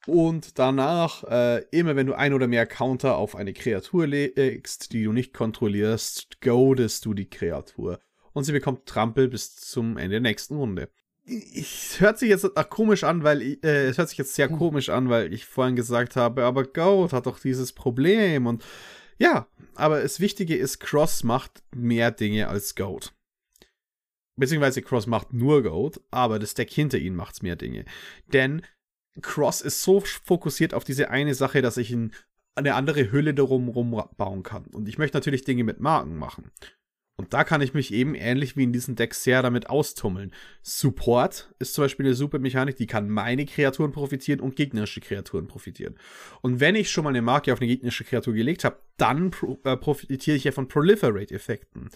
[0.08, 5.04] Und danach, äh, immer wenn du ein oder mehr Counter auf eine Kreatur legst, die
[5.04, 8.00] du nicht kontrollierst, goadest du die Kreatur.
[8.34, 10.90] Und sie bekommt Trampel bis zum Ende der nächsten Runde.
[11.26, 14.58] Es hört sich jetzt komisch an, weil ich, äh, es hört sich jetzt sehr hm.
[14.58, 18.64] komisch an, weil ich vorhin gesagt habe, aber Goat hat doch dieses Problem und
[19.18, 23.14] ja, aber das Wichtige ist, Cross macht mehr Dinge als Goat.
[24.36, 27.86] Beziehungsweise Cross macht nur Goat, aber das Deck hinter ihm macht mehr Dinge.
[28.34, 28.62] Denn
[29.22, 32.12] Cross ist so fokussiert auf diese eine Sache, dass ich ein,
[32.56, 33.72] eine andere Hülle darum
[34.18, 34.66] bauen kann.
[34.66, 36.52] Und ich möchte natürlich Dinge mit Marken machen.
[37.18, 40.34] Und da kann ich mich eben ähnlich wie in diesen Decks sehr damit austummeln.
[40.64, 45.48] Support ist zum Beispiel eine super Mechanik, die kann meine Kreaturen profitieren und gegnerische Kreaturen
[45.48, 45.96] profitieren.
[46.42, 49.32] Und wenn ich schon mal eine Marke auf eine gegnerische Kreatur gelegt habe, dann
[49.64, 51.90] äh, profitiere ich ja von Proliferate-Effekten.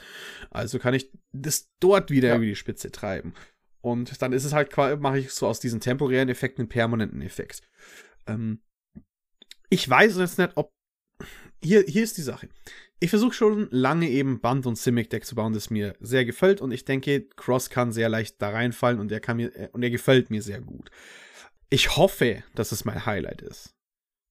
[0.51, 2.35] Also kann ich das dort wieder ja.
[2.37, 3.33] über die Spitze treiben.
[3.81, 7.61] Und dann ist es halt, mache ich so aus diesen temporären Effekten einen permanenten Effekt.
[8.27, 8.61] Ähm,
[9.69, 10.71] ich weiß jetzt nicht, ob.
[11.61, 12.49] Hier, hier ist die Sache.
[13.01, 16.61] Ich versuche schon lange eben Band- und Simic-Deck zu bauen, das mir sehr gefällt.
[16.61, 19.89] Und ich denke, Cross kann sehr leicht da reinfallen und er kann mir, und er
[19.89, 20.89] gefällt mir sehr gut.
[21.69, 23.75] Ich hoffe, dass es mein Highlight ist.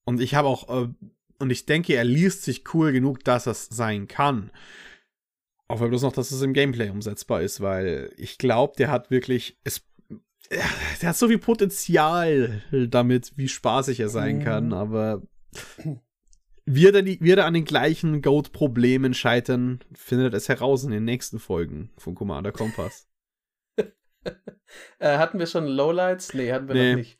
[0.05, 0.89] Und ich habe auch, äh,
[1.39, 4.51] und ich denke, er liest sich cool genug, dass es sein kann.
[5.69, 9.55] Auch bloß noch, dass es im Gameplay umsetzbar ist, weil ich glaube, der hat wirklich,
[9.63, 9.85] es,
[10.49, 14.43] der hat so viel Potenzial damit, wie spaßig er sein mhm.
[14.43, 15.21] kann, aber
[16.65, 21.05] wird er, die, wird er an den gleichen Goat-Problemen scheitern, findet es heraus in den
[21.05, 23.07] nächsten Folgen von Commander Kompass.
[23.77, 26.33] äh, hatten wir schon Lowlights?
[26.33, 26.89] Nee, hatten wir nee.
[26.91, 27.19] noch nicht.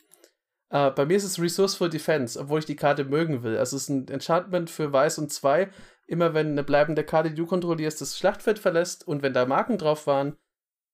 [0.72, 3.58] Uh, bei mir ist es Resourceful Defense, obwohl ich die Karte mögen will.
[3.58, 5.70] Also es ist ein Enchantment für Weiß und 2.
[6.10, 9.78] Immer wenn eine bleibende Karte, die du kontrollierst, das Schlachtfeld verlässt und wenn da Marken
[9.78, 10.38] drauf waren,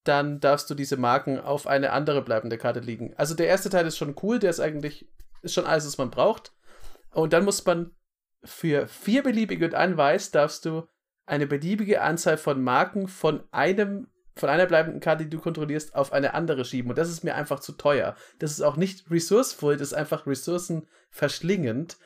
[0.04, 3.14] dann darfst du diese Marken auf eine andere bleibende Karte liegen.
[3.16, 5.08] Also der erste Teil ist schon cool, der ist eigentlich,
[5.42, 6.52] ist schon alles, was man braucht.
[7.12, 7.96] Und dann muss man
[8.44, 10.86] für vier beliebige und ein Weiß darfst du
[11.26, 16.12] eine beliebige Anzahl von Marken von einem von einer bleibenden Karte, die du kontrollierst, auf
[16.12, 16.90] eine andere schieben.
[16.90, 18.18] Und das ist mir einfach zu teuer.
[18.40, 21.98] Das ist auch nicht resourceful, das ist einfach ressourcenverschlingend.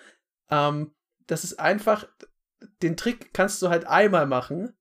[0.52, 0.92] Ähm,
[1.26, 2.08] das ist einfach,
[2.82, 4.74] den Trick kannst du halt einmal machen,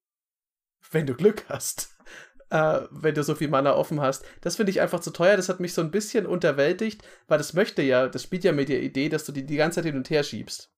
[0.90, 1.94] wenn du Glück hast.
[2.50, 4.24] Äh, wenn du so viel Mana offen hast.
[4.40, 5.36] Das finde ich einfach zu teuer.
[5.36, 8.70] Das hat mich so ein bisschen unterwältigt, weil das möchte ja, das spielt ja mit
[8.70, 10.72] der Idee, dass du die die ganze Zeit hin und her schiebst.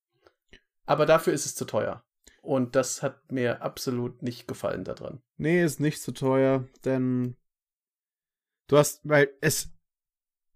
[0.85, 2.05] Aber dafür ist es zu teuer.
[2.43, 5.23] Und das hat mir absolut nicht gefallen daran.
[5.37, 7.37] Nee, ist nicht zu teuer, denn
[8.67, 9.71] du hast, weil es,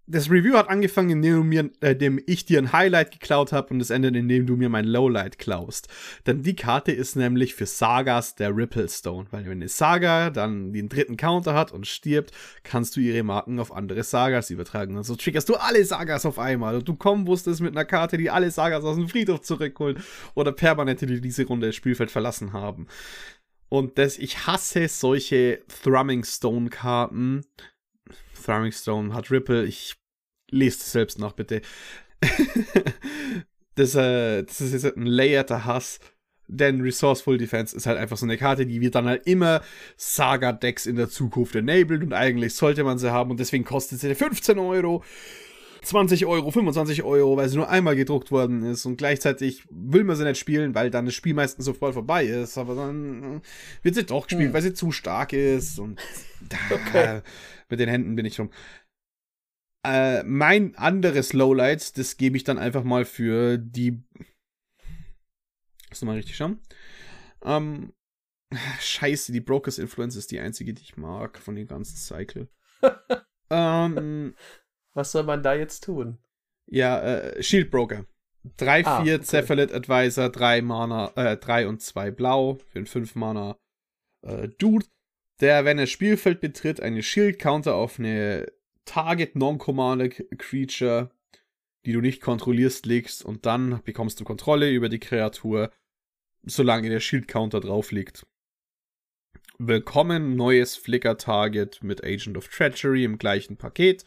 [0.07, 3.73] das Review hat angefangen, indem, du mir, äh, indem ich dir ein Highlight geklaut habe
[3.73, 5.89] und es endet, indem du mir mein Lowlight klaust.
[6.27, 10.91] Denn die Karte ist nämlich für Sagas der Ripplestone, weil wenn eine Saga dann den
[10.91, 12.33] dritten Counter hat und stirbt,
[12.65, 14.97] kannst du ihre Marken auf andere Sagas übertragen.
[14.97, 18.19] Und so triggerst du alle Sagas auf einmal und du kommen wusstest mit einer Karte,
[18.19, 19.99] die alle Sagas aus dem Friedhof zurückholt
[20.35, 22.89] oder Permanente, die diese Runde das Spielfeld verlassen haben.
[23.71, 27.45] Und das, ich hasse solche Thrumming Stone Karten,
[28.45, 29.65] Throwing Stone hat Ripple.
[29.65, 29.95] Ich
[30.51, 31.63] lese es selbst nach, bitte.
[33.75, 36.01] das, äh, das ist jetzt ein layerter Hass.
[36.47, 39.63] Denn Resourceful Defense ist halt einfach so eine Karte, die wird dann halt immer
[39.97, 44.15] Saga-Decks in der Zukunft enabled und eigentlich sollte man sie haben und deswegen kostet sie
[44.15, 45.03] 15 Euro.
[45.85, 50.17] 20 Euro, 25 Euro, weil sie nur einmal gedruckt worden ist und gleichzeitig will man
[50.17, 53.43] sie nicht spielen, weil dann das Spiel meistens sofort vorbei ist, aber dann
[53.83, 54.55] wird sie doch gespielt, hm.
[54.55, 56.01] weil sie zu stark ist und
[56.71, 57.21] okay.
[57.69, 58.51] mit den Händen bin ich rum.
[59.85, 64.03] Äh, mein anderes Lowlight, das gebe ich dann einfach mal für die.
[65.91, 66.61] Lass mal richtig schauen.
[67.45, 67.93] Ähm,
[68.81, 72.49] scheiße, die Brokers Influence ist die einzige, die ich mag von den ganzen Cycle.
[73.51, 74.35] ähm,
[74.95, 76.19] Was soll man da jetzt tun?
[76.67, 78.07] Ja, äh, Shield Broker.
[78.57, 79.21] 3, 4 ah, okay.
[79.23, 83.57] Cephalid Advisor, 3 Mana, äh, 3 und 2 Blau für einen 5 Mana
[84.23, 84.87] äh, Dude,
[85.41, 88.47] der, wenn er Spielfeld betritt, eine Shield Counter auf eine
[88.85, 91.11] Target Non-Commander Creature,
[91.87, 95.71] die du nicht kontrollierst, legst und dann bekommst du Kontrolle über die Kreatur,
[96.45, 98.27] solange der Shield Counter drauf liegt.
[99.59, 104.05] Willkommen, neues Flicker Target mit Agent of Treachery im gleichen Paket.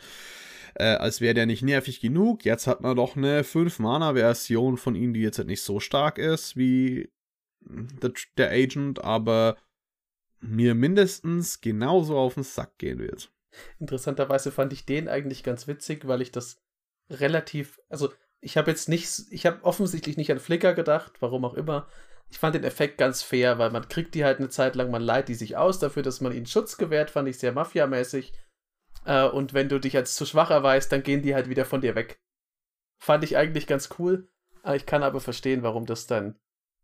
[0.80, 2.46] Äh, als wäre der nicht nervig genug.
[2.46, 6.56] Jetzt hat man doch eine 5-Mana-Version von ihm, die jetzt halt nicht so stark ist
[6.56, 7.10] wie
[7.62, 9.58] der, der Agent, aber
[10.40, 13.32] mir mindestens genauso auf den Sack gehen wird.
[13.80, 16.62] Interessanterweise fand ich den eigentlich ganz witzig, weil ich das
[17.10, 21.56] relativ, also ich habe jetzt nicht, ich habe offensichtlich nicht an Flickr gedacht, warum auch
[21.56, 21.88] immer.
[22.30, 25.02] Ich fand den Effekt ganz fair, weil man kriegt die halt eine Zeit lang, man
[25.02, 28.34] leiht die sich aus dafür, dass man ihnen Schutz gewährt, fand ich sehr mafiamäßig.
[29.08, 31.82] Äh, und wenn du dich als zu schwach erweist, dann gehen die halt wieder von
[31.82, 32.20] dir weg.
[33.00, 34.28] Fand ich eigentlich ganz cool.
[34.76, 36.36] Ich kann aber verstehen, warum das dann.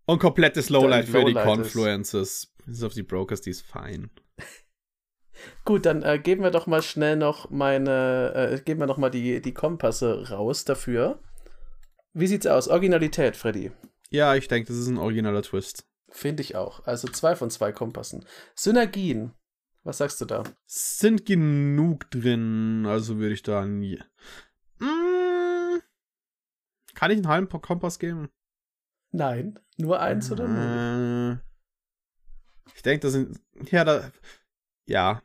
[0.06, 2.54] Und komplettes Lowlight für die Confluences.
[2.66, 4.10] Bis auf die Brokers, die ist fein.
[5.66, 9.10] Gut, dann äh, geben wir doch mal schnell noch meine, äh, geben wir noch mal
[9.10, 11.20] die, die Kompasse raus dafür.
[12.14, 12.70] Wie sieht's aus?
[12.70, 13.72] Originalität, Freddy.
[14.10, 15.86] Ja, ich denke, das ist ein originaler Twist.
[16.10, 16.86] Finde ich auch.
[16.86, 18.26] Also zwei von zwei Kompassen.
[18.56, 19.34] Synergien.
[19.84, 20.44] Was sagst du da?
[20.66, 24.00] Sind genug drin, also würde ich da nie.
[24.80, 25.82] Mmh,
[26.96, 28.30] kann ich einen halben Kompass geben?
[29.12, 31.38] Nein, nur eins oder null?
[31.38, 33.40] Äh, ich denke, das sind.
[33.72, 34.12] Ja, da.
[34.86, 35.22] Ja.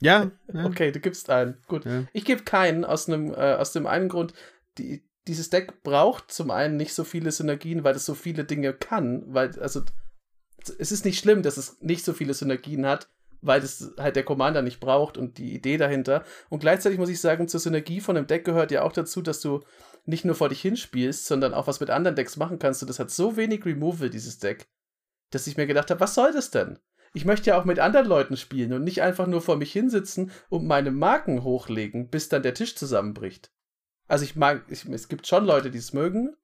[0.00, 0.30] Ja.
[0.52, 0.64] ja.
[0.64, 1.60] Okay, du gibst einen.
[1.66, 1.84] Gut.
[1.84, 2.04] Ja.
[2.12, 4.34] Ich gebe keinen aus, einem, äh, aus dem einen Grund,
[4.78, 8.72] die, dieses Deck braucht zum einen nicht so viele Synergien, weil es so viele Dinge
[8.72, 9.24] kann.
[9.34, 9.82] Weil, also,
[10.78, 13.10] es ist nicht schlimm, dass es nicht so viele Synergien hat,
[13.44, 16.24] weil es halt der Commander nicht braucht und die Idee dahinter.
[16.48, 19.40] Und gleichzeitig muss ich sagen, zur Synergie von einem Deck gehört ja auch dazu, dass
[19.40, 19.60] du
[20.06, 22.82] nicht nur vor dich hinspielst, sondern auch was mit anderen Decks machen kannst.
[22.82, 24.66] Und das hat so wenig Removal, dieses Deck,
[25.30, 26.78] dass ich mir gedacht habe, was soll das denn?
[27.12, 30.32] Ich möchte ja auch mit anderen Leuten spielen und nicht einfach nur vor mich hinsitzen
[30.48, 33.52] und meine Marken hochlegen, bis dann der Tisch zusammenbricht.
[34.08, 36.34] Also ich mag, ich, es gibt schon Leute, die es mögen.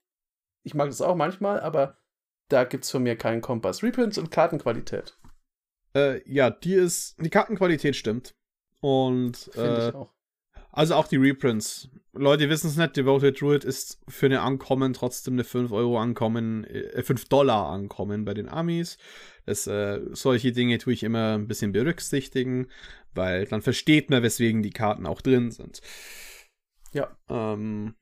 [0.62, 1.96] Ich mag das auch manchmal, aber
[2.48, 3.82] da gibt es von mir keinen Kompass.
[3.82, 5.19] Reprints und Kartenqualität.
[5.94, 8.34] Äh, ja, die ist, die Kartenqualität stimmt.
[8.80, 10.12] Und äh, auch.
[10.72, 11.88] also auch die Reprints.
[12.12, 16.64] Leute wissen es nicht, Devoted Druid ist für eine Ankommen trotzdem eine 5 Euro Ankommen,
[16.64, 18.98] äh, 5 Dollar Ankommen bei den Amis.
[19.46, 22.68] Das, äh, solche Dinge tue ich immer ein bisschen berücksichtigen,
[23.14, 25.80] weil dann versteht man, weswegen die Karten auch drin sind.
[26.92, 27.16] Ja.
[27.28, 27.94] Ähm,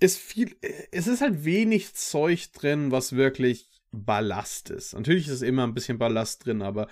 [0.00, 0.56] ist viel,
[0.90, 4.94] es ist halt wenig Zeug drin, was wirklich Ballast ist.
[4.94, 6.88] Natürlich ist immer ein bisschen Ballast drin, aber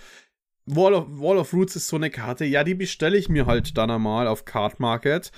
[0.67, 3.77] Wall of, Wall of Roots ist so eine Karte, ja, die bestelle ich mir halt
[3.77, 5.31] dann einmal auf Card Market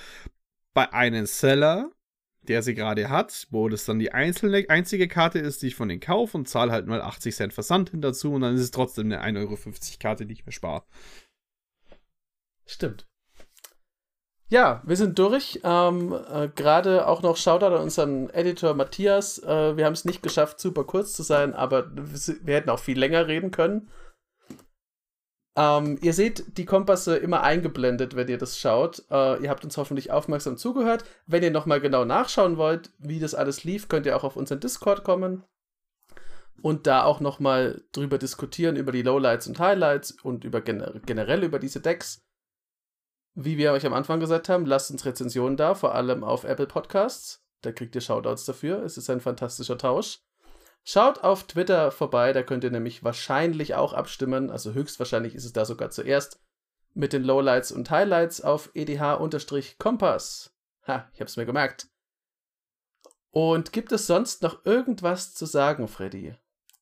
[0.73, 1.91] bei einem Seller,
[2.43, 5.89] der sie gerade hat, wo das dann die einzelne, einzige Karte ist, die ich von
[5.89, 8.71] denen kaufe und zahle halt mal 80 Cent Versand hin dazu und dann ist es
[8.71, 9.59] trotzdem eine 1,50 Euro
[9.99, 10.85] Karte, die ich mir spare.
[12.67, 13.07] Stimmt.
[14.49, 15.61] Ja, wir sind durch.
[15.65, 19.39] Ähm, äh, Gerade auch noch Shoutout an unseren Editor Matthias.
[19.43, 22.99] Äh, wir haben es nicht geschafft, super kurz zu sein, aber wir hätten auch viel
[22.99, 23.91] länger reden können.
[25.57, 29.03] Ähm, ihr seht die Kompasse immer eingeblendet, wenn ihr das schaut.
[29.11, 31.05] Äh, ihr habt uns hoffentlich aufmerksam zugehört.
[31.27, 34.61] Wenn ihr nochmal genau nachschauen wollt, wie das alles lief, könnt ihr auch auf unseren
[34.61, 35.45] Discord kommen
[36.63, 41.43] und da auch nochmal drüber diskutieren, über die Lowlights und Highlights und über gener generell
[41.43, 42.26] über diese Decks.
[43.39, 46.67] Wie wir euch am Anfang gesagt haben, lasst uns Rezensionen da, vor allem auf Apple
[46.67, 47.45] Podcasts.
[47.61, 48.83] Da kriegt ihr Shoutouts dafür.
[48.83, 50.21] Es ist ein fantastischer Tausch.
[50.85, 54.51] Schaut auf Twitter vorbei, da könnt ihr nämlich wahrscheinlich auch abstimmen.
[54.51, 56.41] Also höchstwahrscheinlich ist es da sogar zuerst
[56.95, 60.55] mit den Lowlights und Highlights auf edh-kompass.
[60.87, 61.89] Ha, ich hab's mir gemerkt.
[63.33, 66.35] Und gibt es sonst noch irgendwas zu sagen, Freddy?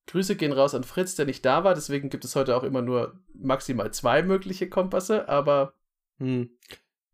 [0.06, 2.82] Grüße gehen raus an Fritz, der nicht da war, deswegen gibt es heute auch immer
[2.82, 5.74] nur maximal zwei mögliche Kompasse, aber
[6.18, 6.50] hm.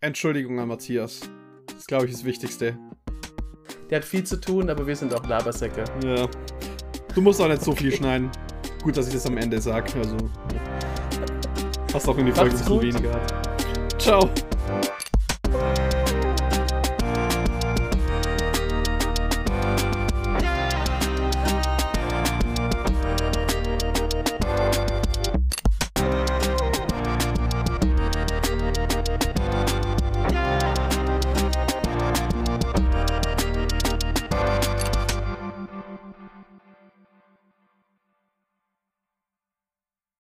[0.01, 1.21] Entschuldigung an Matthias.
[1.67, 2.79] Das ist, glaube ich, das Wichtigste.
[3.91, 5.85] Der hat viel zu tun, aber wir sind auch Labersäcke.
[6.05, 6.29] Ja.
[7.15, 8.31] Du musst auch nicht so viel schneiden.
[8.83, 9.93] Gut, dass ich das am Ende sage.
[9.99, 10.17] Also.
[11.93, 13.21] Hast auch in die Folge ein bisschen weniger.
[13.99, 14.31] Ciao.